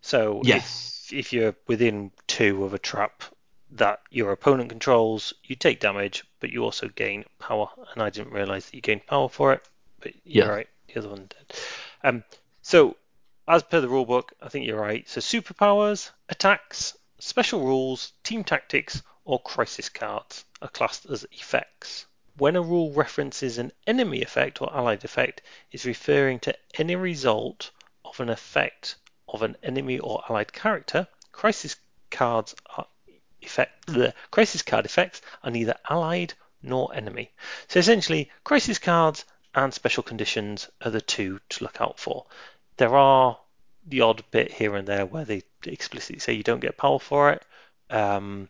So 0.00 0.42
Yes. 0.44 1.06
if, 1.12 1.18
if 1.26 1.32
you're 1.32 1.54
within 1.68 2.10
two 2.26 2.64
of 2.64 2.74
a 2.74 2.78
trap 2.80 3.22
that 3.70 4.00
your 4.10 4.32
opponent 4.32 4.70
controls, 4.70 5.32
you 5.44 5.54
take 5.54 5.78
damage, 5.78 6.24
but 6.40 6.50
you 6.50 6.64
also 6.64 6.88
gain 6.88 7.24
power. 7.38 7.68
And 7.94 8.02
I 8.02 8.10
didn't 8.10 8.32
realize 8.32 8.66
that 8.66 8.74
you 8.74 8.80
gained 8.82 9.06
power 9.06 9.28
for 9.28 9.52
it, 9.52 9.62
but 10.00 10.12
you're 10.24 10.46
Yeah. 10.46 10.52
right. 10.52 10.68
The 10.88 10.98
other 10.98 11.10
one 11.10 11.28
did. 11.28 11.56
Um, 12.02 12.24
so 12.62 12.96
as 13.46 13.62
per 13.62 13.80
the 13.80 13.86
rulebook, 13.88 14.30
I 14.42 14.48
think 14.48 14.66
you're 14.66 14.80
right. 14.80 15.08
So 15.08 15.20
superpowers, 15.20 16.10
attacks, 16.28 16.96
special 17.20 17.64
rules, 17.64 18.12
team 18.24 18.42
tactics, 18.42 19.00
or 19.24 19.40
crisis 19.40 19.88
cards 19.88 20.44
are 20.60 20.68
classed 20.68 21.06
as 21.06 21.24
effects. 21.30 22.06
When 22.38 22.56
a 22.56 22.62
rule 22.62 22.92
references 22.92 23.58
an 23.58 23.72
enemy 23.86 24.22
effect 24.22 24.62
or 24.62 24.74
allied 24.74 25.04
effect, 25.04 25.42
is 25.70 25.84
referring 25.84 26.40
to 26.40 26.56
any 26.74 26.96
result 26.96 27.70
of 28.04 28.20
an 28.20 28.28
effect 28.28 28.96
of 29.28 29.42
an 29.42 29.56
enemy 29.62 29.98
or 29.98 30.22
allied 30.28 30.52
character. 30.52 31.06
Crisis 31.32 31.76
cards 32.10 32.54
are 32.76 32.86
effect 33.42 33.86
the 33.86 34.14
crisis 34.30 34.62
card 34.62 34.84
effects 34.84 35.20
are 35.42 35.50
neither 35.50 35.74
allied 35.90 36.34
nor 36.62 36.94
enemy. 36.94 37.30
So 37.68 37.80
essentially, 37.80 38.30
crisis 38.44 38.78
cards 38.78 39.24
and 39.54 39.74
special 39.74 40.02
conditions 40.02 40.68
are 40.80 40.90
the 40.90 41.00
two 41.00 41.40
to 41.50 41.64
look 41.64 41.80
out 41.80 41.98
for. 41.98 42.26
There 42.76 42.96
are 42.96 43.38
the 43.86 44.00
odd 44.02 44.24
bit 44.30 44.52
here 44.52 44.76
and 44.76 44.86
there 44.86 45.04
where 45.04 45.24
they 45.24 45.42
explicitly 45.66 46.20
say 46.20 46.32
you 46.34 46.42
don't 46.42 46.60
get 46.60 46.76
power 46.76 46.98
for 46.98 47.32
it. 47.32 47.44
Um, 47.90 48.48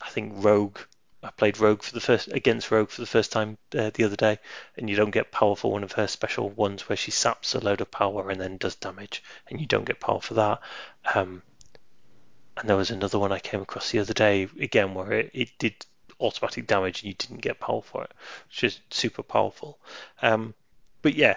I 0.00 0.08
think 0.08 0.32
Rogue. 0.36 0.78
I 1.22 1.30
played 1.30 1.60
Rogue 1.60 1.82
for 1.82 1.92
the 1.92 2.00
first 2.00 2.28
against 2.28 2.70
Rogue 2.70 2.90
for 2.90 3.00
the 3.00 3.06
first 3.06 3.30
time 3.30 3.56
uh, 3.76 3.90
the 3.94 4.04
other 4.04 4.16
day, 4.16 4.38
and 4.76 4.90
you 4.90 4.96
don't 4.96 5.12
get 5.12 5.30
power 5.30 5.54
for 5.54 5.70
one 5.70 5.84
of 5.84 5.92
her 5.92 6.08
special 6.08 6.50
ones 6.50 6.88
where 6.88 6.96
she 6.96 7.12
saps 7.12 7.54
a 7.54 7.60
load 7.60 7.80
of 7.80 7.90
power 7.90 8.28
and 8.28 8.40
then 8.40 8.56
does 8.56 8.74
damage, 8.74 9.22
and 9.48 9.60
you 9.60 9.66
don't 9.66 9.84
get 9.84 10.00
power 10.00 10.20
for 10.20 10.34
that. 10.34 10.60
Um, 11.14 11.42
and 12.56 12.68
there 12.68 12.76
was 12.76 12.90
another 12.90 13.18
one 13.18 13.32
I 13.32 13.38
came 13.38 13.62
across 13.62 13.90
the 13.90 14.00
other 14.00 14.14
day 14.14 14.48
again 14.60 14.94
where 14.94 15.12
it, 15.12 15.30
it 15.32 15.50
did 15.58 15.86
automatic 16.20 16.66
damage 16.66 17.02
and 17.02 17.08
you 17.08 17.14
didn't 17.14 17.40
get 17.40 17.60
power 17.60 17.82
for 17.82 18.04
it, 18.04 18.12
which 18.48 18.64
is 18.64 18.80
super 18.90 19.22
powerful. 19.22 19.78
Um, 20.20 20.54
but 21.02 21.14
yeah, 21.14 21.36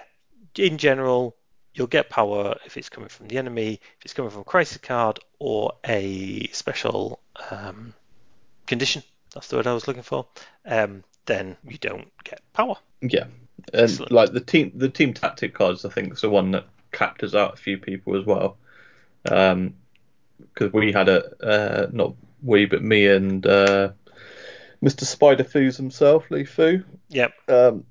in 0.56 0.78
general, 0.78 1.36
you'll 1.74 1.86
get 1.86 2.10
power 2.10 2.56
if 2.64 2.76
it's 2.76 2.88
coming 2.88 3.08
from 3.08 3.28
the 3.28 3.38
enemy, 3.38 3.80
if 3.98 4.04
it's 4.04 4.14
coming 4.14 4.30
from 4.30 4.40
a 4.42 4.44
crisis 4.44 4.78
card 4.78 5.20
or 5.38 5.74
a 5.84 6.48
special 6.48 7.20
um, 7.50 7.94
condition. 8.66 9.02
That's 9.36 9.48
the 9.48 9.56
word 9.56 9.66
I 9.66 9.74
was 9.74 9.86
looking 9.86 10.02
for. 10.02 10.26
Um, 10.64 11.04
then 11.26 11.58
you 11.68 11.76
don't 11.76 12.10
get 12.24 12.40
power. 12.54 12.76
Yeah, 13.02 13.24
and 13.74 13.82
Excellent. 13.82 14.10
like 14.10 14.32
the 14.32 14.40
team, 14.40 14.72
the 14.74 14.88
team 14.88 15.12
tactic 15.12 15.52
cards, 15.52 15.84
I 15.84 15.90
think 15.90 16.14
is 16.14 16.22
the 16.22 16.30
one 16.30 16.52
that 16.52 16.64
captures 16.90 17.34
out 17.34 17.52
a 17.52 17.56
few 17.58 17.76
people 17.76 18.16
as 18.18 18.24
well. 18.24 18.56
Um, 19.30 19.74
because 20.54 20.72
we 20.72 20.90
had 20.90 21.10
a 21.10 21.44
uh, 21.44 21.88
not 21.92 22.14
we, 22.42 22.64
but 22.64 22.82
me 22.82 23.08
and 23.08 23.44
uh, 23.46 23.90
Mr. 24.82 25.04
Spider 25.04 25.44
Foos 25.44 25.76
himself, 25.76 26.30
Lee 26.30 26.46
Foo. 26.46 26.82
Yep. 27.10 27.32
Um, 27.48 27.84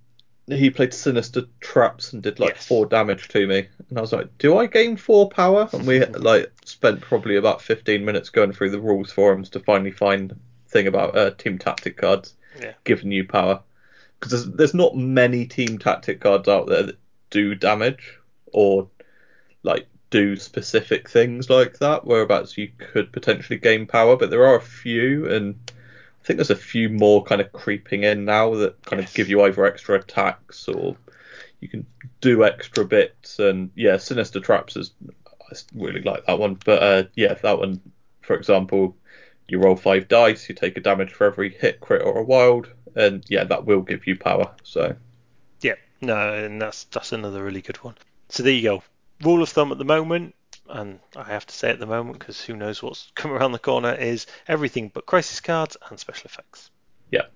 he 0.48 0.72
played 0.72 0.96
sinister 0.96 1.44
traps 1.60 2.12
and 2.14 2.24
did 2.24 2.40
like 2.40 2.56
Yes. 2.56 2.66
four 2.66 2.88
damage 2.88 3.28
to 3.28 3.46
me, 3.46 3.68
and 3.90 4.00
I 4.00 4.02
was 4.02 4.14
like, 4.14 4.36
"Do 4.40 4.58
I 4.58 4.66
gain 4.66 4.98
four 4.98 5.30
power?" 5.30 5.70
And 5.74 5.86
we 5.86 6.04
like 6.06 6.52
spent 6.66 7.02
probably 7.02 7.36
about 7.36 7.62
fifteen 7.62 8.04
minutes 8.04 8.30
going 8.30 8.52
through 8.52 8.72
the 8.72 8.82
rules 8.82 9.12
forums 9.12 9.52
to 9.52 9.60
finally 9.60 9.92
find 9.92 10.36
thing 10.76 10.88
about 10.88 11.18
uh, 11.18 11.32
team 11.32 11.58
tactic 11.58 11.96
cards 11.96 12.36
Yeah. 12.62 12.74
giving 12.84 13.12
you 13.12 13.24
power, 13.26 13.62
because 14.20 14.32
there's, 14.32 14.56
there's 14.58 14.74
not 14.74 14.98
many 14.98 15.46
team 15.46 15.78
tactic 15.78 16.20
cards 16.20 16.50
out 16.50 16.68
there 16.68 16.84
that 16.84 17.00
do 17.30 17.56
damage 17.56 18.20
or 18.52 18.90
like 19.64 19.88
do 20.10 20.36
specific 20.36 21.10
things 21.10 21.50
like 21.50 21.80
that. 21.80 22.06
Whereabouts 22.06 22.58
you 22.58 22.70
could 22.78 23.14
potentially 23.14 23.58
gain 23.58 23.86
power, 23.88 24.18
but 24.18 24.30
there 24.30 24.46
are 24.46 24.58
a 24.58 24.62
few, 24.62 25.32
and 25.32 25.56
I 25.72 26.26
think 26.26 26.38
there's 26.38 26.50
a 26.52 26.56
few 26.56 26.90
more 26.90 27.24
kind 27.24 27.40
of 27.40 27.54
creeping 27.54 28.04
in 28.04 28.26
now 28.26 28.54
that 28.56 28.84
kind 28.84 29.02
Yes. 29.02 29.12
of 29.12 29.16
give 29.16 29.30
you 29.30 29.44
either 29.44 29.66
extra 29.66 29.98
attacks 29.98 30.68
or 30.68 30.98
you 31.62 31.70
can 31.70 31.86
do 32.20 32.44
extra 32.44 32.84
bits. 32.84 33.40
And 33.40 33.72
yeah, 33.76 33.96
Sinister 33.96 34.42
Traps 34.42 34.76
is 34.76 34.92
I 35.50 35.56
really 35.74 36.02
like 36.02 36.26
that 36.26 36.40
one. 36.40 36.60
But 36.66 36.84
uh, 36.84 37.04
yeah, 37.16 37.34
that 37.34 37.60
one, 37.60 37.80
for 38.22 38.36
example, 38.36 38.98
you 39.48 39.60
roll 39.60 39.76
five 39.76 40.08
dice, 40.08 40.50
you 40.50 40.56
take 40.56 40.78
a 40.78 40.82
damage 40.82 41.14
for 41.14 41.26
every 41.26 41.52
hit, 41.52 41.80
crit, 41.80 42.02
or 42.02 42.18
a 42.18 42.24
wild, 42.24 42.70
and 42.96 43.24
yeah, 43.28 43.44
that 43.44 43.66
will 43.66 43.82
give 43.82 44.08
you 44.08 44.18
power. 44.18 44.52
So 44.64 44.96
Yeah, 45.62 45.76
no, 46.02 46.34
and 46.34 46.62
that's 46.62 46.86
that's 46.86 47.12
another 47.12 47.44
really 47.44 47.62
good 47.62 47.78
one. 47.84 47.96
So 48.30 48.44
there 48.44 48.54
you 48.54 48.64
go. 48.64 48.84
Rule 49.22 49.44
of 49.44 49.50
thumb 49.50 49.72
at 49.72 49.78
the 49.78 49.86
moment, 49.86 50.36
and 50.68 51.00
I 51.16 51.24
have 51.24 51.46
to 51.46 51.56
say 51.56 51.70
at 51.70 51.80
the 51.80 51.86
moment 51.86 52.20
because 52.20 52.42
who 52.42 52.56
knows 52.56 52.82
what's 52.82 53.12
coming 53.16 53.38
around 53.38 53.52
the 53.52 53.60
corner, 53.60 53.94
is 53.94 54.26
everything 54.48 54.90
but 54.94 55.06
crisis 55.06 55.40
cards 55.40 55.78
and 55.90 56.00
special 56.00 56.26
effects. 56.26 56.70
Yeah. 57.12 57.28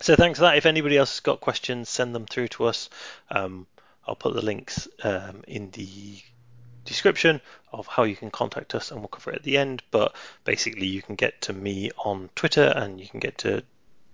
So 0.00 0.14
thanks 0.14 0.38
for 0.38 0.44
that. 0.44 0.56
If 0.56 0.66
anybody 0.66 0.96
else 0.96 1.14
has 1.14 1.20
got 1.20 1.40
questions, 1.40 1.88
send 1.88 2.14
them 2.14 2.26
through 2.26 2.48
to 2.48 2.64
us. 2.66 2.90
Um, 3.30 3.66
I'll 4.06 4.14
put 4.14 4.34
the 4.34 4.44
links 4.44 4.88
um, 5.02 5.42
in 5.48 5.70
the 5.70 6.20
description 6.86 7.40
of 7.72 7.86
how 7.86 8.04
you 8.04 8.16
can 8.16 8.30
contact 8.30 8.74
us, 8.74 8.90
and 8.90 9.00
we'll 9.00 9.08
cover 9.08 9.30
it 9.32 9.36
at 9.36 9.42
the 9.42 9.58
end. 9.58 9.82
But 9.90 10.14
basically, 10.44 10.86
you 10.86 11.02
can 11.02 11.14
get 11.14 11.42
to 11.42 11.52
me 11.52 11.90
on 11.98 12.30
Twitter, 12.34 12.72
and 12.74 13.00
you 13.00 13.08
can 13.08 13.20
get 13.20 13.38
to 13.38 13.62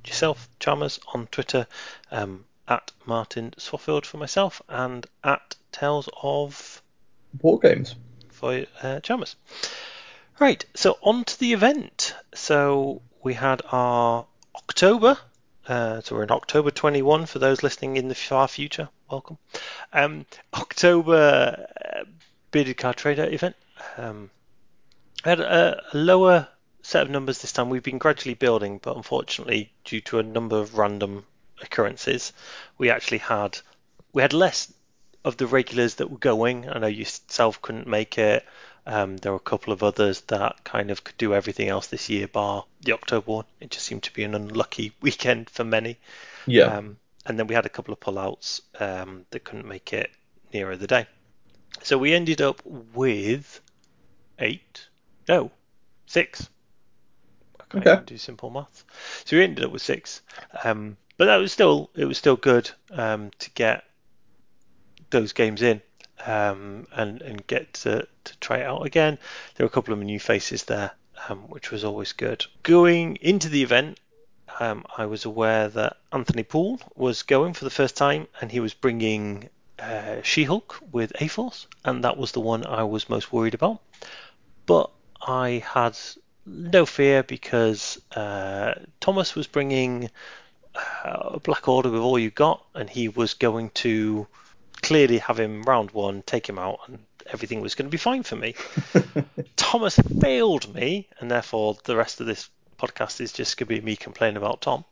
yourself, 0.04 0.48
Chalmers, 0.58 0.98
on 1.14 1.26
Twitter 1.28 1.66
um, 2.10 2.44
at 2.66 2.90
Martin 3.06 3.54
Swaffield 3.58 4.04
for 4.04 4.16
myself, 4.16 4.60
and 4.68 5.06
at 5.22 5.56
Tales 5.70 6.08
of 6.22 6.82
war 7.40 7.58
games. 7.58 7.94
for 8.30 8.66
uh, 8.82 9.00
Chalmers. 9.00 9.36
Right, 10.38 10.64
so 10.74 10.98
on 11.02 11.24
to 11.24 11.38
the 11.38 11.52
event. 11.52 12.14
So 12.34 13.02
we 13.22 13.34
had 13.34 13.62
our 13.70 14.26
October. 14.54 15.16
Uh, 15.66 16.00
so 16.00 16.16
we're 16.16 16.24
in 16.24 16.32
October 16.32 16.70
21 16.70 17.26
for 17.26 17.38
those 17.38 17.62
listening 17.62 17.96
in 17.96 18.08
the 18.08 18.14
far 18.14 18.48
future. 18.48 18.88
Welcome. 19.10 19.38
Um, 19.92 20.26
October 20.54 21.68
uh, 21.84 22.04
bearded 22.52 22.76
card 22.76 22.96
trader 22.96 23.28
event. 23.28 23.56
Um, 23.96 24.30
I 25.24 25.30
had 25.30 25.40
a, 25.40 25.82
a 25.92 25.96
lower 25.96 26.48
set 26.82 27.02
of 27.02 27.10
numbers 27.10 27.40
this 27.40 27.52
time. 27.52 27.70
We've 27.70 27.82
been 27.82 27.98
gradually 27.98 28.34
building, 28.34 28.78
but 28.80 28.96
unfortunately, 28.96 29.72
due 29.84 30.00
to 30.02 30.20
a 30.20 30.22
number 30.22 30.58
of 30.58 30.78
random 30.78 31.24
occurrences, 31.60 32.32
we 32.78 32.90
actually 32.90 33.18
had 33.18 33.58
we 34.12 34.22
had 34.22 34.32
less 34.32 34.72
of 35.24 35.36
the 35.36 35.46
regulars 35.46 35.96
that 35.96 36.10
were 36.10 36.18
going. 36.18 36.68
I 36.68 36.78
know 36.78 36.86
yourself 36.86 37.62
couldn't 37.62 37.86
make 37.86 38.18
it. 38.18 38.44
Um, 38.84 39.16
there 39.18 39.30
were 39.30 39.36
a 39.36 39.40
couple 39.40 39.72
of 39.72 39.84
others 39.84 40.22
that 40.22 40.64
kind 40.64 40.90
of 40.90 41.04
could 41.04 41.16
do 41.16 41.34
everything 41.34 41.68
else 41.68 41.86
this 41.86 42.08
year, 42.08 42.26
bar 42.26 42.64
the 42.82 42.92
October 42.92 43.30
one. 43.30 43.44
It 43.60 43.70
just 43.70 43.86
seemed 43.86 44.02
to 44.04 44.12
be 44.12 44.24
an 44.24 44.34
unlucky 44.34 44.92
weekend 45.00 45.48
for 45.50 45.64
many. 45.64 45.98
Yeah. 46.46 46.64
Um, 46.64 46.98
and 47.24 47.38
then 47.38 47.46
we 47.46 47.54
had 47.54 47.66
a 47.66 47.68
couple 47.68 47.94
of 47.94 48.00
pullouts 48.00 48.60
um, 48.80 49.24
that 49.30 49.44
couldn't 49.44 49.68
make 49.68 49.92
it 49.92 50.10
nearer 50.52 50.76
the 50.76 50.88
day. 50.88 51.06
So 51.82 51.98
we 51.98 52.12
ended 52.14 52.40
up 52.40 52.62
with 52.64 53.60
eight, 54.38 54.88
no, 55.28 55.50
six. 56.06 56.48
I 57.60 57.64
can't 57.70 57.86
Okay. 57.86 58.04
do 58.06 58.18
simple 58.18 58.50
maths. 58.50 58.84
So 59.24 59.36
we 59.36 59.44
ended 59.44 59.64
up 59.64 59.72
with 59.72 59.82
six. 59.82 60.22
Um, 60.64 60.96
but 61.16 61.26
that 61.26 61.36
was 61.36 61.52
still 61.52 61.90
it 61.94 62.04
was 62.04 62.18
still 62.18 62.36
good 62.36 62.70
um, 62.90 63.30
to 63.38 63.50
get 63.50 63.84
those 65.10 65.32
games 65.32 65.62
in 65.62 65.80
um, 66.26 66.86
and 66.92 67.22
and 67.22 67.46
get 67.46 67.72
to, 67.74 68.06
to 68.24 68.38
try 68.38 68.58
it 68.58 68.66
out 68.66 68.86
again. 68.86 69.18
There 69.54 69.64
were 69.64 69.70
a 69.70 69.72
couple 69.72 69.94
of 69.94 70.00
new 70.00 70.20
faces 70.20 70.64
there, 70.64 70.92
um, 71.28 71.48
which 71.48 71.70
was 71.70 71.84
always 71.84 72.12
good. 72.12 72.44
Going 72.62 73.16
into 73.16 73.48
the 73.48 73.62
event, 73.62 73.98
um, 74.60 74.84
I 74.96 75.06
was 75.06 75.24
aware 75.24 75.68
that 75.68 75.96
Anthony 76.12 76.42
Poole 76.42 76.80
was 76.94 77.22
going 77.22 77.54
for 77.54 77.64
the 77.64 77.70
first 77.70 77.96
time, 77.96 78.26
and 78.40 78.50
he 78.50 78.60
was 78.60 78.74
bringing 78.74 79.48
uh, 79.78 80.22
She-Hulk 80.22 80.80
with 80.92 81.12
A-Force, 81.20 81.66
and 81.84 82.04
that 82.04 82.16
was 82.16 82.32
the 82.32 82.40
one 82.40 82.64
I 82.66 82.84
was 82.84 83.08
most 83.08 83.32
worried 83.32 83.54
about. 83.54 83.80
But 84.66 84.90
I 85.20 85.62
had 85.66 85.98
no 86.46 86.86
fear 86.86 87.22
because 87.22 88.00
uh, 88.14 88.74
Thomas 89.00 89.34
was 89.34 89.46
bringing 89.46 90.10
uh, 91.04 91.38
Black 91.38 91.68
Order 91.68 91.90
with 91.90 92.00
all 92.00 92.18
you 92.18 92.30
got, 92.30 92.64
and 92.74 92.88
he 92.88 93.08
was 93.08 93.34
going 93.34 93.70
to 93.70 94.26
clearly 94.82 95.18
have 95.18 95.38
him 95.38 95.62
round 95.62 95.90
one, 95.92 96.22
take 96.22 96.48
him 96.48 96.58
out, 96.58 96.80
and 96.86 96.98
everything 97.30 97.60
was 97.60 97.74
going 97.74 97.86
to 97.86 97.90
be 97.90 97.98
fine 97.98 98.22
for 98.22 98.36
me. 98.36 98.54
Thomas 99.56 99.96
failed 100.20 100.74
me, 100.74 101.08
and 101.18 101.30
therefore 101.30 101.76
the 101.84 101.96
rest 101.96 102.20
of 102.20 102.26
this 102.26 102.48
podcast 102.78 103.20
is 103.20 103.32
just 103.32 103.56
going 103.56 103.68
to 103.68 103.74
be 103.74 103.80
me 103.80 103.96
complaining 103.96 104.36
about 104.36 104.60
Tom. 104.60 104.84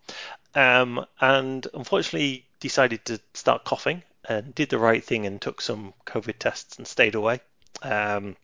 Um, 0.54 1.04
and 1.20 1.66
unfortunately, 1.74 2.46
decided 2.60 3.04
to 3.06 3.20
start 3.34 3.64
coughing 3.64 4.02
and 4.30 4.54
did 4.54 4.68
the 4.68 4.78
right 4.78 5.02
thing 5.02 5.26
and 5.26 5.42
took 5.42 5.60
some 5.60 5.92
COVID 6.06 6.38
tests 6.38 6.78
and 6.78 6.86
stayed 6.86 7.16
away. 7.16 7.40
Um, 7.82 8.36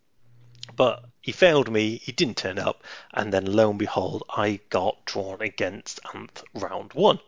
but 0.74 1.05
he 1.20 1.30
failed 1.30 1.70
me, 1.70 1.99
he 1.99 2.11
didn't 2.11 2.39
turn 2.39 2.59
up, 2.59 2.82
and 3.14 3.32
then 3.32 3.47
lo 3.47 3.70
and 3.70 3.78
behold, 3.78 4.24
I 4.28 4.59
got 4.68 5.05
drawn 5.05 5.41
against 5.41 6.03
Anth 6.03 6.43
round 6.55 6.93
one. 6.93 7.20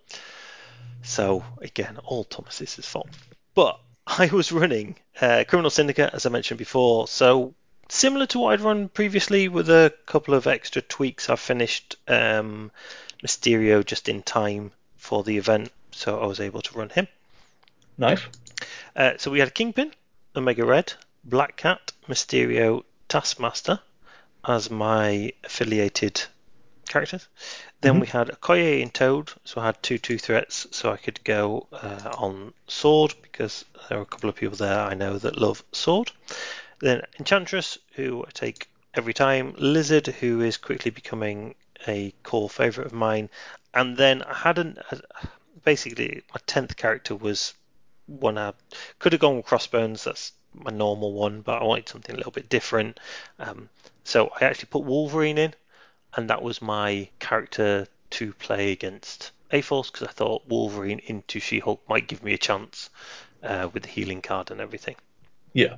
So, 1.03 1.45
again, 1.63 1.99
all 2.05 2.25
Thomas's 2.25 2.75
fault. 2.75 3.11
But 3.55 3.79
I 4.09 4.27
was 4.27 4.51
running 4.51 4.97
uh, 5.21 5.45
Criminal 5.47 5.71
Syndicate, 5.71 6.13
as 6.13 6.27
I 6.27 6.31
mentioned 6.31 6.59
before, 6.59 7.07
so 7.07 7.55
similar 7.89 8.27
to 8.27 8.41
what 8.41 8.55
I'd 8.55 8.61
run 8.61 8.89
previously 8.89 9.47
with 9.47 9.71
a 9.71 9.95
couple 10.05 10.35
of 10.35 10.49
extra 10.49 10.83
tweaks. 10.83 11.31
I 11.31 11.37
finished 11.37 11.95
um, 12.09 12.73
Mysterio 13.23 13.87
just 13.87 14.09
in 14.09 14.25
time 14.25 14.73
for 14.97 15.23
the 15.23 15.39
event, 15.39 15.71
so 15.93 16.21
I 16.21 16.27
was 16.27 16.41
able 16.41 16.63
to 16.63 16.77
run 16.77 16.89
him. 16.89 17.07
Nice. 17.97 18.27
Uh, 18.95 19.13
so 19.19 19.31
we 19.31 19.41
had 19.41 19.55
Kingpin, 19.55 19.93
Omega 20.37 20.65
Red, 20.65 20.93
Black 21.25 21.57
Cat, 21.57 21.93
Mysterio, 22.09 22.85
Taskmaster 23.09 23.81
as 24.47 24.71
my 24.71 25.33
affiliated 25.45 26.23
characters. 26.89 27.29
Then 27.81 27.97
Mhm. 27.97 28.01
we 28.01 28.07
had 28.07 28.29
Okoye 28.29 28.83
and 28.83 28.93
Toad, 28.93 29.33
so 29.45 29.61
I 29.61 29.67
had 29.67 29.83
two 29.83 29.99
two 29.99 30.19
threats, 30.19 30.67
so 30.71 30.91
I 30.91 30.97
could 30.97 31.23
go 31.25 31.69
uh, 31.73 32.11
on 32.17 32.55
Sword 32.67 33.15
because 33.23 33.65
there 33.89 33.99
are 33.99 34.03
a 34.03 34.07
couple 34.07 34.29
of 34.31 34.37
people 34.37 34.57
there 34.57 34.81
I 34.81 34.95
know 34.95 35.19
that 35.19 35.39
love 35.39 35.63
Sword. 35.73 36.13
Then 36.81 37.03
Enchantress, 37.19 37.79
who 37.93 38.25
I 38.27 38.31
take 38.31 38.69
every 38.95 39.15
time. 39.15 39.55
Lizard, 39.59 40.07
who 40.07 40.41
is 40.41 40.57
quickly 40.57 40.91
becoming 40.91 41.55
a 41.87 42.13
core 42.23 42.51
favourite 42.51 42.87
of 42.87 42.93
mine. 42.93 43.31
And 43.75 43.97
then 43.97 44.23
I 44.23 44.35
hadn't. 44.35 44.79
Basically, 45.65 46.23
my 46.33 46.41
tenth 46.47 46.77
character 46.77 47.15
was 47.15 47.55
one 48.09 48.39
I 48.39 48.53
could 48.99 49.13
have 49.13 49.21
gone 49.21 49.37
with 49.37 49.47
Crossbones. 49.47 50.05
That's 50.05 50.33
my 50.55 50.71
normal 50.71 51.13
one, 51.13 51.43
but 51.43 51.61
I 51.61 51.65
wanted 51.65 51.89
something 51.89 52.15
a 52.15 52.19
little 52.19 52.33
bit 52.33 52.49
different. 52.49 52.99
Um, 53.39 53.69
so 54.05 54.33
I 54.41 54.45
actually 54.45 54.69
put 54.71 54.85
Wolverine 54.85 55.39
in, 55.39 55.55
and 56.15 56.31
that 56.31 56.43
was 56.43 56.63
my 56.63 57.09
character 57.19 57.87
to 58.11 58.33
play 58.35 58.73
against 58.73 59.31
A 59.53 59.61
Force 59.61 59.91
because 59.91 60.09
I 60.09 60.11
thought 60.11 60.49
Wolverine 60.49 61.01
into 61.01 61.41
She 61.41 61.59
Hulk 61.59 61.83
might 61.89 62.09
give 62.09 62.25
me 62.25 62.33
a 62.33 62.39
chance 62.39 62.91
uh, 63.43 63.69
with 63.73 63.83
the 63.83 63.89
healing 63.89 64.23
card 64.23 64.51
and 64.51 64.61
everything. 64.61 64.97
Yeah. 65.53 65.77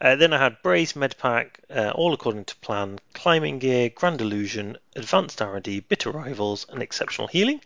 Uh, 0.00 0.14
then 0.16 0.32
I 0.32 0.38
had 0.38 0.62
Brace, 0.62 0.92
Medpack, 0.92 1.56
uh, 1.70 1.90
all 1.94 2.12
according 2.12 2.44
to 2.46 2.56
plan, 2.56 3.00
Climbing 3.12 3.58
Gear, 3.58 3.88
Grand 3.88 4.20
Illusion, 4.20 4.76
Advanced 4.94 5.42
R&D, 5.42 5.80
Bitter 5.80 6.10
Rivals, 6.10 6.66
and 6.68 6.82
Exceptional 6.82 7.28
Healing. 7.28 7.60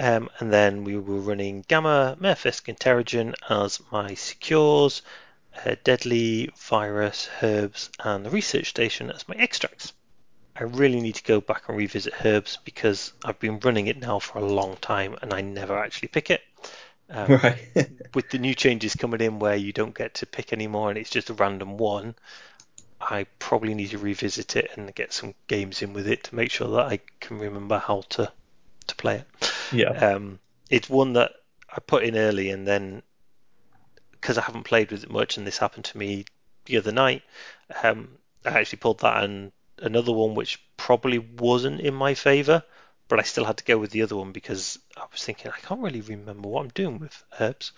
Um, 0.00 0.30
and 0.38 0.50
then 0.50 0.84
we 0.84 0.96
were 0.96 1.20
running 1.20 1.62
Gamma, 1.68 2.16
Merfisk, 2.18 2.68
and 2.68 2.80
Terrigen 2.80 3.34
as 3.50 3.80
my 3.92 4.14
secures, 4.14 5.02
uh, 5.64 5.76
Deadly, 5.84 6.48
Virus, 6.56 7.28
Herbs, 7.42 7.90
and 7.98 8.24
the 8.24 8.30
Research 8.30 8.68
Station 8.70 9.10
as 9.10 9.28
my 9.28 9.34
extracts. 9.36 9.92
I 10.56 10.62
really 10.62 11.02
need 11.02 11.16
to 11.16 11.22
go 11.22 11.42
back 11.42 11.68
and 11.68 11.76
revisit 11.76 12.24
Herbs 12.24 12.56
because 12.64 13.12
I've 13.24 13.38
been 13.40 13.60
running 13.60 13.88
it 13.88 13.98
now 13.98 14.20
for 14.20 14.38
a 14.38 14.44
long 14.44 14.78
time 14.78 15.16
and 15.20 15.34
I 15.34 15.42
never 15.42 15.78
actually 15.78 16.08
pick 16.08 16.30
it. 16.30 16.40
Um, 17.10 17.32
Right. 17.42 17.58
with 18.14 18.30
the 18.30 18.38
new 18.38 18.54
changes 18.54 18.94
coming 18.94 19.20
in 19.20 19.38
where 19.38 19.56
you 19.56 19.72
don't 19.74 19.94
get 19.94 20.14
to 20.14 20.26
pick 20.26 20.54
anymore 20.54 20.88
and 20.88 20.98
it's 20.98 21.10
just 21.10 21.28
a 21.28 21.34
random 21.34 21.76
one, 21.76 22.14
I 23.02 23.24
probably 23.38 23.74
need 23.74 23.90
to 23.90 23.98
revisit 23.98 24.56
it 24.56 24.70
and 24.76 24.94
get 24.94 25.12
some 25.12 25.34
games 25.46 25.82
in 25.82 25.92
with 25.92 26.08
it 26.08 26.24
to 26.24 26.34
make 26.34 26.50
sure 26.50 26.68
that 26.68 26.86
I 26.86 27.00
can 27.20 27.38
remember 27.38 27.78
how 27.78 28.02
to 28.10 28.32
to 28.86 28.96
play 28.96 29.16
it. 29.16 29.49
Yeah. 29.72 29.90
Um, 29.90 30.38
it's 30.68 30.88
one 30.88 31.14
that 31.14 31.32
I 31.68 31.80
put 31.80 32.04
in 32.04 32.16
early 32.16 32.50
and 32.50 32.66
then 32.66 33.02
because 34.12 34.38
I 34.38 34.42
haven't 34.42 34.64
played 34.64 34.90
with 34.90 35.04
it 35.04 35.10
much 35.10 35.36
and 35.36 35.46
this 35.46 35.58
happened 35.58 35.86
to 35.86 35.98
me 35.98 36.26
the 36.66 36.76
other 36.76 36.92
night, 36.92 37.22
um, 37.82 38.08
I 38.44 38.50
actually 38.50 38.78
pulled 38.78 39.00
that 39.00 39.24
and 39.24 39.52
another 39.78 40.12
one 40.12 40.34
which 40.34 40.62
probably 40.76 41.18
wasn't 41.18 41.80
in 41.80 41.94
my 41.94 42.14
favour, 42.14 42.62
but 43.08 43.18
I 43.18 43.22
still 43.22 43.44
had 43.44 43.56
to 43.58 43.64
go 43.64 43.78
with 43.78 43.90
the 43.90 44.02
other 44.02 44.16
one 44.16 44.32
because 44.32 44.78
I 44.96 45.04
was 45.10 45.24
thinking 45.24 45.50
I 45.50 45.60
can't 45.60 45.80
really 45.80 46.00
remember 46.00 46.48
what 46.48 46.62
I'm 46.62 46.68
doing 46.68 46.98
with 46.98 47.24
herbs. 47.38 47.72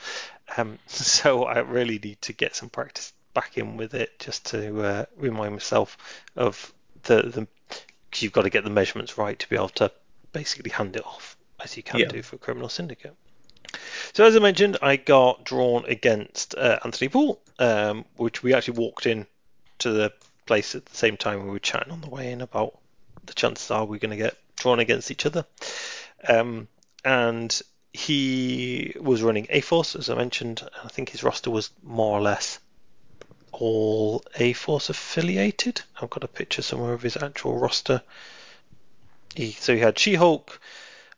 Um, 0.57 0.79
so 0.87 1.45
I 1.45 1.61
really 1.61 1.99
need 1.99 2.21
to 2.23 2.33
get 2.33 2.57
some 2.57 2.69
practice 2.69 3.13
back 3.35 3.57
in 3.57 3.77
with 3.77 3.95
it 3.95 4.19
just 4.19 4.47
to 4.47 4.83
uh, 4.83 5.05
remind 5.17 5.53
myself 5.53 5.97
of 6.37 6.73
the 7.05 7.23
the 7.23 7.49
because 8.11 8.23
you've 8.23 8.33
got 8.33 8.43
to 8.43 8.51
get 8.51 8.63
the 8.63 8.71
measurements 8.71 9.17
right 9.17 9.39
to 9.39 9.49
be 9.49 9.57
able 9.57 9.71
to 9.71 9.91
basically 10.33 10.71
hand 10.71 10.97
it 10.97 11.07
off 11.07 11.37
as 11.63 11.77
you 11.77 11.83
can 11.83 12.01
Yeah. 12.01 12.07
do 12.07 12.23
for 12.23 12.39
Criminal 12.39 12.69
Syndicate. 12.69 13.15
So 14.13 14.25
as 14.25 14.37
I 14.37 14.39
mentioned, 14.39 14.77
I 14.83 14.97
got 14.97 15.45
drawn 15.45 15.85
against 15.87 16.55
uh, 16.55 16.79
Anthony 16.85 17.09
Poole, 17.09 17.41
um, 17.59 18.05
which 18.17 18.43
we 18.43 18.55
actually 18.55 18.79
walked 18.79 19.07
in 19.07 19.27
to 19.79 19.91
the 19.91 20.13
place 20.47 20.75
at 20.75 20.85
the 20.87 20.97
same 20.97 21.17
time 21.17 21.45
we 21.45 21.51
were 21.51 21.59
chatting 21.59 21.93
on 21.93 22.01
the 22.01 22.11
way 22.11 22.33
in 22.33 22.41
about 22.41 22.79
the 23.25 23.33
chances 23.33 23.71
are 23.71 23.85
we're 23.85 23.99
going 23.99 24.11
to 24.11 24.17
get 24.17 24.37
drawn 24.57 24.81
against 24.81 25.11
each 25.11 25.25
other. 25.25 25.47
Um, 26.29 26.69
and 27.05 27.61
he 27.93 28.95
was 29.01 29.23
running 29.23 29.47
A 29.51 29.61
Force, 29.61 29.95
as 29.97 30.11
I 30.11 30.15
mentioned. 30.15 30.69
I 30.85 30.89
think 30.89 31.11
his 31.11 31.23
roster 31.23 31.51
was 31.51 31.71
more 31.83 32.19
or 32.19 32.23
less 32.23 32.59
all 33.53 34.25
A 34.39 34.53
Force 34.53 34.91
affiliated. 34.91 35.83
I've 36.01 36.11
got 36.11 36.25
a 36.25 36.29
picture 36.29 36.63
somewhere 36.63 36.93
of 36.93 37.03
his 37.03 37.17
actual 37.17 37.59
roster. 37.59 38.03
He, 39.35 39.53
so 39.53 39.75
he 39.75 39.81
had 39.81 39.99
She 39.99 40.15
Hulk, 40.15 40.61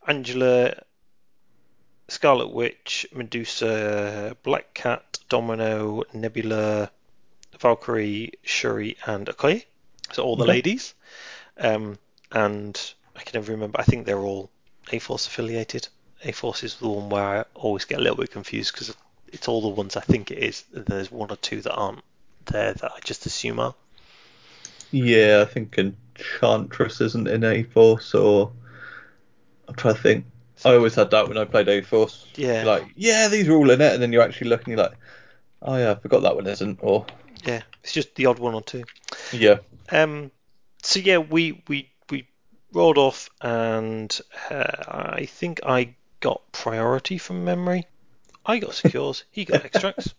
Angela, 0.07 0.75
Scarlet 2.09 2.49
Witch, 2.53 3.07
Medusa, 3.15 4.37
Black 4.43 4.75
Cat, 4.75 5.19
Domino, 5.29 6.05
Nebula, 6.13 6.91
Valkyrie, 7.59 8.33
Shuri, 8.43 8.97
and 9.07 9.27
Okoye. 9.27 9.65
So 10.13 10.23
all 10.23 10.37
the 10.37 10.43
Okay. 10.45 10.53
ladies. 10.53 10.95
Um, 11.57 11.99
and 12.33 12.79
I 13.17 13.23
can 13.23 13.41
never 13.41 13.53
remember. 13.53 13.81
I 13.81 13.85
think 13.85 14.07
they're 14.07 14.19
all 14.19 14.51
A 14.93 14.99
Force 14.99 15.27
affiliated. 15.27 15.89
A 16.25 16.33
Force 16.33 16.63
is 16.63 16.77
the 16.77 16.89
one 16.89 17.09
where 17.11 17.41
I 17.41 17.45
always 17.55 17.85
get 17.85 17.99
a 17.99 18.03
little 18.03 18.17
bit 18.19 18.31
confused 18.31 18.73
because 18.73 18.95
it's 19.33 19.49
all 19.49 19.63
the 19.63 19.69
ones 19.69 19.97
I 19.97 20.01
think 20.01 20.31
it 20.31 20.39
is. 20.39 20.65
There's 20.73 21.11
one 21.11 21.31
or 21.31 21.37
two 21.37 21.61
that 21.63 21.75
aren't 21.75 22.03
there 22.47 22.75
that 22.75 22.93
I 22.93 22.99
just 23.05 23.25
assume 23.27 23.61
are. 23.61 23.75
Yeah, 24.91 25.45
I 25.47 25.51
think 25.51 25.77
Enchantress 25.79 27.01
isn't 27.01 27.29
in 27.29 27.45
A 27.45 27.63
Force, 27.65 28.15
or 28.15 28.53
I'm 29.69 29.75
trying 29.75 29.95
to 29.95 30.01
think. 30.03 30.27
I 30.65 30.75
always 30.75 30.95
had 30.95 31.11
that 31.11 31.29
when 31.29 31.37
I 31.37 31.45
played 31.45 31.69
A 31.69 31.81
Force. 31.83 32.27
Yeah. 32.37 32.65
Like, 32.65 32.85
yeah, 32.97 33.29
these 33.29 33.49
are 33.49 33.55
all 33.55 33.71
in 33.71 33.81
it, 33.81 33.93
and 33.93 34.03
then 34.03 34.13
you're 34.13 34.23
actually 34.23 34.51
looking, 34.51 34.73
you're 34.75 34.83
like, 34.85 34.97
oh 35.63 35.77
yeah, 35.77 35.91
I 35.93 35.95
forgot 35.97 36.23
that 36.23 36.37
one 36.37 36.47
isn't, 36.47 36.79
or 36.83 37.07
Yeah, 37.45 37.63
it's 37.83 37.93
just 37.93 38.15
the 38.15 38.27
odd 38.27 38.39
one 38.39 38.55
or 38.55 38.63
two. 38.63 38.85
yeah, 39.33 39.59
Um, 39.91 40.31
so 40.83 41.01
yeah, 41.01 41.19
we 41.19 41.63
we 41.69 41.91
we 42.11 42.29
rolled 42.73 42.99
off, 42.99 43.31
and 43.41 44.19
uh, 44.51 44.65
I 44.89 45.27
think 45.27 45.61
I 45.67 45.97
got 46.21 46.41
priority 46.53 47.19
from 47.19 47.45
memory. 47.45 47.87
I 48.47 48.59
got 48.59 48.75
secures. 48.75 49.25
he 49.31 49.45
got 49.45 49.65
extracts. 49.65 50.15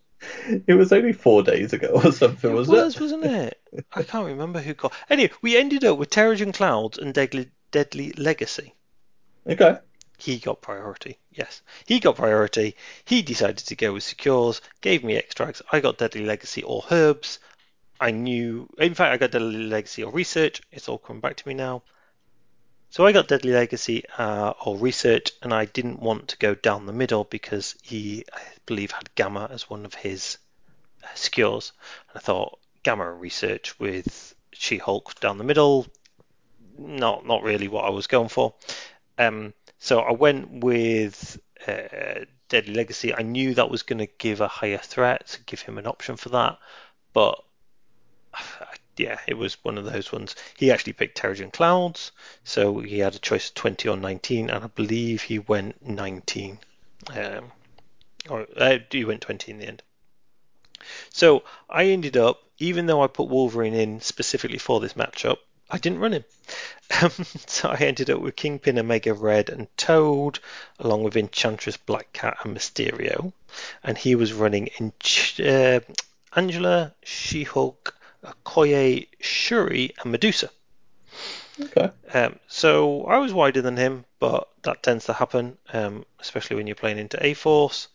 it 0.67 0.73
was 0.75 0.91
only 0.91 1.13
four 1.13 1.43
days 1.43 1.71
ago 1.73 2.01
or 2.03 2.11
something, 2.11 2.51
It 2.51 2.53
was 2.53 2.67
was, 2.67 2.95
it? 2.95 3.01
wasn't 3.01 3.25
it? 3.25 3.59
I 3.93 4.03
can't 4.03 4.25
remember 4.27 4.59
who 4.59 4.73
got. 4.73 4.91
Anyway, 5.09 5.31
we 5.41 5.55
ended 5.57 5.83
up 5.85 5.97
with 5.97 6.09
Terrigen 6.09 6.53
Clouds 6.53 6.97
and 6.97 7.13
Deadly, 7.13 7.49
Deadly 7.71 8.11
Legacy. 8.17 8.73
Okay. 9.47 9.77
He 10.17 10.39
got 10.39 10.61
priority. 10.61 11.19
Yes, 11.31 11.61
he 11.85 11.99
got 11.99 12.15
priority. 12.15 12.75
He 13.03 13.21
decided 13.21 13.57
to 13.57 13.75
go 13.75 13.93
with 13.93 14.03
secures. 14.03 14.61
Gave 14.81 15.03
me 15.03 15.17
extracts. 15.17 15.61
I 15.71 15.81
got 15.81 15.97
Deadly 15.97 16.25
Legacy 16.25 16.63
or 16.63 16.83
herbs. 16.89 17.39
I 17.99 18.11
knew. 18.11 18.69
In 18.77 18.93
fact, 18.93 19.13
I 19.13 19.17
got 19.17 19.31
Deadly 19.31 19.63
Legacy 19.63 20.03
or 20.03 20.11
research. 20.11 20.61
It's 20.71 20.87
all 20.87 20.97
coming 20.97 21.19
back 21.19 21.35
to 21.37 21.47
me 21.47 21.53
now. 21.53 21.83
So 22.89 23.05
I 23.05 23.11
got 23.11 23.27
Deadly 23.27 23.51
Legacy 23.51 24.05
uh, 24.17 24.53
or 24.65 24.77
research, 24.77 25.31
and 25.41 25.53
I 25.53 25.65
didn't 25.65 25.99
want 25.99 26.29
to 26.29 26.37
go 26.37 26.55
down 26.55 26.85
the 26.85 26.93
middle 26.93 27.25
because 27.25 27.75
he, 27.83 28.23
I 28.31 28.41
believe, 28.65 28.91
had 28.91 29.13
Gamma 29.15 29.49
as 29.51 29.69
one 29.69 29.85
of 29.85 29.93
his 29.95 30.37
uh, 31.03 31.07
secures. 31.13 31.73
And 32.09 32.17
I 32.17 32.21
thought 32.21 32.57
Gamma 32.83 33.11
research 33.11 33.77
with 33.79 34.33
She-Hulk 34.53 35.19
down 35.19 35.37
the 35.37 35.43
middle, 35.43 35.87
not 36.77 37.25
not 37.25 37.43
really 37.43 37.67
what 37.67 37.83
I 37.83 37.89
was 37.89 38.07
going 38.07 38.29
for. 38.29 38.53
Um, 39.17 39.53
so 39.79 39.99
I 39.99 40.11
went 40.11 40.63
with 40.63 41.39
uh, 41.67 42.25
Deadly 42.49 42.73
Legacy. 42.73 43.13
I 43.13 43.21
knew 43.21 43.53
that 43.53 43.69
was 43.69 43.83
going 43.83 43.99
to 43.99 44.07
give 44.17 44.41
a 44.41 44.47
higher 44.47 44.77
threat, 44.77 45.39
give 45.45 45.61
him 45.61 45.77
an 45.77 45.87
option 45.87 46.15
for 46.17 46.29
that, 46.29 46.59
but 47.13 47.43
yeah, 48.97 49.19
it 49.27 49.35
was 49.35 49.57
one 49.63 49.77
of 49.77 49.85
those 49.85 50.11
ones. 50.11 50.35
He 50.57 50.71
actually 50.71 50.93
picked 50.93 51.17
Terrigen 51.17 51.51
Clouds, 51.51 52.11
so 52.43 52.79
he 52.79 52.99
had 52.99 53.15
a 53.15 53.19
choice 53.19 53.49
of 53.49 53.55
20 53.55 53.89
or 53.89 53.97
19, 53.97 54.49
and 54.49 54.63
I 54.63 54.67
believe 54.67 55.23
he 55.23 55.39
went 55.39 55.85
19. 55.85 56.59
Um, 57.09 57.51
or 58.29 58.47
uh, 58.57 58.79
he 58.89 59.05
went 59.05 59.21
20 59.21 59.51
in 59.51 59.59
the 59.59 59.67
end. 59.67 59.83
So 61.09 61.43
I 61.69 61.85
ended 61.85 62.17
up, 62.17 62.43
even 62.57 62.85
though 62.85 63.01
I 63.01 63.07
put 63.07 63.29
Wolverine 63.29 63.73
in 63.73 64.01
specifically 64.01 64.57
for 64.57 64.79
this 64.79 64.93
matchup, 64.93 65.37
I 65.69 65.77
didn't 65.77 65.99
run 65.99 66.13
him. 66.13 66.25
Um, 67.01 67.09
so 67.47 67.69
I 67.69 67.77
ended 67.77 68.11
up 68.11 68.21
with 68.21 68.35
Kingpin, 68.35 68.77
Omega 68.77 69.11
Red, 69.15 69.49
and 69.49 69.67
Toad, 69.75 70.37
along 70.77 71.01
with 71.01 71.17
Enchantress, 71.17 71.77
Black 71.77 72.13
Cat, 72.13 72.37
and 72.43 72.55
Mysterio. 72.55 73.33
And 73.83 73.97
he 73.97 74.13
was 74.13 74.33
running 74.33 74.69
in 74.77 74.93
uh, 75.43 75.79
Angela, 76.35 76.93
She-Hulk, 77.03 77.95
Okoye, 78.23 79.07
Shuri, 79.19 79.95
and 79.99 80.11
Medusa. 80.11 80.51
Okay. 81.59 81.89
Um, 82.13 82.39
so 82.47 83.05
I 83.05 83.17
was 83.17 83.33
wider 83.33 83.61
than 83.61 83.77
him, 83.77 84.05
but 84.19 84.47
that 84.63 84.83
tends 84.83 85.05
to 85.05 85.13
happen, 85.13 85.57
um, 85.73 86.05
especially 86.19 86.57
when 86.57 86.67
you're 86.67 86.75
playing 86.75 86.99
into 86.99 87.23
A 87.25 87.33
Force. 87.33 87.87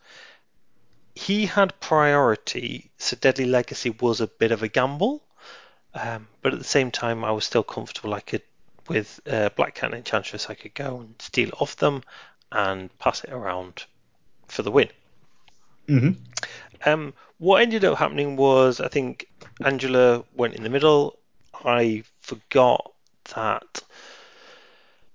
He 1.14 1.46
had 1.46 1.78
priority, 1.80 2.90
so 2.98 3.16
Deadly 3.16 3.44
Legacy 3.44 3.90
was 3.90 4.20
a 4.20 4.26
bit 4.26 4.52
of 4.52 4.62
a 4.62 4.68
gamble, 4.68 5.22
um, 5.94 6.28
but 6.42 6.52
at 6.52 6.58
the 6.58 6.64
same 6.64 6.90
time, 6.90 7.24
I 7.24 7.32
was 7.32 7.44
still 7.44 7.62
comfortable. 7.62 8.14
I 8.14 8.20
could, 8.20 8.42
with 8.88 9.20
uh, 9.28 9.50
Black 9.50 9.74
Cat 9.74 9.90
and 9.90 9.98
Enchantress, 9.98 10.48
I 10.48 10.54
could 10.54 10.74
go 10.74 11.00
and 11.00 11.14
steal 11.18 11.48
it 11.48 11.60
off 11.60 11.76
them 11.76 12.02
and 12.52 12.96
pass 12.98 13.24
it 13.24 13.30
around 13.30 13.84
for 14.46 14.62
the 14.62 14.70
win. 14.70 14.88
hmm 15.88 16.10
Um, 16.84 17.14
what 17.38 17.62
ended 17.62 17.84
up 17.84 17.98
happening 17.98 18.36
was 18.36 18.80
I 18.80 18.88
think 18.88 19.26
Angela 19.64 20.24
went 20.34 20.54
in 20.54 20.62
the 20.62 20.70
middle. 20.70 21.18
I 21.64 22.04
forgot 22.20 22.92
that 23.34 23.82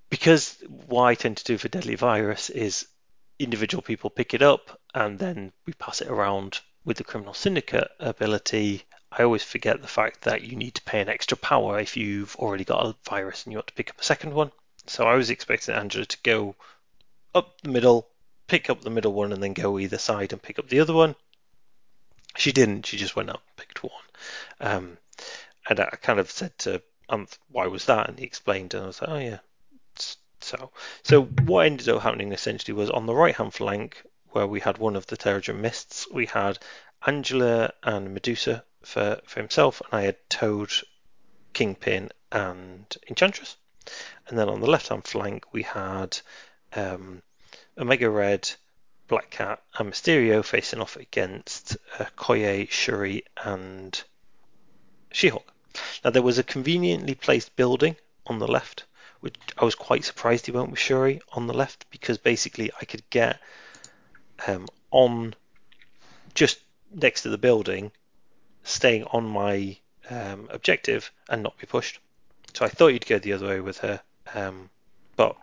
because 0.09 0.57
what 0.87 1.03
I 1.03 1.15
tend 1.15 1.37
to 1.37 1.43
do 1.43 1.57
for 1.57 1.67
Deadly 1.67 1.95
Virus 1.95 2.49
is 2.49 2.87
individual 3.39 3.81
people 3.81 4.09
pick 4.09 4.33
it 4.33 4.41
up 4.41 4.79
and 4.93 5.19
then 5.19 5.51
we 5.65 5.73
pass 5.73 6.01
it 6.01 6.07
around 6.07 6.61
with 6.85 6.97
the 6.97 7.03
Criminal 7.03 7.33
Syndicate 7.33 7.89
ability. 7.99 8.83
I 9.17 9.23
always 9.23 9.43
forget 9.43 9.81
the 9.81 9.87
fact 9.87 10.21
that 10.23 10.41
you 10.41 10.57
need 10.57 10.75
to 10.75 10.81
pay 10.81 10.99
an 10.99 11.07
extra 11.07 11.37
power 11.37 11.79
if 11.79 11.95
you've 11.95 12.35
already 12.35 12.65
got 12.65 12.85
a 12.85 12.95
virus 13.09 13.45
and 13.45 13.53
you 13.53 13.57
want 13.57 13.67
to 13.67 13.73
pick 13.73 13.89
up 13.89 14.01
a 14.01 14.03
second 14.03 14.33
one. 14.33 14.51
So 14.87 15.05
I 15.05 15.15
was 15.15 15.29
expecting 15.29 15.73
Angela 15.73 16.05
to 16.05 16.17
go 16.21 16.55
up 17.33 17.61
the 17.61 17.69
middle, 17.69 18.07
pick 18.47 18.69
up 18.69 18.81
the 18.81 18.89
middle 18.89 19.13
one, 19.13 19.31
and 19.31 19.41
then 19.41 19.53
go 19.53 19.79
either 19.79 19.97
side 19.97 20.33
and 20.33 20.41
pick 20.41 20.59
up 20.59 20.67
the 20.67 20.81
other 20.81 20.93
one. 20.93 21.15
She 22.35 22.51
didn't. 22.51 22.85
She 22.85 22.97
just 22.97 23.15
went 23.15 23.29
up, 23.29 23.41
and 23.47 23.57
picked 23.57 23.83
one. 23.83 23.91
Um, 24.59 24.97
and 25.69 25.79
I 25.79 25.97
kind 26.01 26.19
of 26.19 26.29
said 26.29 26.57
to 26.59 26.81
um, 27.07 27.27
why 27.49 27.67
was 27.67 27.85
that? 27.85 28.09
And 28.09 28.19
he 28.19 28.25
explained, 28.25 28.73
and 28.73 28.83
I 28.83 28.87
was 28.87 29.01
like, 29.01 29.11
oh 29.11 29.17
yeah. 29.17 29.39
So, 30.41 30.71
so 31.03 31.23
what 31.23 31.65
ended 31.65 31.89
up 31.89 32.01
happening 32.01 32.33
essentially 32.33 32.75
was 32.75 32.89
on 32.89 33.05
the 33.05 33.15
right 33.15 33.35
hand 33.35 33.53
flank 33.53 34.03
where 34.27 34.45
we 34.45 34.59
had 34.59 34.77
one 34.77 34.97
of 34.97 35.07
the 35.07 35.17
Terrigen 35.17 35.61
Mists, 35.61 36.05
we 36.11 36.25
had 36.25 36.59
Angela 37.07 37.71
and 37.81 38.13
Medusa 38.13 38.63
for, 38.85 39.19
for 39.25 39.39
himself, 39.39 39.81
and 39.81 39.99
I 39.99 40.03
had 40.03 40.29
Toad, 40.29 40.71
Kingpin, 41.53 42.11
and 42.31 42.85
Enchantress. 43.09 43.57
And 44.27 44.37
then 44.37 44.49
on 44.49 44.61
the 44.61 44.69
left 44.69 44.87
hand 44.87 45.05
flank 45.05 45.53
we 45.53 45.63
had 45.63 46.17
um, 46.73 47.21
Omega 47.77 48.09
Red, 48.09 48.49
Black 49.07 49.29
Cat, 49.29 49.61
and 49.77 49.91
Mysterio 49.91 50.43
facing 50.43 50.81
off 50.81 50.95
against 50.95 51.77
uh, 51.99 52.05
Koye, 52.17 52.67
Shuri, 52.69 53.23
and 53.43 54.03
She-Hulk. 55.11 55.51
Now 56.03 56.09
there 56.09 56.21
was 56.21 56.37
a 56.37 56.43
conveniently 56.43 57.15
placed 57.15 57.55
building 57.55 57.95
on 58.25 58.39
the 58.39 58.47
left, 58.47 58.85
which 59.19 59.35
I 59.57 59.65
was 59.65 59.75
quite 59.75 60.03
surprised 60.03 60.45
he 60.45 60.51
went 60.51 60.71
with 60.71 60.79
Shuri 60.79 61.21
on 61.33 61.47
the 61.47 61.53
left 61.53 61.85
because 61.91 62.17
basically 62.17 62.71
I 62.81 62.85
could 62.85 63.07
get 63.09 63.39
um, 64.47 64.67
on 64.91 65.35
just 66.33 66.59
next 66.91 67.21
to 67.21 67.29
the 67.29 67.37
building, 67.37 67.91
staying 68.65 69.05
on 69.05 69.25
my 69.25 69.77
um, 70.09 70.49
objective 70.51 71.11
and 71.29 71.41
not 71.41 71.57
be 71.57 71.65
pushed. 71.65 71.99
So 72.53 72.65
I 72.65 72.69
thought 72.69 72.87
you'd 72.89 73.05
go 73.05 73.19
the 73.19 73.33
other 73.33 73.47
way 73.47 73.61
with 73.61 73.77
her, 73.79 74.01
um, 74.33 74.69
but 75.15 75.35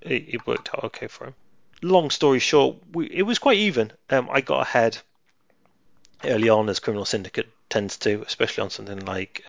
it, 0.00 0.24
it, 0.28 0.46
worked 0.46 0.70
out 0.74 0.84
okay 0.84 1.06
for 1.06 1.26
him. 1.26 1.34
Long 1.82 2.10
story 2.10 2.38
short, 2.38 2.76
we, 2.92 3.06
it 3.06 3.22
was 3.22 3.38
quite 3.38 3.58
even. 3.58 3.92
Um, 4.10 4.28
I 4.30 4.40
got 4.40 4.62
ahead 4.62 4.98
early 6.24 6.48
on, 6.48 6.68
as 6.68 6.80
Criminal 6.80 7.04
Syndicate 7.04 7.48
tends 7.68 7.96
to, 7.98 8.22
especially 8.26 8.62
on 8.62 8.70
something 8.70 9.04
like 9.04 9.44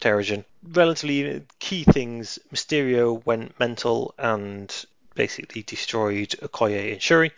Terrigen. 0.00 0.44
Relatively 0.62 1.42
key 1.58 1.84
things 1.84 2.38
Mysterio 2.52 3.24
went 3.24 3.58
mental 3.60 4.14
and 4.18 4.84
basically 5.14 5.62
destroyed 5.62 6.30
Okoye 6.42 6.92
and 6.92 7.02
Shuri. 7.02 7.32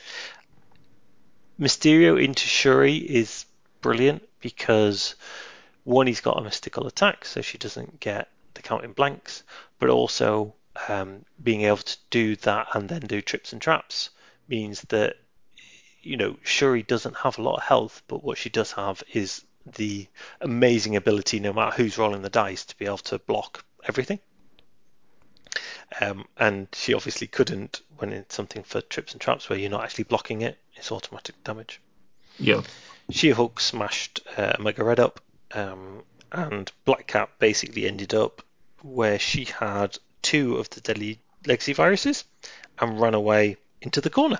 Mysterio 1.60 2.22
into 2.22 2.46
Shuri 2.46 2.96
is 2.96 3.44
brilliant 3.82 4.26
because 4.43 5.14
one, 5.84 6.07
he's 6.07 6.20
got 6.20 6.38
a 6.38 6.43
mystical 6.43 6.86
attack, 6.86 7.24
so 7.24 7.40
she 7.40 7.59
doesn't 7.59 8.01
get 8.01 8.28
the 8.55 8.62
counting 8.62 8.93
blanks, 8.93 9.43
but 9.78 9.88
also 9.88 10.55
um, 10.88 11.24
being 11.43 11.62
able 11.62 11.78
to 11.78 11.97
do 12.11 12.36
that 12.36 12.68
and 12.74 12.88
then 12.88 13.01
do 13.01 13.20
trips 13.20 13.53
and 13.53 13.61
traps 13.61 14.11
means 14.49 14.82
that 14.82 15.16
you 16.03 16.16
know 16.16 16.36
Shuri 16.43 16.82
doesn't 16.82 17.16
have 17.16 17.38
a 17.38 17.43
lot 17.43 17.57
of 17.57 17.62
health, 17.62 18.03
but 18.07 18.22
what 18.22 18.38
she 18.38 18.51
does 18.51 18.72
have 18.72 19.03
is 19.12 19.45
the 19.78 20.07
amazing 20.40 20.97
ability, 20.97 21.40
no 21.40 21.53
matter 21.53 21.76
who's 21.76 21.99
rolling 21.99 22.22
the 22.22 22.30
dice, 22.30 22.64
to 22.66 22.76
be 22.76 22.84
able 22.84 22.99
to 22.99 23.18
block 23.18 23.64
everything. 23.84 24.18
Um, 26.01 26.24
and 26.36 26.68
she 26.72 26.95
obviously 26.95 27.26
couldn't 27.26 27.82
when 27.99 28.12
it's 28.12 28.34
something 28.34 28.62
for 28.62 28.80
trips 28.80 29.12
and 29.12 29.20
traps 29.20 29.49
where 29.49 29.59
you're 29.59 29.70
not 29.70 29.84
actually 29.84 30.05
blocking 30.05 30.43
it; 30.43 30.59
it's 30.74 30.90
automatic 30.90 31.43
damage. 31.45 31.80
Yeah. 32.38 32.62
She-Hulk 33.12 33.60
smashed 33.60 34.20
uh, 34.36 34.54
Mega 34.58 34.84
Red 34.84 35.00
up, 35.00 35.20
um, 35.52 36.02
and 36.30 36.70
Black 36.84 37.06
Cat 37.06 37.30
basically 37.38 37.86
ended 37.86 38.14
up 38.14 38.42
where 38.82 39.18
she 39.18 39.44
had 39.44 39.98
two 40.22 40.56
of 40.56 40.70
the 40.70 40.80
deadly 40.80 41.18
legacy 41.46 41.72
viruses 41.72 42.24
and 42.78 43.00
ran 43.00 43.14
away 43.14 43.56
into 43.80 44.00
the 44.00 44.10
corner. 44.10 44.38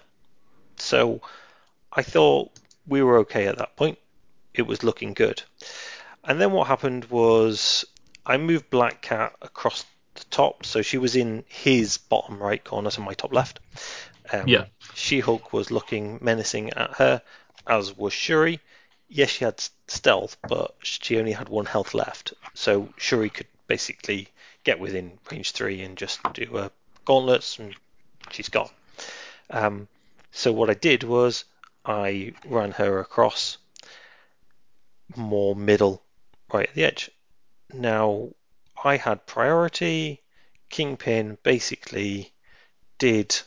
So 0.77 1.21
I 1.93 2.03
thought 2.03 2.51
we 2.87 3.03
were 3.03 3.19
okay 3.19 3.47
at 3.47 3.59
that 3.59 3.77
point. 3.77 3.99
It 4.55 4.63
was 4.63 4.83
looking 4.83 5.15
good. 5.15 5.43
And 6.25 6.41
then 6.41 6.53
what 6.53 6.67
happened 6.69 7.07
was 7.07 7.85
I 8.25 8.37
moved 8.37 8.71
Black 8.71 9.03
Cat 9.03 9.35
across 9.43 9.85
the 10.15 10.25
top, 10.31 10.65
so 10.65 10.83
she 10.83 10.99
was 10.99 11.17
in 11.17 11.45
his 11.49 11.99
bottom 11.99 12.39
right 12.39 12.63
corner, 12.63 12.91
so 12.91 13.03
my 13.03 13.15
top 13.15 13.33
left. 13.33 13.61
Um, 14.33 14.47
Yeah. 14.47 14.67
She 14.95 15.21
Hulk 15.21 15.53
was 15.53 15.71
looking 15.71 16.19
menacing 16.21 16.71
at 16.71 16.95
her, 16.95 17.23
as 17.67 17.97
was 17.97 18.13
Shuri. 18.13 18.61
Yes, 19.09 19.31
she 19.31 19.45
had 19.45 19.63
stealth, 19.89 20.37
but 20.49 20.75
she 20.83 21.19
only 21.19 21.33
had 21.33 21.49
one 21.49 21.67
health 21.67 21.95
left, 21.95 22.33
so 22.55 22.89
Shuri 22.97 23.29
could 23.31 23.47
basically 23.67 24.29
get 24.65 24.81
within 24.81 25.19
range 25.31 25.53
three 25.53 25.83
and 25.83 25.99
just 25.99 26.21
do 26.33 26.57
a 26.59 26.71
gauntlets, 27.05 27.59
and 27.59 27.75
she's 28.31 28.49
gone. 28.49 28.71
Um, 29.51 29.89
so 30.31 30.53
what 30.53 30.71
I 30.71 30.75
did 30.75 31.03
was 31.03 31.45
I 31.85 32.35
ran 32.47 32.73
her 32.73 33.01
across 33.01 33.59
more 35.17 35.55
middle, 35.55 36.03
right 36.53 36.69
at 36.69 36.75
the 36.75 36.85
edge. 36.85 37.11
Now 37.73 38.31
I 38.83 38.97
had 38.97 39.27
priority. 39.27 40.23
Kingpin 40.71 41.37
basically 41.43 42.33
did 42.99 43.39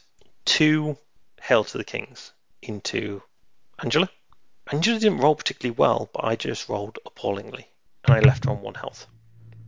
two 0.46 0.98
Hail 1.42 1.64
to 1.64 1.78
the 1.78 1.84
Kings 1.84 2.34
into 2.62 3.22
Angela. 3.80 4.10
Angela 4.72 5.00
didn't 5.00 5.20
roll 5.20 5.36
particularly 5.36 5.76
well, 5.76 6.10
but 6.14 6.24
I 6.24 6.36
just 6.36 6.70
rolled 6.70 7.00
appallingly, 7.06 7.68
and 8.04 8.16
I 8.16 8.20
left 8.20 8.46
her 8.46 8.52
on 8.52 8.62
one 8.62 8.76
health. 8.76 9.08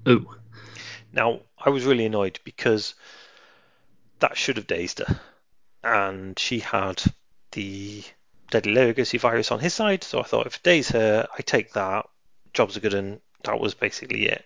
Ooh. 0.07 0.35
Now 1.11 1.41
I 1.57 1.69
was 1.69 1.85
really 1.85 2.05
annoyed 2.05 2.39
because 2.43 2.95
that 4.19 4.37
should 4.37 4.57
have 4.57 4.67
dazed 4.67 4.99
her, 4.99 5.19
and 5.83 6.37
she 6.37 6.59
had 6.59 7.03
the 7.51 8.03
deadly 8.49 8.73
legacy 8.73 9.17
virus 9.17 9.51
on 9.51 9.59
his 9.59 9.73
side. 9.73 10.03
So 10.03 10.19
I 10.19 10.23
thought 10.23 10.47
if 10.47 10.55
it 10.55 10.63
daze 10.63 10.89
her, 10.89 11.27
I 11.37 11.41
take 11.41 11.73
that. 11.73 12.07
Jobs 12.53 12.77
are 12.77 12.81
good, 12.81 12.93
and 12.93 13.21
that 13.43 13.59
was 13.59 13.73
basically 13.73 14.27
it 14.27 14.45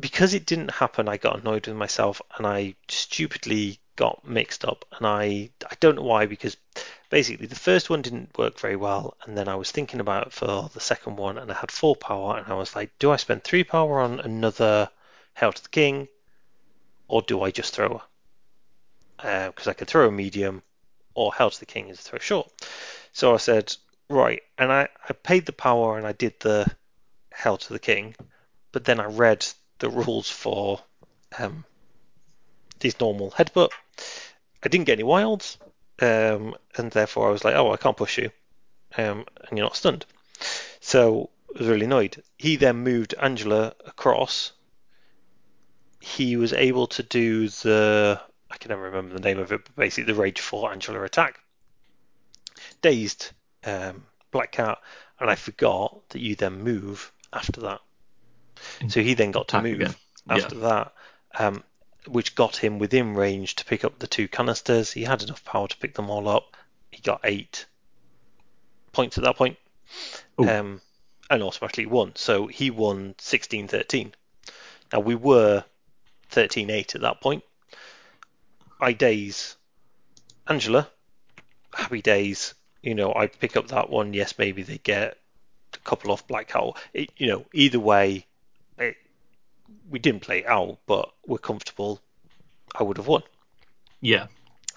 because 0.00 0.34
it 0.34 0.46
didn't 0.46 0.70
happen, 0.70 1.08
I 1.08 1.16
got 1.16 1.40
annoyed 1.40 1.66
with 1.66 1.76
myself 1.76 2.22
and 2.36 2.46
I 2.46 2.74
stupidly 2.88 3.78
got 3.96 4.26
mixed 4.26 4.64
up. 4.64 4.84
And 4.96 5.06
I 5.06 5.50
I 5.70 5.74
don't 5.80 5.96
know 5.96 6.02
why 6.02 6.26
because 6.26 6.56
basically 7.10 7.46
the 7.46 7.54
first 7.54 7.90
one 7.90 8.02
didn't 8.02 8.36
work 8.38 8.58
very 8.58 8.76
well, 8.76 9.16
and 9.24 9.36
then 9.36 9.48
I 9.48 9.56
was 9.56 9.70
thinking 9.70 10.00
about 10.00 10.28
it 10.28 10.32
for 10.32 10.70
the 10.72 10.80
second 10.80 11.16
one, 11.16 11.38
and 11.38 11.50
I 11.50 11.54
had 11.54 11.70
four 11.70 11.96
power, 11.96 12.38
and 12.38 12.46
I 12.48 12.54
was 12.54 12.74
like, 12.74 12.90
do 12.98 13.10
I 13.10 13.16
spend 13.16 13.44
three 13.44 13.64
power 13.64 14.00
on 14.00 14.20
another 14.20 14.88
Hail 15.34 15.52
to 15.52 15.62
the 15.62 15.68
King, 15.68 16.08
or 17.08 17.22
do 17.22 17.42
I 17.42 17.50
just 17.50 17.74
throw? 17.74 18.02
Because 19.16 19.66
uh, 19.66 19.70
I 19.70 19.74
could 19.74 19.88
throw 19.88 20.08
a 20.08 20.12
medium, 20.12 20.62
or 21.14 21.34
Hail 21.34 21.50
to 21.50 21.60
the 21.60 21.66
King 21.66 21.88
is 21.88 21.98
a 21.98 22.02
throw 22.02 22.18
short. 22.18 22.50
So 23.12 23.34
I 23.34 23.38
said, 23.38 23.74
right, 24.08 24.42
and 24.56 24.72
I, 24.72 24.88
I 25.08 25.12
paid 25.12 25.46
the 25.46 25.52
power 25.52 25.98
and 25.98 26.06
I 26.06 26.12
did 26.12 26.34
the 26.40 26.66
Hail 27.34 27.56
to 27.56 27.72
the 27.72 27.78
King, 27.78 28.14
but 28.72 28.84
then 28.84 29.00
I 29.00 29.06
read 29.06 29.46
the 29.78 29.90
rules 29.90 30.30
for 30.30 30.80
um, 31.38 31.64
these 32.80 32.98
normal 33.00 33.30
headbutt. 33.30 33.70
I 34.62 34.68
didn't 34.68 34.86
get 34.86 34.94
any 34.94 35.04
wilds, 35.04 35.58
um, 36.00 36.54
and 36.76 36.90
therefore 36.90 37.28
I 37.28 37.30
was 37.30 37.44
like, 37.44 37.54
oh, 37.54 37.72
I 37.72 37.76
can't 37.76 37.96
push 37.96 38.18
you, 38.18 38.30
um, 38.96 39.24
and 39.48 39.58
you're 39.58 39.66
not 39.66 39.76
stunned. 39.76 40.04
So 40.80 41.30
I 41.54 41.58
was 41.58 41.68
really 41.68 41.86
annoyed. 41.86 42.22
He 42.36 42.56
then 42.56 42.78
moved 42.78 43.14
Angela 43.20 43.74
across. 43.86 44.52
He 46.00 46.36
was 46.36 46.52
able 46.52 46.86
to 46.88 47.02
do 47.02 47.48
the 47.48 48.20
I 48.50 48.56
can 48.56 48.70
never 48.70 48.82
remember 48.82 49.14
the 49.14 49.20
name 49.20 49.38
of 49.38 49.52
it, 49.52 49.64
but 49.64 49.76
basically 49.76 50.12
the 50.12 50.20
Rage 50.20 50.40
4 50.40 50.72
Angela 50.72 51.02
attack. 51.02 51.38
Dazed 52.82 53.30
um, 53.64 54.04
Black 54.30 54.52
Cat, 54.52 54.78
and 55.20 55.30
I 55.30 55.36
forgot 55.36 56.08
that 56.10 56.20
you 56.20 56.34
then 56.34 56.62
move 56.62 57.12
after 57.32 57.60
that. 57.62 57.80
So 58.88 59.00
he 59.00 59.14
then 59.14 59.30
got 59.30 59.48
to 59.48 59.62
move 59.62 59.80
again. 59.80 59.94
after 60.28 60.56
yeah. 60.56 60.60
that, 60.60 60.92
um, 61.38 61.64
which 62.06 62.34
got 62.34 62.56
him 62.56 62.78
within 62.78 63.14
range 63.14 63.56
to 63.56 63.64
pick 63.64 63.84
up 63.84 63.98
the 63.98 64.06
two 64.06 64.28
canisters. 64.28 64.92
He 64.92 65.04
had 65.04 65.22
enough 65.22 65.44
power 65.44 65.68
to 65.68 65.76
pick 65.76 65.94
them 65.94 66.10
all 66.10 66.28
up. 66.28 66.56
He 66.90 67.00
got 67.02 67.20
eight 67.24 67.66
points 68.92 69.18
at 69.18 69.24
that 69.24 69.36
point, 69.36 69.56
um, 70.38 70.80
and 71.30 71.42
automatically 71.42 71.86
won. 71.86 72.12
So 72.16 72.46
he 72.46 72.70
won 72.70 73.14
16-13. 73.18 74.12
Now 74.92 75.00
we 75.00 75.14
were 75.14 75.64
13-8 76.32 76.94
at 76.94 77.00
that 77.02 77.20
point. 77.20 77.44
I 78.80 78.92
daze 78.92 79.56
Angela, 80.48 80.88
happy 81.72 82.02
days. 82.02 82.54
You 82.82 82.94
know, 82.94 83.14
I 83.14 83.26
pick 83.26 83.56
up 83.56 83.68
that 83.68 83.90
one. 83.90 84.14
Yes, 84.14 84.38
maybe 84.38 84.62
they 84.62 84.78
get 84.78 85.18
a 85.74 85.78
couple 85.78 86.10
off 86.10 86.26
Black 86.26 86.50
Hole. 86.50 86.76
It, 86.94 87.10
you 87.16 87.26
know, 87.26 87.44
either 87.52 87.78
way, 87.78 88.26
we 89.88 89.98
didn't 89.98 90.22
play 90.22 90.44
out, 90.44 90.78
but 90.86 91.12
we're 91.26 91.38
comfortable. 91.38 92.00
I 92.74 92.82
would 92.82 92.96
have 92.96 93.06
won. 93.06 93.22
Yeah. 94.00 94.26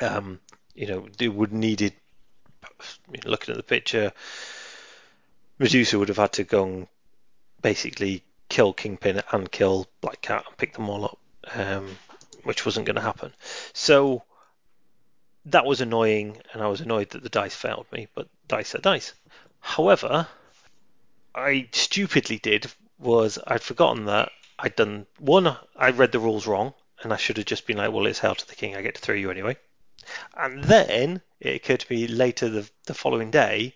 Um, 0.02 0.40
you 0.76 0.88
know, 0.88 1.08
they 1.18 1.28
would 1.28 1.54
needed. 1.54 1.94
Looking 3.26 3.54
at 3.54 3.58
the 3.58 3.64
picture, 3.64 4.12
Medusa 5.60 6.00
would 6.00 6.10
have 6.10 6.18
had 6.18 6.34
to 6.34 6.44
go 6.44 6.64
and 6.64 6.88
basically 7.62 8.24
kill 8.50 8.74
Kingpin 8.74 9.22
and 9.32 9.52
kill 9.52 9.88
Black 10.02 10.22
Cat 10.22 10.46
and 10.48 10.58
pick 10.58 10.74
them 10.74 10.90
all 10.90 11.06
up, 11.06 11.20
um, 11.56 11.98
which 12.44 12.66
wasn't 12.66 12.86
going 12.86 12.96
to 12.96 13.02
happen. 13.02 13.34
So 13.74 14.24
that 15.46 15.66
was 15.66 15.82
annoying, 15.82 16.38
and 16.54 16.64
I 16.64 16.68
was 16.68 16.82
annoyed 16.82 17.12
that 17.12 17.24
the 17.24 17.30
dice 17.30 17.56
failed 17.56 17.86
me. 17.92 18.08
But 18.16 18.28
dice 18.48 18.76
are 18.76 18.80
dice. 18.80 19.14
However, 19.60 20.28
I 21.36 21.70
stupidly 21.72 22.40
did 22.40 22.72
was 23.00 23.40
I'd 23.46 23.62
forgotten 23.62 24.06
that 24.06 24.32
I'd 24.60 24.76
done 24.76 25.08
one. 25.20 25.58
I 25.76 25.92
read 25.92 26.12
the 26.12 26.20
rules 26.20 26.48
wrong, 26.48 26.74
and 27.02 27.12
I 27.12 27.18
should 27.18 27.38
have 27.38 27.46
just 27.46 27.68
been 27.68 27.78
like, 27.78 27.92
"Well, 27.92 28.06
it's 28.06 28.20
Hail 28.20 28.36
to 28.36 28.48
the 28.48 28.56
King. 28.56 28.76
I 28.76 28.82
get 28.82 28.96
to 28.96 29.02
throw 29.02 29.16
you 29.16 29.32
anyway." 29.32 29.58
And 30.36 30.64
then 30.64 31.22
it 31.40 31.56
occurred 31.56 31.82
to 31.82 31.94
me 31.94 32.08
later 32.08 32.50
the, 32.50 32.70
the 32.86 32.94
following 32.94 33.32
day 33.32 33.76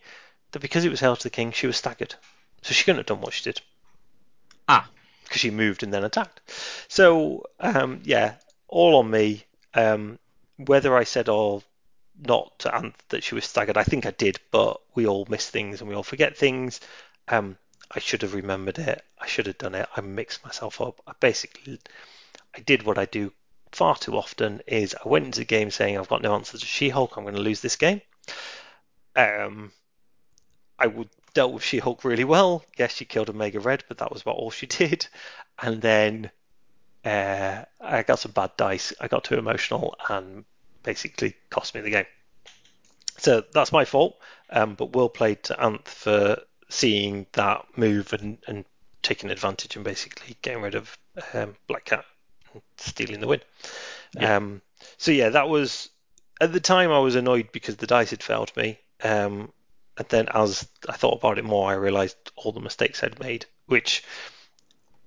that 0.52 0.60
because 0.60 0.86
it 0.86 0.90
was 0.90 1.00
Hail 1.00 1.16
to 1.16 1.24
the 1.24 1.30
King, 1.30 1.52
she 1.52 1.68
was 1.68 1.78
staggered, 1.78 2.16
so 2.62 2.74
she 2.74 2.84
couldn't 2.84 3.00
have 3.00 3.06
done 3.06 3.22
what 3.22 3.34
she 3.34 3.44
did. 3.44 3.62
Ah, 4.68 4.90
because 5.24 5.42
she 5.42 5.52
moved 5.52 5.84
and 5.84 5.94
then 5.94 6.04
attacked. 6.04 6.42
So 6.88 7.44
um, 7.60 8.02
yeah, 8.04 8.36
all 8.68 8.98
on 8.98 9.10
me. 9.10 9.46
Um, 9.74 10.20
whether 10.58 10.98
I 10.98 11.04
said 11.04 11.30
or 11.30 11.62
not 12.18 12.60
to 12.60 12.70
Anth 12.70 12.96
that 13.10 13.24
she 13.24 13.36
was 13.36 13.46
staggered, 13.46 13.78
I 13.78 13.84
think 13.84 14.06
I 14.06 14.12
did, 14.12 14.40
but 14.52 14.82
we 14.96 15.06
all 15.06 15.28
miss 15.30 15.50
things 15.50 15.82
and 15.82 15.90
we 15.90 15.96
all 15.96 16.04
forget 16.04 16.36
things. 16.38 16.80
Um, 17.28 17.58
I 17.92 18.00
should 18.00 18.22
have 18.22 18.34
remembered 18.34 18.80
it. 18.80 19.04
I 19.20 19.28
should 19.28 19.48
have 19.48 19.58
done 19.58 19.76
it. 19.76 19.88
I 19.96 20.02
mixed 20.02 20.44
myself 20.44 20.82
up. 20.82 21.02
I 21.08 21.14
basically 21.20 21.80
I 22.56 22.60
did 22.60 22.84
what 22.84 22.98
I 22.98 23.06
do 23.06 23.32
far 23.72 23.96
too 23.96 24.18
often 24.18 24.62
is 24.68 24.96
I 24.96 25.08
went 25.08 25.26
into 25.26 25.40
the 25.40 25.46
game 25.46 25.72
saying 25.72 25.98
I've 25.98 26.10
got 26.10 26.22
no 26.22 26.34
answer 26.34 26.58
to 26.58 26.66
She-Hulk. 26.66 27.16
I'm 27.16 27.24
going 27.24 27.36
to 27.36 27.42
lose 27.42 27.62
this 27.62 27.76
game. 27.76 28.02
Um, 29.16 29.72
I 30.80 30.88
would 30.88 31.10
dealt 31.34 31.54
with 31.54 31.64
She-Hulk 31.64 32.04
really 32.04 32.24
well. 32.24 32.64
Yes, 32.78 32.96
she 32.96 33.06
killed 33.06 33.30
Omega 33.30 33.60
Red, 33.60 33.84
but 33.88 34.00
that 34.00 34.12
was 34.12 34.22
about 34.22 34.36
all 34.36 34.52
she 34.52 34.66
did. 34.68 35.08
And 35.62 35.82
then 35.82 36.32
uh, 37.06 37.64
I 37.80 38.04
got 38.04 38.20
some 38.20 38.32
bad 38.32 38.52
dice. 38.58 38.94
I 39.00 39.08
got 39.08 39.24
too 39.24 39.36
emotional 39.36 39.96
and 40.10 40.46
basically 40.84 41.36
cost 41.50 41.76
me 41.76 41.82
the 41.82 41.90
game. 41.90 42.06
So 43.18 43.44
that's 43.54 43.72
my 43.72 43.86
fault. 43.86 44.18
Um, 44.50 44.76
but 44.76 44.96
well 44.96 45.10
played 45.10 45.44
to 45.44 45.56
Anth 45.56 45.88
for 45.88 46.38
seeing 46.70 47.26
that 47.34 47.66
move 47.76 48.14
and, 48.14 48.38
and 48.48 48.66
taking 49.02 49.30
advantage 49.30 49.76
and 49.76 49.86
basically 49.86 50.36
getting 50.42 50.62
rid 50.62 50.76
of 50.76 50.98
um, 51.34 51.56
Black 51.68 51.86
Cat 51.86 52.06
and 52.54 52.62
stealing 52.78 53.20
the 53.20 53.28
win. 53.28 53.42
Yeah. 54.14 54.36
Um, 54.36 54.62
so 54.98 55.12
yeah, 55.12 55.30
that 55.30 55.50
was 55.50 55.90
at 56.42 56.54
the 56.54 56.60
time 56.60 56.92
I 56.92 57.00
was 57.00 57.16
annoyed 57.16 57.52
because 57.52 57.78
the 57.78 57.88
dice 57.88 58.12
had 58.12 58.24
failed 58.24 58.56
me. 58.56 58.80
Um, 59.04 59.52
and 59.98 60.08
then 60.10 60.28
as 60.34 60.68
I 60.88 60.94
thought 60.94 61.18
about 61.18 61.40
it 61.40 61.46
more, 61.46 61.72
I 61.72 61.76
realised 61.76 62.18
all 62.36 62.52
the 62.52 62.60
mistakes 62.60 63.04
I'd 63.04 63.20
made, 63.20 63.46
which 63.66 64.04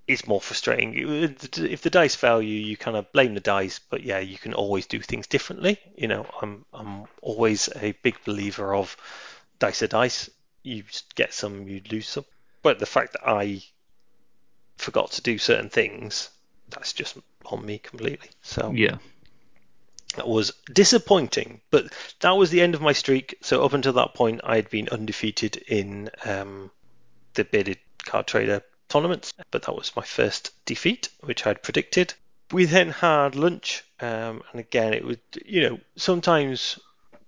is 0.07 0.27
more 0.27 0.41
frustrating. 0.41 0.95
If 0.97 1.83
the 1.83 1.91
dice 1.91 2.17
fail 2.17 2.43
you, 2.43 2.59
you 2.59 2.77
kind 2.77 2.97
of 2.97 3.13
blame 3.13 3.35
the 3.35 3.41
dice, 3.41 3.79
but 3.79 4.03
yeah, 4.03 4.19
you 4.19 4.37
can 4.37 4.55
always 4.55 4.87
do 4.87 5.01
things 5.01 5.29
differently. 5.29 5.79
You 5.97 6.09
know, 6.09 6.27
I'm 6.43 6.65
I'm 6.73 7.05
always 7.23 7.69
a 7.77 7.93
big 8.03 8.17
believer 8.25 8.75
of 8.75 8.97
dice 9.61 9.83
are 9.83 9.87
dice 9.87 10.29
you 10.63 10.85
get 11.15 11.33
some, 11.33 11.69
you 11.69 11.83
lose 11.91 12.09
some. 12.09 12.25
But 12.63 12.79
the 12.79 12.87
fact 12.87 13.13
that 13.13 13.29
I 13.29 13.63
forgot 14.77 15.13
to 15.13 15.23
do 15.23 15.39
certain 15.39 15.71
things, 15.71 16.31
that's 16.69 16.93
just 16.93 17.17
on 17.47 17.65
me 17.65 17.79
completely. 17.79 18.29
So 18.43 18.73
yeah, 18.75 18.99
that 20.17 20.29
was 20.29 20.53
disappointing. 20.73 21.61
But 21.71 21.93
that 22.21 22.33
was 22.33 22.51
the 22.51 22.61
end 22.61 22.75
of 22.75 22.81
my 22.81 22.93
streak. 22.93 23.37
So 23.41 23.65
up 23.65 23.73
until 23.73 23.95
that 23.95 24.15
point, 24.15 24.41
I 24.45 24.57
had 24.57 24.71
been 24.71 24.89
undefeated 24.89 25.57
in 25.57 26.11
um, 26.25 26.71
the 27.35 27.45
bearded 27.45 27.79
card 28.05 28.27
trader 28.27 28.63
tournaments. 28.89 29.33
But 29.51 29.63
that 29.63 29.75
was 29.75 29.93
my 29.97 30.03
first 30.03 30.53
defeat, 30.67 31.09
which 31.21 31.47
I'd 31.47 31.63
predicted. 31.63 32.15
We 32.53 32.65
then 32.65 32.91
had 32.91 33.37
lunch, 33.37 33.85
um, 34.01 34.43
and 34.51 34.61
again, 34.61 34.93
it 34.93 35.05
was 35.05 35.19
you 35.47 35.63
know 35.63 35.81
sometimes 35.95 36.81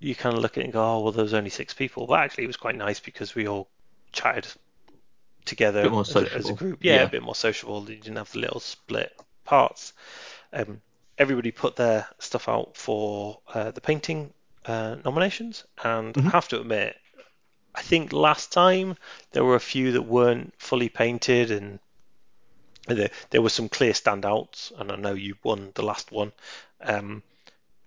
you 0.02 0.14
kind 0.14 0.34
of 0.34 0.42
look 0.42 0.56
at 0.56 0.62
it 0.62 0.64
and 0.64 0.72
go, 0.72 0.82
oh, 0.84 1.00
well, 1.00 1.12
there 1.12 1.22
was 1.22 1.34
only 1.34 1.50
six 1.50 1.74
people. 1.74 2.06
But 2.06 2.20
actually, 2.20 2.44
it 2.44 2.48
was 2.48 2.56
quite 2.56 2.76
nice 2.76 3.00
because 3.00 3.34
we 3.34 3.46
all 3.46 3.68
chatted 4.10 4.46
together 5.44 5.80
as 5.80 6.16
a, 6.16 6.34
as, 6.34 6.48
a, 6.48 6.52
group. 6.52 6.80
Yeah, 6.82 6.96
yeah, 6.96 7.02
a 7.02 7.08
bit 7.08 7.22
more 7.22 7.34
sociable. 7.34 7.88
You 7.88 7.96
didn't 7.96 8.16
have 8.16 8.32
the 8.32 8.40
little 8.40 8.60
split 8.60 9.12
parts. 9.44 9.92
Um, 10.52 10.80
everybody 11.18 11.50
put 11.50 11.76
their 11.76 12.06
stuff 12.18 12.48
out 12.48 12.76
for 12.76 13.38
uh, 13.54 13.70
the 13.70 13.80
painting 13.80 14.32
uh, 14.66 14.96
nominations, 15.04 15.64
and 15.82 16.14
mm-hmm. 16.14 16.28
I 16.28 16.30
have 16.30 16.48
to 16.48 16.60
admit, 16.60 16.96
I 17.74 17.82
think 17.82 18.12
last 18.12 18.52
time 18.52 18.96
there 19.32 19.44
were 19.44 19.56
a 19.56 19.60
few 19.60 19.92
that 19.92 20.02
weren't 20.02 20.52
fully 20.58 20.88
painted, 20.88 21.50
and 21.50 21.78
There, 22.86 23.10
there 23.30 23.42
were 23.42 23.50
some 23.50 23.68
clear 23.68 23.92
standouts, 23.92 24.72
and 24.78 24.90
I 24.90 24.96
know 24.96 25.14
you 25.14 25.36
won 25.42 25.72
the 25.74 25.84
last 25.84 26.10
one. 26.10 26.32
Um, 26.80 27.22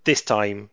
this 0.06 0.22
time, 0.22 0.70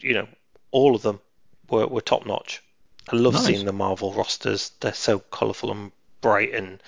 you 0.00 0.14
know, 0.14 0.28
all 0.70 0.94
of 0.94 1.02
them 1.02 1.20
were, 1.68 1.86
were 1.86 2.00
top 2.00 2.26
notch. 2.26 2.62
I 3.08 3.16
love 3.16 3.34
Nice. 3.34 3.46
seeing 3.46 3.64
the 3.64 3.72
Marvel 3.72 4.12
rosters. 4.12 4.70
They're 4.80 4.92
so 4.92 5.18
colourful 5.18 5.70
and 5.70 5.92
bright, 6.20 6.54
and 6.54 6.82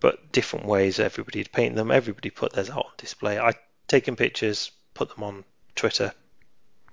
but 0.00 0.30
different 0.32 0.66
ways 0.66 0.98
everybody 0.98 1.40
had 1.40 1.52
painted 1.52 1.76
them. 1.76 1.90
Everybody 1.90 2.30
put 2.30 2.52
theirs 2.52 2.70
out 2.70 2.86
on 2.86 2.92
display. 2.98 3.38
I 3.38 3.54
taken 3.88 4.16
pictures, 4.16 4.70
put 4.94 5.14
them 5.14 5.24
on 5.24 5.44
Twitter. 5.74 6.12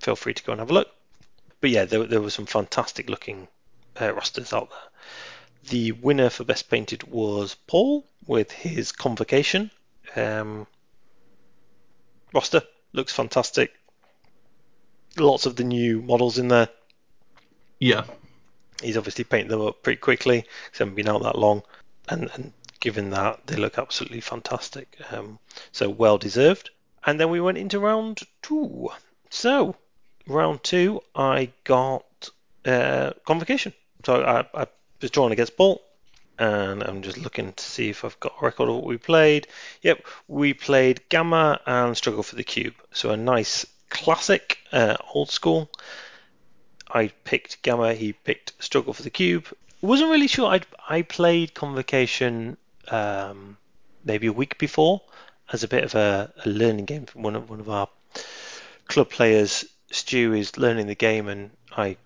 Feel 0.00 0.16
free 0.16 0.34
to 0.34 0.42
go 0.42 0.52
and 0.52 0.60
have 0.60 0.70
a 0.70 0.74
look. 0.74 0.88
But 1.60 1.70
yeah, 1.70 1.84
there, 1.84 2.04
there 2.04 2.20
were 2.20 2.30
some 2.30 2.46
fantastic 2.46 3.08
looking 3.08 3.48
uh, 4.00 4.12
rosters 4.12 4.52
out 4.52 4.70
there. 4.70 5.70
The 5.70 5.92
winner 5.92 6.28
for 6.30 6.44
best 6.44 6.68
painted 6.68 7.04
was 7.04 7.54
Paul 7.66 8.06
with 8.26 8.52
his 8.52 8.92
Convocation 8.92 9.70
um, 10.16 10.66
roster. 12.34 12.62
Looks 12.92 13.12
fantastic. 13.12 13.72
Lots 15.16 15.46
of 15.46 15.56
the 15.56 15.64
new 15.64 16.02
models 16.02 16.38
in 16.38 16.48
there. 16.48 16.68
Yeah. 17.78 18.04
He's 18.82 18.96
obviously 18.96 19.24
painted 19.24 19.50
them 19.50 19.60
up 19.60 19.82
pretty 19.82 20.00
quickly 20.00 20.40
because 20.40 20.78
they 20.78 20.84
haven't 20.84 20.96
been 20.96 21.08
out 21.08 21.22
that 21.22 21.38
long, 21.38 21.62
and, 22.08 22.30
and 22.34 22.52
given 22.80 23.10
that 23.10 23.46
they 23.46 23.56
look 23.56 23.78
absolutely 23.78 24.20
fantastic. 24.20 24.98
Um, 25.10 25.38
so 25.72 25.88
well 25.88 26.18
deserved. 26.18 26.70
And 27.06 27.20
then 27.20 27.30
we 27.30 27.40
went 27.40 27.58
into 27.58 27.78
round 27.78 28.20
two. 28.42 28.90
So 29.30 29.76
round 30.26 30.62
two, 30.62 31.00
I 31.14 31.50
got 31.64 32.30
uh, 32.64 33.12
convocation. 33.24 33.72
So 34.04 34.22
I, 34.22 34.62
I 34.62 34.66
was 35.00 35.10
drawn 35.10 35.32
against 35.32 35.56
Bolt, 35.56 35.82
and 36.38 36.82
I'm 36.82 37.02
just 37.02 37.18
looking 37.18 37.52
to 37.52 37.64
see 37.64 37.90
if 37.90 38.04
I've 38.04 38.18
got 38.20 38.34
a 38.40 38.44
record 38.44 38.68
of 38.68 38.76
what 38.76 38.84
we 38.84 38.96
played. 38.96 39.46
Yep, 39.82 40.04
we 40.28 40.52
played 40.52 41.08
Gamma 41.08 41.60
and 41.66 41.96
Struggle 41.96 42.22
for 42.22 42.36
the 42.36 42.44
Cube. 42.44 42.74
So 42.92 43.10
a 43.10 43.16
nice 43.16 43.66
classic, 43.90 44.58
uh, 44.72 44.96
old 45.12 45.30
school. 45.30 45.70
I 46.88 47.08
picked 47.24 47.62
Gamma, 47.62 47.94
he 47.94 48.12
picked 48.12 48.52
Struggle 48.58 48.92
for 48.92 49.02
the 49.02 49.10
Cube. 49.10 49.46
Wasn't 49.80 50.10
really 50.10 50.28
sure. 50.28 50.50
I 50.50 50.60
I 50.88 51.02
played 51.02 51.54
Convocation 51.54 52.56
um, 52.88 53.56
maybe 54.04 54.26
a 54.26 54.32
week 54.32 54.58
before 54.58 55.02
as 55.52 55.62
a 55.62 55.68
bit 55.68 55.84
of 55.84 55.94
a, 55.94 56.32
a 56.44 56.48
learning 56.48 56.86
game. 56.86 57.06
One 57.14 57.36
of 57.36 57.50
one 57.50 57.60
of 57.60 57.68
our 57.68 57.88
club 58.86 59.10
players, 59.10 59.64
Stu, 59.90 60.32
is 60.32 60.56
learning 60.56 60.86
the 60.86 60.94
game, 60.94 61.28
and 61.28 61.50
I 61.76 61.96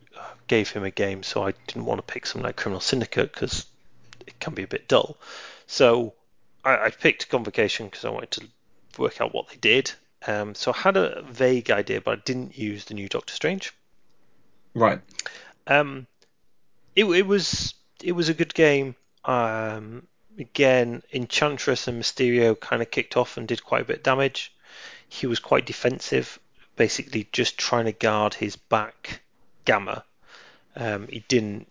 gave 0.48 0.70
him 0.70 0.82
a 0.82 0.90
game, 0.90 1.22
so 1.22 1.46
I 1.46 1.52
didn't 1.66 1.84
want 1.84 1.98
to 1.98 2.12
pick 2.12 2.26
something 2.26 2.44
like 2.44 2.56
Criminal 2.56 2.80
Syndicate 2.80 3.32
because 3.32 3.66
it 4.26 4.40
can 4.40 4.54
be 4.54 4.64
a 4.64 4.68
bit 4.68 4.88
dull. 4.88 5.16
So 5.66 6.14
I, 6.64 6.86
I 6.86 6.90
picked 6.90 7.28
Convocation 7.28 7.86
because 7.86 8.04
I 8.04 8.10
wanted 8.10 8.30
to 8.32 8.48
work 9.00 9.20
out 9.20 9.34
what 9.34 9.48
they 9.48 9.56
did. 9.56 9.92
Um, 10.26 10.54
so 10.54 10.72
I 10.72 10.78
had 10.78 10.96
a 10.96 11.22
vague 11.22 11.70
idea, 11.70 12.00
but 12.00 12.18
I 12.18 12.22
didn't 12.24 12.58
use 12.58 12.84
the 12.84 12.94
new 12.94 13.08
Doctor 13.08 13.34
Strange. 13.34 13.72
Right. 14.74 15.00
Um, 15.66 16.06
it, 16.96 17.04
it 17.04 17.26
was 17.26 17.74
it 18.02 18.12
was 18.12 18.28
a 18.28 18.34
good 18.34 18.54
game. 18.54 18.94
Um, 19.24 20.06
again, 20.38 21.02
Enchantress 21.12 21.88
and 21.88 22.00
Mysterio 22.00 22.58
kind 22.58 22.82
of 22.82 22.90
kicked 22.90 23.16
off 23.16 23.36
and 23.36 23.46
did 23.46 23.64
quite 23.64 23.82
a 23.82 23.84
bit 23.84 23.98
of 23.98 24.02
damage. 24.02 24.52
He 25.08 25.26
was 25.26 25.38
quite 25.38 25.66
defensive, 25.66 26.38
basically 26.76 27.28
just 27.32 27.58
trying 27.58 27.86
to 27.86 27.92
guard 27.92 28.34
his 28.34 28.56
back 28.56 29.22
Gamma. 29.64 30.04
Um, 30.76 31.08
he 31.08 31.24
didn't 31.28 31.68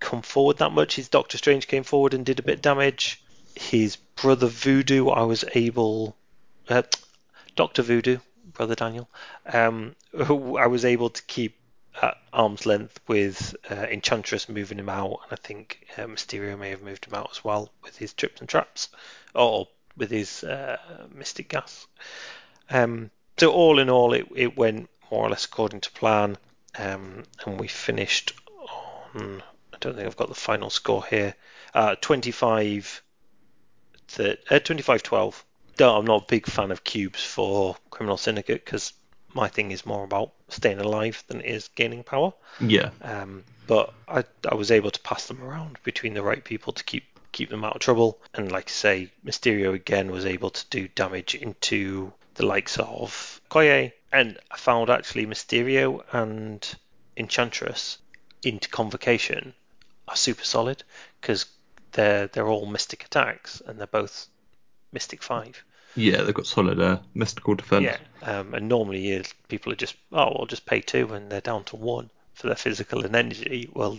come 0.00 0.22
forward 0.22 0.58
that 0.58 0.72
much. 0.72 0.96
His 0.96 1.08
Doctor 1.08 1.38
Strange 1.38 1.68
came 1.68 1.84
forward 1.84 2.14
and 2.14 2.24
did 2.24 2.38
a 2.38 2.42
bit 2.42 2.56
of 2.56 2.62
damage. 2.62 3.22
His 3.54 3.96
brother 3.96 4.46
Voodoo, 4.46 5.08
I 5.08 5.22
was 5.22 5.44
able, 5.54 6.16
uh, 6.68 6.82
Doctor 7.60 7.82
Voodoo, 7.82 8.16
brother 8.54 8.74
Daniel, 8.74 9.10
um, 9.44 9.94
who 10.12 10.56
I 10.56 10.66
was 10.66 10.86
able 10.86 11.10
to 11.10 11.22
keep 11.24 11.58
at 12.00 12.16
arm's 12.32 12.64
length 12.64 12.98
with 13.06 13.54
uh, 13.70 13.74
Enchantress 13.74 14.48
moving 14.48 14.78
him 14.78 14.88
out, 14.88 15.20
and 15.24 15.32
I 15.32 15.36
think 15.36 15.86
uh, 15.98 16.04
Mysterio 16.04 16.58
may 16.58 16.70
have 16.70 16.80
moved 16.80 17.04
him 17.04 17.12
out 17.12 17.28
as 17.32 17.44
well 17.44 17.70
with 17.82 17.98
his 17.98 18.14
trips 18.14 18.40
and 18.40 18.48
traps, 18.48 18.88
or 19.34 19.68
with 19.94 20.10
his 20.10 20.42
uh, 20.42 20.78
Mystic 21.12 21.50
Gas. 21.50 21.86
Um, 22.70 23.10
so 23.36 23.52
all 23.52 23.78
in 23.78 23.90
all, 23.90 24.14
it, 24.14 24.26
it 24.34 24.56
went 24.56 24.88
more 25.10 25.26
or 25.26 25.28
less 25.28 25.44
according 25.44 25.82
to 25.82 25.90
plan, 25.90 26.38
um, 26.78 27.24
and 27.44 27.60
we 27.60 27.68
finished 27.68 28.32
on. 29.14 29.42
I 29.74 29.76
don't 29.80 29.96
think 29.96 30.06
I've 30.06 30.16
got 30.16 30.30
the 30.30 30.34
final 30.34 30.70
score 30.70 31.04
here. 31.04 31.34
Uh, 31.74 31.94
25 32.00 33.02
th- 34.08 34.38
uh, 34.50 34.58
25 34.60 35.02
12. 35.02 35.44
No, 35.80 35.96
I'm 35.96 36.04
not 36.04 36.24
a 36.24 36.26
big 36.26 36.46
fan 36.46 36.70
of 36.70 36.84
cubes 36.84 37.24
for 37.24 37.74
Criminal 37.88 38.18
Syndicate 38.18 38.62
because 38.62 38.92
my 39.32 39.48
thing 39.48 39.70
is 39.70 39.86
more 39.86 40.04
about 40.04 40.32
staying 40.48 40.78
alive 40.78 41.24
than 41.28 41.40
it 41.40 41.46
is 41.46 41.68
gaining 41.68 42.04
power. 42.04 42.34
Yeah. 42.60 42.90
Um, 43.00 43.44
but 43.66 43.94
I, 44.06 44.24
I 44.46 44.56
was 44.56 44.70
able 44.70 44.90
to 44.90 45.00
pass 45.00 45.26
them 45.26 45.42
around 45.42 45.78
between 45.82 46.12
the 46.12 46.22
right 46.22 46.44
people 46.44 46.74
to 46.74 46.84
keep 46.84 47.04
keep 47.32 47.48
them 47.48 47.64
out 47.64 47.76
of 47.76 47.80
trouble. 47.80 48.20
And 48.34 48.52
like 48.52 48.68
I 48.68 48.72
say, 48.72 49.12
Mysterio 49.24 49.72
again 49.72 50.10
was 50.10 50.26
able 50.26 50.50
to 50.50 50.66
do 50.68 50.88
damage 50.88 51.34
into 51.34 52.12
the 52.34 52.44
likes 52.44 52.76
of 52.78 53.40
Koye. 53.50 53.92
And 54.12 54.38
I 54.50 54.58
found 54.58 54.90
actually 54.90 55.24
Mysterio 55.24 56.04
and 56.12 56.76
Enchantress 57.16 57.96
into 58.42 58.68
Convocation 58.68 59.54
are 60.08 60.16
super 60.16 60.44
solid 60.44 60.82
because 61.22 61.46
they're 61.92 62.26
they're 62.26 62.48
all 62.48 62.66
Mystic 62.66 63.04
attacks 63.04 63.62
and 63.64 63.78
they're 63.78 63.86
both 63.86 64.26
Mystic 64.92 65.22
five. 65.22 65.64
Yeah, 65.96 66.22
they've 66.22 66.34
got 66.34 66.46
solid 66.46 66.80
uh, 66.80 66.98
mystical 67.14 67.54
defense. 67.54 67.84
Yeah, 67.84 67.98
um, 68.22 68.54
and 68.54 68.68
normally 68.68 69.16
uh, 69.16 69.22
people 69.48 69.72
are 69.72 69.76
just 69.76 69.96
oh, 70.12 70.36
I'll 70.38 70.46
just 70.46 70.66
pay 70.66 70.80
two 70.80 71.12
and 71.14 71.30
they're 71.30 71.40
down 71.40 71.64
to 71.64 71.76
one 71.76 72.10
for 72.34 72.46
their 72.46 72.56
physical 72.56 73.04
and 73.04 73.14
energy. 73.16 73.68
Well, 73.72 73.98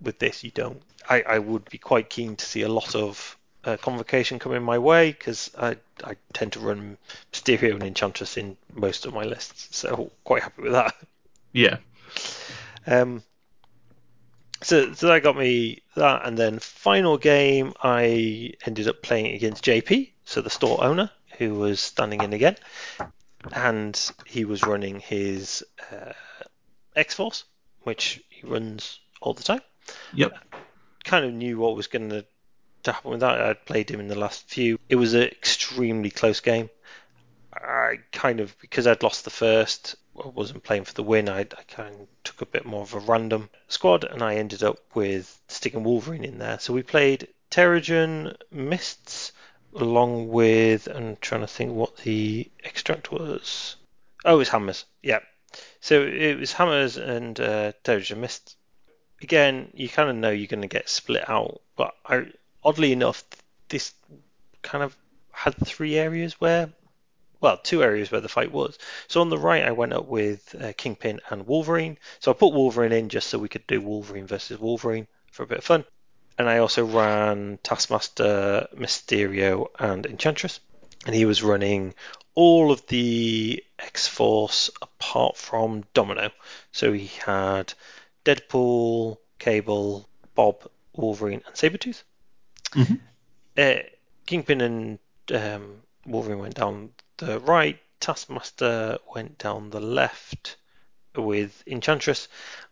with 0.00 0.18
this 0.18 0.44
you 0.44 0.50
don't. 0.50 0.82
I, 1.08 1.22
I 1.22 1.38
would 1.38 1.68
be 1.70 1.78
quite 1.78 2.10
keen 2.10 2.36
to 2.36 2.44
see 2.44 2.62
a 2.62 2.68
lot 2.68 2.94
of 2.94 3.36
uh, 3.64 3.76
convocation 3.76 4.38
coming 4.38 4.62
my 4.62 4.78
way 4.78 5.12
because 5.12 5.50
I 5.58 5.76
I 6.04 6.16
tend 6.32 6.52
to 6.54 6.60
run 6.60 6.98
Mysterio 7.32 7.74
and 7.74 7.82
Enchantress 7.82 8.36
in 8.36 8.56
most 8.74 9.06
of 9.06 9.14
my 9.14 9.24
lists, 9.24 9.76
so 9.76 10.10
quite 10.24 10.42
happy 10.42 10.62
with 10.62 10.72
that. 10.72 10.94
Yeah. 11.52 11.78
Um, 12.86 13.22
so, 14.62 14.92
so 14.92 15.06
that 15.08 15.22
got 15.22 15.36
me 15.36 15.82
that, 15.94 16.26
and 16.26 16.36
then 16.36 16.58
final 16.58 17.16
game, 17.16 17.74
I 17.82 18.54
ended 18.66 18.88
up 18.88 19.02
playing 19.02 19.34
against 19.34 19.64
JP, 19.64 20.10
so 20.24 20.40
the 20.40 20.50
store 20.50 20.82
owner, 20.82 21.10
who 21.38 21.54
was 21.54 21.80
standing 21.80 22.22
in 22.22 22.32
again, 22.32 22.56
and 23.52 24.10
he 24.26 24.44
was 24.44 24.64
running 24.64 25.00
his 25.00 25.64
uh, 25.90 26.12
X 26.94 27.14
Force, 27.14 27.44
which 27.82 28.20
he 28.28 28.46
runs 28.46 28.98
all 29.20 29.34
the 29.34 29.42
time. 29.42 29.62
Yep. 30.14 30.36
Kind 31.04 31.24
of 31.24 31.32
knew 31.32 31.58
what 31.58 31.76
was 31.76 31.86
going 31.86 32.10
to 32.10 32.26
happen 32.84 33.12
with 33.12 33.20
that. 33.20 33.40
I'd 33.40 33.64
played 33.64 33.90
him 33.90 34.00
in 34.00 34.08
the 34.08 34.18
last 34.18 34.48
few. 34.48 34.78
It 34.88 34.96
was 34.96 35.14
an 35.14 35.22
extremely 35.22 36.10
close 36.10 36.40
game. 36.40 36.68
I 37.52 38.00
kind 38.12 38.40
of 38.40 38.56
because 38.60 38.86
I'd 38.86 39.02
lost 39.02 39.24
the 39.24 39.30
first, 39.30 39.96
I 40.22 40.28
wasn't 40.28 40.62
playing 40.62 40.84
for 40.84 40.94
the 40.94 41.02
win. 41.02 41.28
I, 41.28 41.40
I 41.40 41.62
kind 41.68 41.94
of 42.02 42.06
took 42.24 42.42
a 42.42 42.46
bit 42.46 42.66
more 42.66 42.82
of 42.82 42.94
a 42.94 42.98
random 42.98 43.48
squad, 43.68 44.04
and 44.04 44.22
I 44.22 44.36
ended 44.36 44.62
up 44.62 44.78
with 44.94 45.40
sticking 45.48 45.84
Wolverine 45.84 46.24
in 46.24 46.38
there. 46.38 46.58
So 46.58 46.72
we 46.72 46.82
played 46.82 47.28
Terrigen 47.50 48.36
Mists 48.50 49.32
along 49.74 50.28
with 50.28 50.88
I'm 50.88 51.16
trying 51.16 51.42
to 51.42 51.46
think 51.46 51.72
what 51.72 51.96
the 51.98 52.50
extract 52.64 53.12
was. 53.12 53.76
Oh, 54.24 54.34
it 54.34 54.38
was 54.38 54.48
Hammers. 54.48 54.84
Yeah. 55.02 55.20
So 55.80 56.02
it 56.02 56.38
was 56.38 56.52
Hammers 56.52 56.96
and 56.96 57.38
uh, 57.38 57.72
Terrigen 57.84 58.18
Mists. 58.18 58.56
Again, 59.22 59.70
you 59.74 59.88
kind 59.88 60.10
of 60.10 60.16
know 60.16 60.30
you're 60.30 60.46
going 60.46 60.62
to 60.62 60.68
get 60.68 60.88
split 60.88 61.28
out, 61.28 61.60
but 61.76 61.94
I, 62.06 62.26
oddly 62.62 62.92
enough, 62.92 63.24
this 63.68 63.92
kind 64.62 64.84
of 64.84 64.96
had 65.32 65.54
three 65.66 65.96
areas 65.96 66.40
where 66.40 66.72
well, 67.40 67.56
two 67.56 67.82
areas 67.82 68.10
where 68.10 68.20
the 68.20 68.28
fight 68.28 68.50
was. 68.50 68.78
So 69.06 69.20
on 69.20 69.30
the 69.30 69.38
right, 69.38 69.64
I 69.64 69.70
went 69.70 69.92
up 69.92 70.06
with 70.06 70.54
uh, 70.60 70.72
Kingpin 70.76 71.20
and 71.30 71.46
Wolverine. 71.46 71.98
So 72.18 72.30
I 72.30 72.34
put 72.34 72.52
Wolverine 72.52 72.92
in 72.92 73.08
just 73.08 73.28
so 73.28 73.38
we 73.38 73.48
could 73.48 73.66
do 73.66 73.80
Wolverine 73.80 74.26
versus 74.26 74.58
Wolverine 74.58 75.06
for 75.30 75.44
a 75.44 75.46
bit 75.46 75.58
of 75.58 75.64
fun. 75.64 75.84
And 76.38 76.48
I 76.48 76.58
also 76.58 76.86
ran 76.86 77.58
Taskmaster, 77.62 78.68
Mysterio, 78.74 79.66
and 79.78 80.06
Enchantress. 80.06 80.60
And 81.04 81.14
he 81.14 81.24
was 81.24 81.42
running 81.42 81.94
all 82.34 82.70
of 82.70 82.86
the 82.86 83.64
X 83.78 84.06
Force 84.06 84.70
apart 84.80 85.36
from 85.36 85.84
Domino. 85.94 86.30
So 86.72 86.92
he 86.92 87.06
had 87.06 87.74
Deadpool, 88.24 89.18
Cable, 89.38 90.08
Bob, 90.34 90.70
Wolverine, 90.94 91.42
and 91.46 91.54
Sabretooth. 91.54 92.02
hmm 92.72 92.94
Uh, 93.56 93.82
Kingpin 94.26 94.60
and 94.60 94.98
um, 95.34 95.82
Wolverine 96.06 96.38
went 96.38 96.54
down 96.54 96.90
the 97.16 97.40
right, 97.40 97.80
Taskmaster 97.98 98.98
went 99.14 99.38
down 99.38 99.70
the 99.70 99.80
left 99.80 100.56
with 101.16 101.62
Enchantress, 101.66 102.28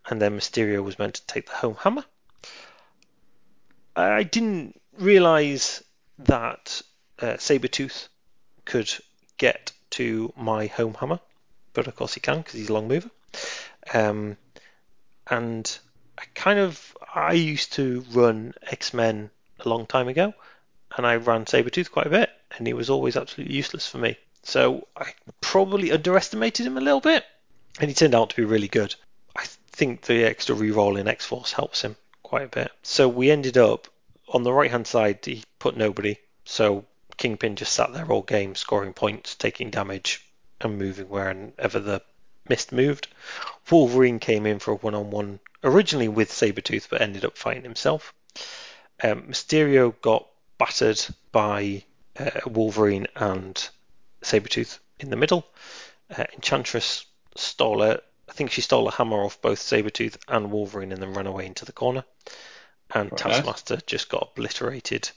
and 0.08 0.22
then 0.22 0.38
Mysterio 0.38 0.84
was 0.84 0.98
meant 0.98 1.14
to 1.14 1.26
take 1.26 1.46
the 1.46 1.54
home 1.54 1.76
hammer. 1.80 2.04
I 3.96 4.24
didn't 4.24 4.78
realize 4.98 5.82
that 6.18 6.82
uh, 7.18 7.34
Sabretooth 7.34 8.08
could 8.66 8.92
get 9.38 9.72
to 9.90 10.32
my 10.36 10.66
home 10.66 10.94
hammer, 10.94 11.18
but 11.72 11.86
of 11.86 11.96
course 11.96 12.12
he 12.12 12.20
can 12.20 12.38
because 12.38 12.52
he's 12.54 12.68
a 12.68 12.74
long 12.74 12.88
mover. 12.88 13.10
Um, 13.94 14.36
and 15.28 15.78
I 16.18 16.24
kind 16.34 16.58
of 16.58 16.96
I 17.14 17.32
used 17.32 17.72
to 17.74 18.04
run 18.12 18.54
X 18.70 18.92
Men 18.92 19.30
a 19.60 19.68
long 19.68 19.86
time 19.86 20.08
ago, 20.08 20.34
and 20.96 21.06
I 21.06 21.16
ran 21.16 21.46
Sabretooth 21.46 21.90
quite 21.90 22.06
a 22.06 22.10
bit, 22.10 22.30
and 22.56 22.66
he 22.66 22.74
was 22.74 22.90
always 22.90 23.16
absolutely 23.16 23.54
useless 23.54 23.86
for 23.86 23.98
me. 23.98 24.18
So 24.42 24.86
I 24.96 25.14
probably 25.40 25.90
underestimated 25.90 26.66
him 26.66 26.76
a 26.76 26.82
little 26.82 27.00
bit, 27.00 27.24
and 27.80 27.88
he 27.88 27.94
turned 27.94 28.14
out 28.14 28.30
to 28.30 28.36
be 28.36 28.44
really 28.44 28.68
good. 28.68 28.94
I 29.34 29.46
think 29.72 30.02
the 30.02 30.24
extra 30.24 30.54
reroll 30.54 30.98
in 30.98 31.08
X 31.08 31.24
Force 31.24 31.52
helps 31.52 31.80
him 31.80 31.96
quite 32.26 32.42
a 32.42 32.48
bit. 32.48 32.72
So 32.82 33.08
we 33.08 33.30
ended 33.30 33.56
up 33.56 33.86
on 34.28 34.42
the 34.42 34.52
right 34.52 34.70
hand 34.70 34.88
side, 34.88 35.24
he 35.24 35.44
put 35.60 35.76
nobody. 35.76 36.18
So 36.44 36.84
Kingpin 37.16 37.54
just 37.54 37.72
sat 37.72 37.92
there 37.92 38.10
all 38.10 38.22
game, 38.22 38.56
scoring 38.56 38.92
points, 38.92 39.36
taking 39.36 39.70
damage, 39.70 40.24
and 40.60 40.76
moving 40.76 41.08
wherever 41.08 41.78
the 41.78 42.02
mist 42.48 42.72
moved. 42.72 43.06
Wolverine 43.70 44.18
came 44.18 44.44
in 44.44 44.58
for 44.58 44.72
a 44.72 44.76
one 44.76 44.96
on 44.96 45.10
one, 45.10 45.38
originally 45.62 46.08
with 46.08 46.30
Sabretooth, 46.30 46.88
but 46.90 47.00
ended 47.00 47.24
up 47.24 47.38
fighting 47.38 47.62
himself. 47.62 48.12
Um, 49.04 49.22
Mysterio 49.28 49.94
got 50.02 50.26
battered 50.58 51.00
by 51.30 51.84
uh, 52.18 52.40
Wolverine 52.46 53.06
and 53.14 53.68
Sabretooth 54.22 54.80
in 54.98 55.10
the 55.10 55.16
middle. 55.16 55.46
Uh, 56.10 56.24
Enchantress 56.34 57.06
stole 57.36 57.82
it. 57.82 58.02
I 58.36 58.38
think 58.38 58.50
she 58.50 58.60
stole 58.60 58.86
a 58.86 58.92
hammer 58.92 59.24
off 59.24 59.40
both 59.40 59.60
Sabretooth 59.60 60.18
and 60.28 60.50
Wolverine 60.50 60.92
and 60.92 61.00
then 61.00 61.14
ran 61.14 61.26
away 61.26 61.46
into 61.46 61.64
the 61.64 61.72
corner. 61.72 62.04
And 62.94 63.10
Taskmaster 63.16 63.78
just 63.86 64.10
got 64.10 64.28
obliterated 64.30 65.10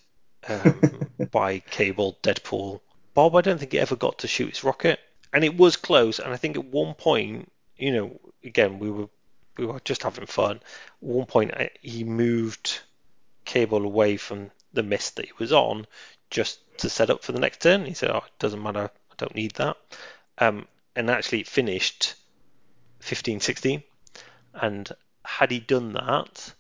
um, 0.48 1.10
by 1.32 1.60
Cable, 1.60 2.18
Deadpool. 2.24 2.80
Bob, 3.14 3.36
I 3.36 3.42
don't 3.42 3.58
think 3.58 3.74
he 3.74 3.80
ever 3.80 3.98
got 3.98 4.20
to 4.20 4.30
shoot 4.30 4.52
his 4.52 4.64
rocket. 4.64 5.02
And 5.34 5.44
it 5.44 5.58
was 5.58 5.76
close. 5.76 6.20
And 6.20 6.32
I 6.32 6.38
think 6.38 6.56
at 6.56 6.64
one 6.64 6.94
point, 6.94 7.52
you 7.76 7.92
know, 7.92 8.22
again, 8.42 8.80
we 8.80 8.90
were 8.90 9.10
we 9.58 9.66
were 9.66 9.82
just 9.82 10.04
having 10.04 10.26
fun. 10.26 10.56
At 10.56 10.64
one 11.00 11.26
point, 11.26 11.52
he 11.82 12.06
moved 12.06 12.80
Cable 13.44 13.84
away 13.84 14.16
from 14.16 14.50
the 14.72 14.82
mist 14.82 15.18
that 15.18 15.26
he 15.26 15.34
was 15.38 15.52
on 15.52 15.88
just 16.30 16.62
to 16.78 16.90
set 16.90 17.10
up 17.10 17.26
for 17.26 17.34
the 17.34 17.42
next 17.42 17.60
turn. 17.60 17.84
He 17.84 17.96
said, 17.96 18.12
"Oh, 18.12 18.24
it 18.26 18.40
doesn't 18.40 18.64
matter. 18.64 18.90
I 19.12 19.14
don't 19.18 19.36
need 19.36 19.56
that." 19.56 19.76
Um, 20.38 20.70
and 20.96 21.10
actually, 21.10 21.42
it 21.42 21.48
finished 21.50 22.16
15-16. 23.02 23.84
And 24.54 24.90
had 25.24 25.52
he 25.52 25.60
done 25.60 25.94
that, 25.94 26.54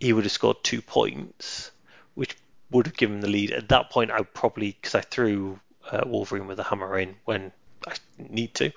he 0.00 0.12
would 0.12 0.24
have 0.24 0.32
scored 0.32 0.58
two 0.62 0.82
points, 0.82 1.70
which 2.14 2.36
would 2.70 2.86
have 2.86 2.96
given 2.96 3.20
the 3.20 3.28
lead. 3.28 3.52
At 3.52 3.68
that 3.68 3.90
point, 3.90 4.10
I 4.10 4.22
probably 4.22 4.72
because 4.72 4.94
I 4.94 5.00
threw 5.00 5.60
uh, 5.90 6.02
Wolverine 6.06 6.46
with 6.46 6.58
a 6.58 6.64
hammer 6.64 6.98
in 6.98 7.16
when 7.24 7.52
I 7.86 7.94
need 8.18 8.54
to. 8.54 8.72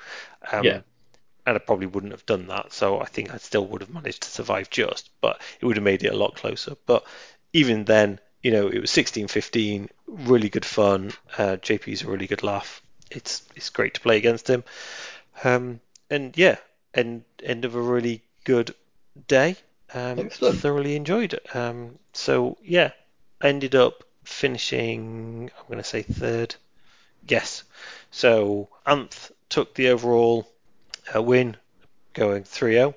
Um, 0.51 0.63
yeah. 0.63 0.81
And 1.45 1.55
I 1.55 1.59
probably 1.59 1.87
wouldn't 1.87 2.11
have 2.11 2.25
done 2.25 2.47
that, 2.47 2.73
so 2.73 2.99
I 3.01 3.05
think 3.05 3.33
I 3.33 3.37
still 3.37 3.65
would 3.67 3.81
have 3.81 3.89
managed 3.89 4.21
to 4.23 4.29
survive 4.29 4.69
just, 4.69 5.09
but 5.19 5.41
it 5.59 5.65
would 5.65 5.77
have 5.77 5.83
made 5.83 6.03
it 6.03 6.13
a 6.13 6.17
lot 6.17 6.35
closer. 6.35 6.75
But 6.85 7.05
even 7.53 7.85
then, 7.85 8.19
you 8.43 8.51
know, 8.51 8.67
it 8.67 8.79
was 8.79 8.91
16-15, 8.91 9.89
really 10.07 10.49
good 10.49 10.65
fun. 10.65 11.11
Uh, 11.37 11.57
JP's 11.57 12.03
a 12.03 12.07
really 12.07 12.27
good 12.27 12.43
laugh. 12.43 12.81
It's 13.09 13.41
it's 13.55 13.71
great 13.71 13.95
to 13.95 14.01
play 14.01 14.17
against 14.17 14.47
him. 14.47 14.63
Um, 15.43 15.79
and 16.11 16.37
yeah, 16.37 16.57
end 16.93 17.23
end 17.43 17.65
of 17.65 17.75
a 17.75 17.81
really 17.81 18.23
good 18.43 18.73
day. 19.27 19.55
Um, 19.93 20.19
Excellent. 20.19 20.59
thoroughly 20.59 20.95
enjoyed 20.95 21.33
it. 21.33 21.55
Um, 21.55 21.97
so 22.13 22.57
yeah, 22.63 22.91
ended 23.41 23.75
up 23.75 24.03
finishing. 24.23 25.51
I'm 25.57 25.67
going 25.67 25.79
to 25.79 25.83
say 25.83 26.03
third. 26.03 26.55
Yes. 27.27 27.63
So 28.11 28.69
Anth 28.85 29.31
took 29.49 29.73
the 29.75 29.89
overall 29.89 30.47
uh, 31.13 31.21
win, 31.21 31.57
going 32.13 32.43
3-0. 32.43 32.93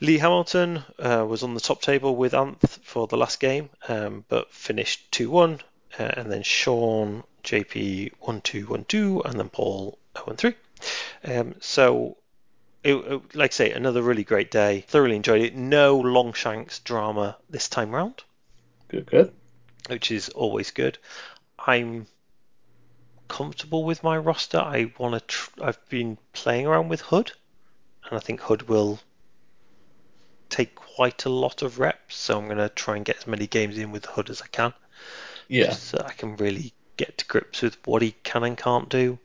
Lee 0.00 0.18
Hamilton 0.18 0.82
uh, 0.98 1.24
was 1.28 1.42
on 1.42 1.54
the 1.54 1.60
top 1.60 1.80
table 1.80 2.16
with 2.16 2.32
Anth 2.32 2.78
for 2.82 3.06
the 3.06 3.16
last 3.16 3.38
game, 3.38 3.70
um, 3.88 4.24
but 4.28 4.52
finished 4.52 5.10
2-1. 5.12 5.60
Uh, 5.98 6.02
and 6.16 6.32
then 6.32 6.42
Sean, 6.42 7.22
JP 7.44 8.12
1-2, 8.22 8.64
1-2, 8.64 9.24
and 9.24 9.38
then 9.38 9.48
Paul 9.50 9.98
0-3. 10.14 10.54
Um, 11.24 11.54
so 11.60 12.16
it, 12.84 12.94
it, 12.94 13.34
like 13.34 13.52
I 13.52 13.54
say, 13.54 13.72
another 13.72 14.02
really 14.02 14.24
great 14.24 14.50
day. 14.50 14.84
Thoroughly 14.88 15.16
enjoyed 15.16 15.42
it. 15.42 15.54
No 15.54 15.98
Longshanks 15.98 16.80
drama 16.80 17.36
this 17.48 17.68
time 17.68 17.94
round. 17.94 18.22
Good, 18.88 19.06
good. 19.06 19.32
Which 19.88 20.10
is 20.10 20.28
always 20.30 20.70
good. 20.70 20.98
I'm 21.58 22.06
comfortable 23.28 23.84
with 23.84 24.02
my 24.02 24.18
roster. 24.18 24.58
I 24.58 24.92
want 24.98 25.14
to. 25.14 25.20
Tr- 25.20 25.62
I've 25.62 25.88
been 25.88 26.18
playing 26.32 26.66
around 26.66 26.88
with 26.88 27.00
Hood, 27.00 27.32
and 28.04 28.16
I 28.16 28.20
think 28.20 28.40
Hood 28.40 28.68
will 28.68 29.00
take 30.50 30.74
quite 30.74 31.24
a 31.24 31.30
lot 31.30 31.62
of 31.62 31.78
reps. 31.78 32.16
So 32.16 32.38
I'm 32.38 32.46
going 32.46 32.58
to 32.58 32.68
try 32.68 32.96
and 32.96 33.04
get 33.04 33.18
as 33.18 33.26
many 33.26 33.46
games 33.46 33.78
in 33.78 33.92
with 33.92 34.04
Hood 34.04 34.28
as 34.28 34.42
I 34.42 34.46
can. 34.48 34.74
Yeah. 35.48 35.66
Just 35.66 35.84
so 35.84 36.02
I 36.04 36.12
can 36.12 36.36
really 36.36 36.72
get 36.96 37.18
to 37.18 37.26
grips 37.26 37.62
with 37.62 37.78
what 37.86 38.02
he 38.02 38.12
can 38.22 38.44
and 38.44 38.56
can't 38.56 38.88
do. 38.88 39.18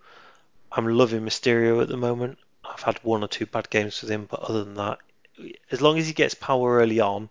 I'm 0.72 0.88
loving 0.88 1.22
Mysterio 1.22 1.82
at 1.82 1.88
the 1.88 1.98
moment. 1.98 2.38
I've 2.68 2.84
had 2.84 3.00
one 3.04 3.24
or 3.24 3.28
two 3.28 3.46
bad 3.46 3.70
games 3.70 4.02
with 4.02 4.12
him, 4.12 4.28
but 4.30 4.42
other 4.42 4.64
than 4.64 4.76
that, 4.76 5.00
as 5.72 5.82
long 5.82 5.98
as 5.98 6.08
he 6.08 6.14
gets 6.14 6.34
power 6.34 6.78
early 6.78 7.00
on, 7.00 7.30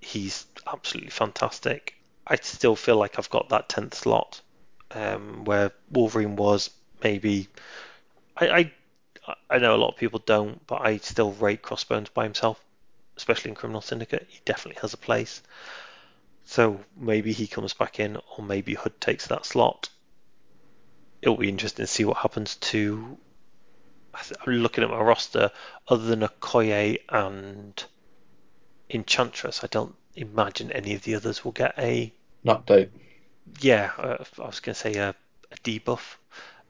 he's 0.00 0.46
absolutely 0.66 1.10
fantastic. 1.10 1.94
I 2.26 2.36
still 2.36 2.76
feel 2.76 2.96
like 2.96 3.18
I've 3.18 3.30
got 3.30 3.48
that 3.50 3.68
tenth 3.68 3.94
slot 3.94 4.40
um, 4.92 5.44
where 5.44 5.72
Wolverine 5.90 6.36
was 6.36 6.70
maybe. 7.02 7.48
I, 8.36 8.48
I 8.48 8.72
I 9.50 9.58
know 9.58 9.74
a 9.74 9.78
lot 9.78 9.88
of 9.88 9.96
people 9.96 10.22
don't, 10.24 10.64
but 10.66 10.82
I 10.82 10.98
still 10.98 11.32
rate 11.32 11.62
Crossbones 11.62 12.10
by 12.10 12.24
himself, 12.24 12.60
especially 13.16 13.50
in 13.50 13.54
Criminal 13.56 13.80
Syndicate. 13.80 14.26
He 14.28 14.40
definitely 14.44 14.80
has 14.82 14.94
a 14.94 14.98
place. 14.98 15.42
So 16.44 16.80
maybe 16.96 17.32
he 17.32 17.48
comes 17.48 17.74
back 17.74 17.98
in, 17.98 18.16
or 18.16 18.44
maybe 18.44 18.74
Hood 18.74 19.00
takes 19.00 19.26
that 19.28 19.44
slot. 19.44 19.88
It'll 21.20 21.36
be 21.36 21.48
interesting 21.48 21.84
to 21.84 21.88
see 21.88 22.04
what 22.04 22.18
happens 22.18 22.54
to. 22.56 23.18
I'm 24.46 24.54
looking 24.54 24.84
at 24.84 24.90
my 24.90 25.00
roster. 25.00 25.50
Other 25.88 26.04
than 26.04 26.20
Okoye 26.20 26.98
and 27.08 27.84
Enchantress, 28.90 29.64
I 29.64 29.68
don't 29.68 29.94
imagine 30.14 30.72
any 30.72 30.94
of 30.94 31.02
the 31.02 31.14
others 31.14 31.44
will 31.44 31.52
get 31.52 31.74
a 31.78 32.12
An 32.44 32.56
update. 32.56 32.90
Yeah, 33.60 33.92
uh, 33.98 34.24
I 34.38 34.46
was 34.46 34.60
going 34.60 34.74
to 34.74 34.80
say 34.80 34.94
a, 34.94 35.14
a 35.50 35.56
debuff. 35.62 36.16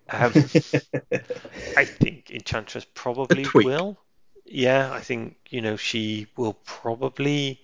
Um, 0.09 0.33
I 1.77 1.85
think 1.85 2.31
Enchantress 2.31 2.87
probably 2.95 3.47
will. 3.55 3.99
Yeah, 4.45 4.93
I 4.93 5.01
think 5.01 5.37
you 5.51 5.61
know 5.61 5.77
she 5.77 6.27
will 6.37 6.55
probably 6.65 7.61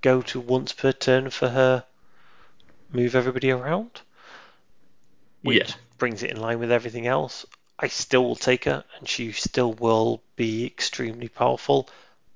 go 0.00 0.22
to 0.22 0.40
once 0.40 0.72
per 0.72 0.92
turn 0.92 1.30
for 1.30 1.48
her 1.48 1.84
move 2.92 3.14
everybody 3.14 3.50
around, 3.50 4.02
which 5.42 5.70
yeah. 5.70 5.74
brings 5.98 6.22
it 6.22 6.30
in 6.30 6.40
line 6.40 6.58
with 6.58 6.70
everything 6.72 7.06
else. 7.06 7.46
I 7.82 7.88
still 7.88 8.22
will 8.24 8.36
take 8.36 8.66
her, 8.66 8.84
and 8.96 9.08
she 9.08 9.32
still 9.32 9.72
will 9.72 10.22
be 10.36 10.64
extremely 10.64 11.26
powerful. 11.28 11.88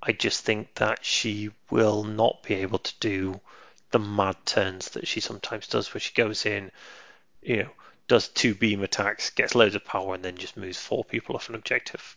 I 0.03 0.11
just 0.11 0.45
think 0.45 0.75
that 0.75 1.05
she 1.05 1.51
will 1.71 2.03
not 2.03 2.43
be 2.43 2.55
able 2.55 2.81
to 2.81 2.93
do 2.99 3.41
the 3.93 4.01
mad 4.01 4.37
turns 4.45 4.89
that 4.91 5.07
she 5.07 5.21
sometimes 5.21 5.69
does, 5.69 5.95
where 5.95 6.01
she 6.01 6.13
goes 6.15 6.47
in, 6.47 6.73
you 7.43 7.59
know, 7.59 7.71
does 8.09 8.27
two 8.27 8.57
beam 8.57 8.83
attacks, 8.83 9.31
gets 9.31 9.55
loads 9.55 9.77
of 9.77 9.85
power, 9.85 10.17
and 10.17 10.25
then 10.25 10.37
just 10.37 10.57
moves 10.57 10.81
four 10.81 11.05
people 11.05 11.37
off 11.37 11.49
an 11.49 11.55
objective. 11.55 12.17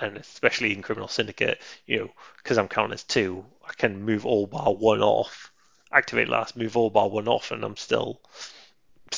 And 0.00 0.16
especially 0.16 0.72
in 0.72 0.82
Criminal 0.82 1.06
Syndicate, 1.06 1.62
you 1.86 2.00
know, 2.00 2.10
because 2.38 2.58
I'm 2.58 2.66
counting 2.66 2.94
as 2.94 3.04
two, 3.04 3.44
I 3.64 3.72
can 3.74 4.04
move 4.04 4.26
all 4.26 4.48
bar 4.48 4.74
one 4.74 5.00
off, 5.00 5.52
activate 5.92 6.28
last, 6.28 6.56
move 6.56 6.76
all 6.76 6.90
bar 6.90 7.08
one 7.08 7.28
off, 7.28 7.52
and 7.52 7.62
I'm 7.62 7.76
still 7.76 8.20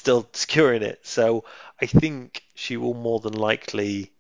still 0.07 0.29
securing 0.35 0.83
it. 0.83 1.01
So 1.03 1.43
I 1.83 1.87
think 1.87 2.45
she 2.55 2.77
will 2.77 2.95
more 2.95 3.19
than 3.19 3.33
likely 3.33 4.13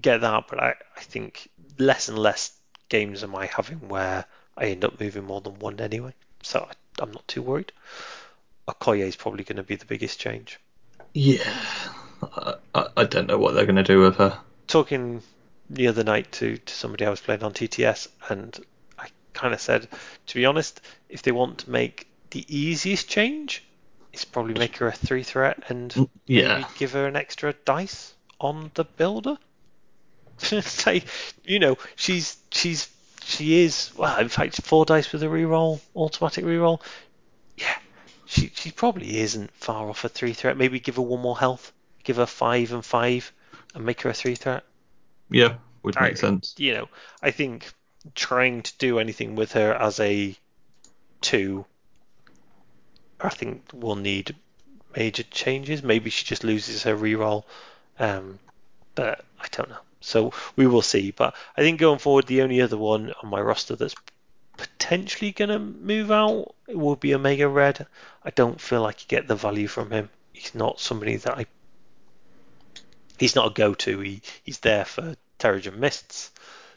get 0.00 0.20
that, 0.20 0.44
but 0.48 0.62
I, 0.62 0.74
I 0.96 1.00
think 1.00 1.48
less 1.76 2.08
and 2.08 2.16
less 2.16 2.52
games 2.88 3.24
am 3.24 3.34
I 3.34 3.46
having 3.46 3.88
where 3.88 4.26
I 4.56 4.66
end 4.66 4.84
up 4.84 5.00
moving 5.00 5.24
more 5.24 5.40
than 5.40 5.58
one 5.58 5.80
anyway. 5.80 6.14
So 6.44 6.68
I, 6.70 7.02
I'm 7.02 7.10
not 7.10 7.26
too 7.26 7.42
worried. 7.42 7.72
Okoye 8.68 9.00
is 9.00 9.16
probably 9.16 9.42
going 9.42 9.56
to 9.56 9.64
be 9.64 9.74
the 9.74 9.86
biggest 9.86 10.20
change. 10.20 10.60
Yeah, 11.14 11.52
I, 12.72 12.86
I 12.96 13.02
don't 13.02 13.26
know 13.26 13.38
what 13.38 13.54
they're 13.54 13.66
going 13.66 13.74
to 13.74 13.82
do 13.82 13.98
with 13.98 14.18
her. 14.18 14.38
Talking 14.68 15.20
the 15.68 15.88
other 15.88 16.04
night 16.04 16.30
to, 16.34 16.58
to 16.58 16.72
somebody 16.72 17.06
I 17.06 17.10
was 17.10 17.20
playing 17.20 17.42
on 17.42 17.52
TTS, 17.54 18.06
and 18.28 18.56
I 18.96 19.08
kind 19.32 19.52
of 19.52 19.60
said, 19.60 19.88
to 20.28 20.34
be 20.36 20.46
honest, 20.46 20.80
if 21.08 21.22
they 21.22 21.32
want 21.32 21.58
to 21.58 21.70
make 21.70 22.06
the 22.30 22.46
easiest 22.48 23.08
change, 23.08 23.64
it's 24.12 24.24
probably 24.24 24.54
make 24.54 24.76
her 24.76 24.88
a 24.88 24.92
three 24.92 25.22
threat 25.22 25.62
and 25.68 25.90
mm, 25.92 26.08
yeah. 26.26 26.58
maybe 26.58 26.66
give 26.78 26.92
her 26.92 27.06
an 27.06 27.16
extra 27.16 27.52
dice 27.64 28.14
on 28.40 28.70
the 28.74 28.84
builder. 28.84 29.38
Say, 30.38 31.04
you 31.44 31.58
know, 31.58 31.78
she's 31.96 32.36
she's 32.50 32.88
she 33.24 33.62
is 33.62 33.90
well, 33.96 34.18
in 34.18 34.28
fact, 34.28 34.60
four 34.62 34.84
dice 34.84 35.12
with 35.12 35.22
a 35.22 35.26
reroll, 35.26 35.80
automatic 35.94 36.44
reroll. 36.44 36.80
Yeah, 37.56 37.76
she 38.26 38.50
she 38.54 38.70
probably 38.70 39.18
isn't 39.18 39.50
far 39.52 39.88
off 39.88 40.04
a 40.04 40.08
three 40.08 40.32
threat. 40.32 40.56
Maybe 40.56 40.80
give 40.80 40.96
her 40.96 41.02
one 41.02 41.20
more 41.20 41.38
health, 41.38 41.72
give 42.02 42.16
her 42.16 42.26
five 42.26 42.72
and 42.72 42.84
five, 42.84 43.32
and 43.74 43.84
make 43.84 44.02
her 44.02 44.10
a 44.10 44.14
three 44.14 44.34
threat. 44.34 44.64
Yeah, 45.30 45.54
would 45.82 45.94
make 46.00 46.12
I- 46.12 46.14
sense. 46.14 46.54
You 46.58 46.74
know, 46.74 46.88
I 47.22 47.30
think 47.30 47.72
trying 48.14 48.62
to 48.62 48.72
do 48.78 48.98
anything 48.98 49.36
with 49.36 49.52
her 49.52 49.72
as 49.72 50.00
a 50.00 50.36
two, 51.20 51.64
I 53.22 53.30
think 53.30 53.64
will 53.72 53.96
need 53.96 54.34
major 54.96 55.22
changes. 55.22 55.82
Maybe 55.82 56.10
she 56.10 56.24
just 56.24 56.44
loses 56.44 56.82
her 56.82 56.96
reroll, 56.96 57.44
um, 57.98 58.38
but 58.94 59.24
I 59.40 59.46
don't 59.52 59.70
know. 59.70 59.78
So 60.00 60.32
we 60.56 60.66
will 60.66 60.82
see. 60.82 61.12
But 61.12 61.34
I 61.56 61.62
think 61.62 61.80
going 61.80 61.98
forward, 61.98 62.26
the 62.26 62.42
only 62.42 62.60
other 62.60 62.76
one 62.76 63.12
on 63.22 63.30
my 63.30 63.40
roster 63.40 63.76
that's 63.76 63.94
potentially 64.56 65.32
going 65.32 65.48
to 65.50 65.58
move 65.58 66.10
out 66.10 66.54
will 66.68 66.96
be 66.96 67.14
Omega 67.14 67.48
Red. 67.48 67.86
I 68.24 68.30
don't 68.30 68.60
feel 68.60 68.82
like 68.82 69.02
you 69.02 69.08
get 69.08 69.28
the 69.28 69.36
value 69.36 69.68
from 69.68 69.90
him. 69.90 70.10
He's 70.32 70.54
not 70.54 70.80
somebody 70.80 71.16
that 71.16 71.38
I. 71.38 71.46
He's 73.18 73.36
not 73.36 73.52
a 73.52 73.54
go-to. 73.54 74.00
He 74.00 74.22
he's 74.42 74.58
there 74.58 74.84
for 74.84 75.14
Terrigen 75.38 75.76
Mists 75.76 76.32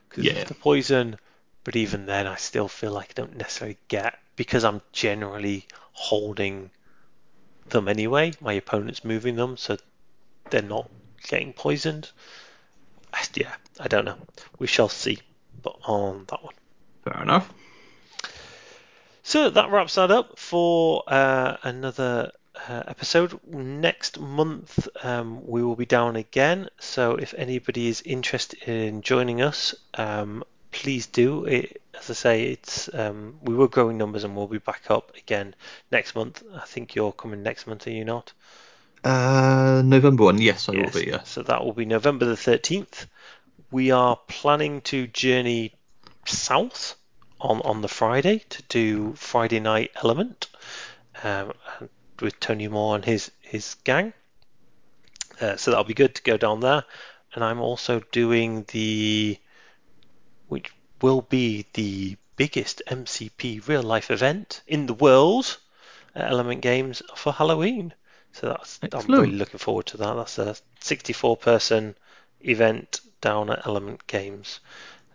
because 0.07 0.25
Yeah. 0.25 0.41
of 0.41 0.47
the 0.47 0.53
poison. 0.53 1.17
But 1.63 1.75
even 1.75 2.05
then, 2.05 2.27
I 2.27 2.35
still 2.35 2.67
feel 2.67 2.91
like 2.91 3.09
I 3.09 3.13
don't 3.15 3.37
necessarily 3.37 3.77
get 3.87 4.19
because 4.35 4.63
I'm 4.63 4.81
generally 4.91 5.67
holding 5.93 6.71
them 7.69 7.87
anyway. 7.87 8.33
My 8.41 8.53
opponent's 8.53 9.03
moving 9.03 9.35
them, 9.35 9.57
so 9.57 9.77
they're 10.49 10.61
not 10.61 10.89
getting 11.27 11.53
poisoned. 11.53 12.11
Yeah, 13.33 13.53
I 13.79 13.87
don't 13.87 14.05
know. 14.05 14.17
We 14.59 14.67
shall 14.67 14.89
see. 14.89 15.19
But 15.61 15.77
on 15.85 16.25
that 16.29 16.43
one. 16.43 16.53
Fair 17.03 17.21
enough. 17.21 17.51
So 19.23 19.49
that 19.49 19.71
wraps 19.71 19.95
that 19.95 20.11
up 20.11 20.37
for 20.37 21.03
uh, 21.07 21.57
another 21.63 22.31
uh, 22.69 22.83
episode. 22.87 23.39
Next 23.47 24.19
month 24.19 24.87
um, 25.03 25.45
we 25.47 25.63
will 25.63 25.75
be 25.75 25.85
down 25.85 26.15
again. 26.15 26.69
So 26.79 27.15
if 27.15 27.33
anybody 27.35 27.87
is 27.87 28.01
interested 28.05 28.61
in 28.63 29.01
joining 29.01 29.41
us, 29.41 29.73
um, 29.95 30.43
please 30.75 31.07
do. 31.07 31.45
It, 31.45 31.81
as 31.97 32.09
I 32.09 32.13
say, 32.13 32.43
it's 32.51 32.93
um, 32.93 33.39
we 33.41 33.55
were 33.55 33.69
growing 33.69 33.97
numbers 33.97 34.25
and 34.25 34.35
we'll 34.35 34.47
be 34.47 34.57
back 34.59 34.91
up 34.91 35.15
again 35.15 35.55
next 35.89 36.15
month. 36.15 36.43
I 36.53 36.65
think 36.65 36.93
you're 36.95 37.13
coming 37.13 37.41
next 37.41 37.65
month, 37.65 37.87
are 37.87 37.91
you 37.91 38.03
not? 38.03 38.33
Uh, 39.03 39.81
November 39.85 40.25
one. 40.25 40.37
Yes, 40.41 40.67
I 40.67 40.73
Yes. 40.73 40.93
will 40.93 41.01
be. 41.01 41.07
Yes. 41.07 41.29
So 41.29 41.43
that 41.43 41.63
will 41.63 41.73
be 41.73 41.85
November 41.85 42.25
the 42.25 42.35
13th. 42.35 43.05
We 43.71 43.91
are 43.91 44.19
planning 44.27 44.81
to 44.81 45.07
journey 45.07 45.73
south 46.25 46.95
on, 47.39 47.61
on 47.61 47.81
the 47.81 47.87
Friday 47.87 48.43
to 48.49 48.61
do 48.63 49.13
Friday 49.13 49.61
Night 49.61 49.91
Element 50.03 50.47
um, 51.23 51.53
and 51.79 51.89
with 52.19 52.37
Tony 52.39 52.67
Moore 52.67 52.95
and 52.95 53.05
his, 53.05 53.31
his 53.41 53.75
gang. 53.85 54.11
Uh, 55.39 55.55
so 55.55 55.71
that'll 55.71 55.85
be 55.85 55.93
good 55.93 56.15
to 56.15 56.23
go 56.23 56.35
down 56.37 56.59
there. 56.59 56.83
And 57.33 57.43
I'm 57.43 57.61
also 57.61 58.01
doing 58.11 58.65
the, 58.71 59.37
which 60.47 60.71
will 61.01 61.21
be 61.21 61.65
the 61.73 62.17
biggest 62.35 62.81
MCP 62.87 63.67
real 63.67 63.83
life 63.83 64.11
event 64.11 64.61
in 64.67 64.85
the 64.85 64.93
world 64.93 65.57
at 66.13 66.31
Element 66.31 66.61
Games 66.61 67.01
for 67.15 67.33
Halloween. 67.33 67.93
So 68.33 68.47
that's 68.47 68.79
I'm 68.91 69.07
really 69.07 69.31
looking 69.31 69.59
forward 69.59 69.85
to 69.87 69.97
that. 69.97 70.13
That's 70.15 70.37
a 70.39 70.55
64 70.81 71.37
person 71.37 71.95
event 72.41 72.99
down 73.21 73.49
at 73.49 73.65
Element 73.65 74.05
Games. 74.07 74.59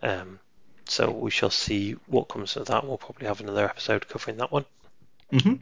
Um, 0.01 0.39
so 0.85 1.11
we 1.11 1.31
shall 1.31 1.51
see 1.51 1.93
what 2.07 2.27
comes 2.29 2.57
of 2.57 2.67
that. 2.67 2.85
We'll 2.85 2.97
probably 2.97 3.27
have 3.27 3.39
another 3.39 3.65
episode 3.65 4.07
covering 4.07 4.37
that 4.37 4.51
one, 4.51 4.65
hmm 5.31 5.55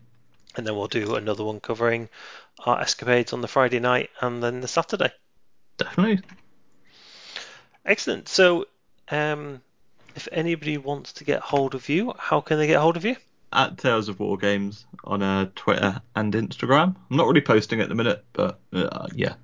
and 0.55 0.65
then 0.65 0.75
we'll 0.75 0.87
do 0.87 1.15
another 1.15 1.43
one 1.43 1.59
covering 1.59 2.09
our 2.65 2.81
escapades 2.81 3.33
on 3.33 3.41
the 3.41 3.47
Friday 3.47 3.79
night 3.79 4.09
and 4.19 4.41
then 4.41 4.61
the 4.61 4.67
Saturday. 4.67 5.11
Definitely. 5.77 6.21
Excellent. 7.85 8.27
So, 8.27 8.65
um, 9.11 9.61
if 10.15 10.27
anybody 10.31 10.77
wants 10.77 11.13
to 11.13 11.23
get 11.23 11.41
hold 11.41 11.75
of 11.75 11.89
you, 11.89 12.13
how 12.17 12.41
can 12.41 12.57
they 12.57 12.67
get 12.67 12.79
hold 12.79 12.97
of 12.97 13.05
you? 13.05 13.15
At 13.51 13.77
Tales 13.77 14.09
of 14.09 14.19
War 14.19 14.37
Games 14.37 14.85
on 15.03 15.23
uh, 15.23 15.49
Twitter 15.55 16.01
and 16.15 16.33
Instagram. 16.33 16.95
I'm 17.09 17.17
not 17.17 17.27
really 17.27 17.41
posting 17.41 17.81
at 17.81 17.89
the 17.89 17.95
minute, 17.95 18.23
but 18.33 18.59
uh, 18.73 19.07
yeah. 19.13 19.35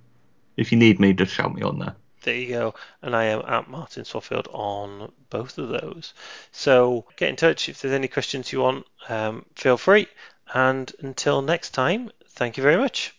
If 0.57 0.72
you 0.72 0.78
need 0.78 0.99
me, 0.99 1.13
just 1.13 1.34
shout 1.34 1.53
me 1.53 1.63
on 1.63 1.80
there. 1.80 1.95
There 2.22 2.36
you 2.36 2.49
go. 2.49 2.76
And 3.01 3.16
I 3.16 3.26
am 3.26 3.41
at 3.47 3.70
Martin 3.70 4.03
Swaffield 4.03 4.47
on 4.51 5.11
both 5.30 5.57
of 5.57 5.70
those. 5.70 6.13
So 6.51 7.05
get 7.18 7.30
in 7.30 7.36
touch 7.36 7.70
if 7.70 7.82
there's 7.82 7.93
any 7.93 8.07
questions 8.07 8.51
you 8.51 8.61
want. 8.61 8.86
Um, 9.07 9.45
feel 9.55 9.78
free. 9.78 10.07
And 10.53 10.91
until 10.99 11.41
next 11.41 11.72
time, 11.72 12.11
thank 12.30 12.57
you 12.57 12.63
very 12.63 12.78
much. 12.78 13.16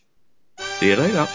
See 0.79 0.89
you 0.89 0.97
later. 0.97 1.27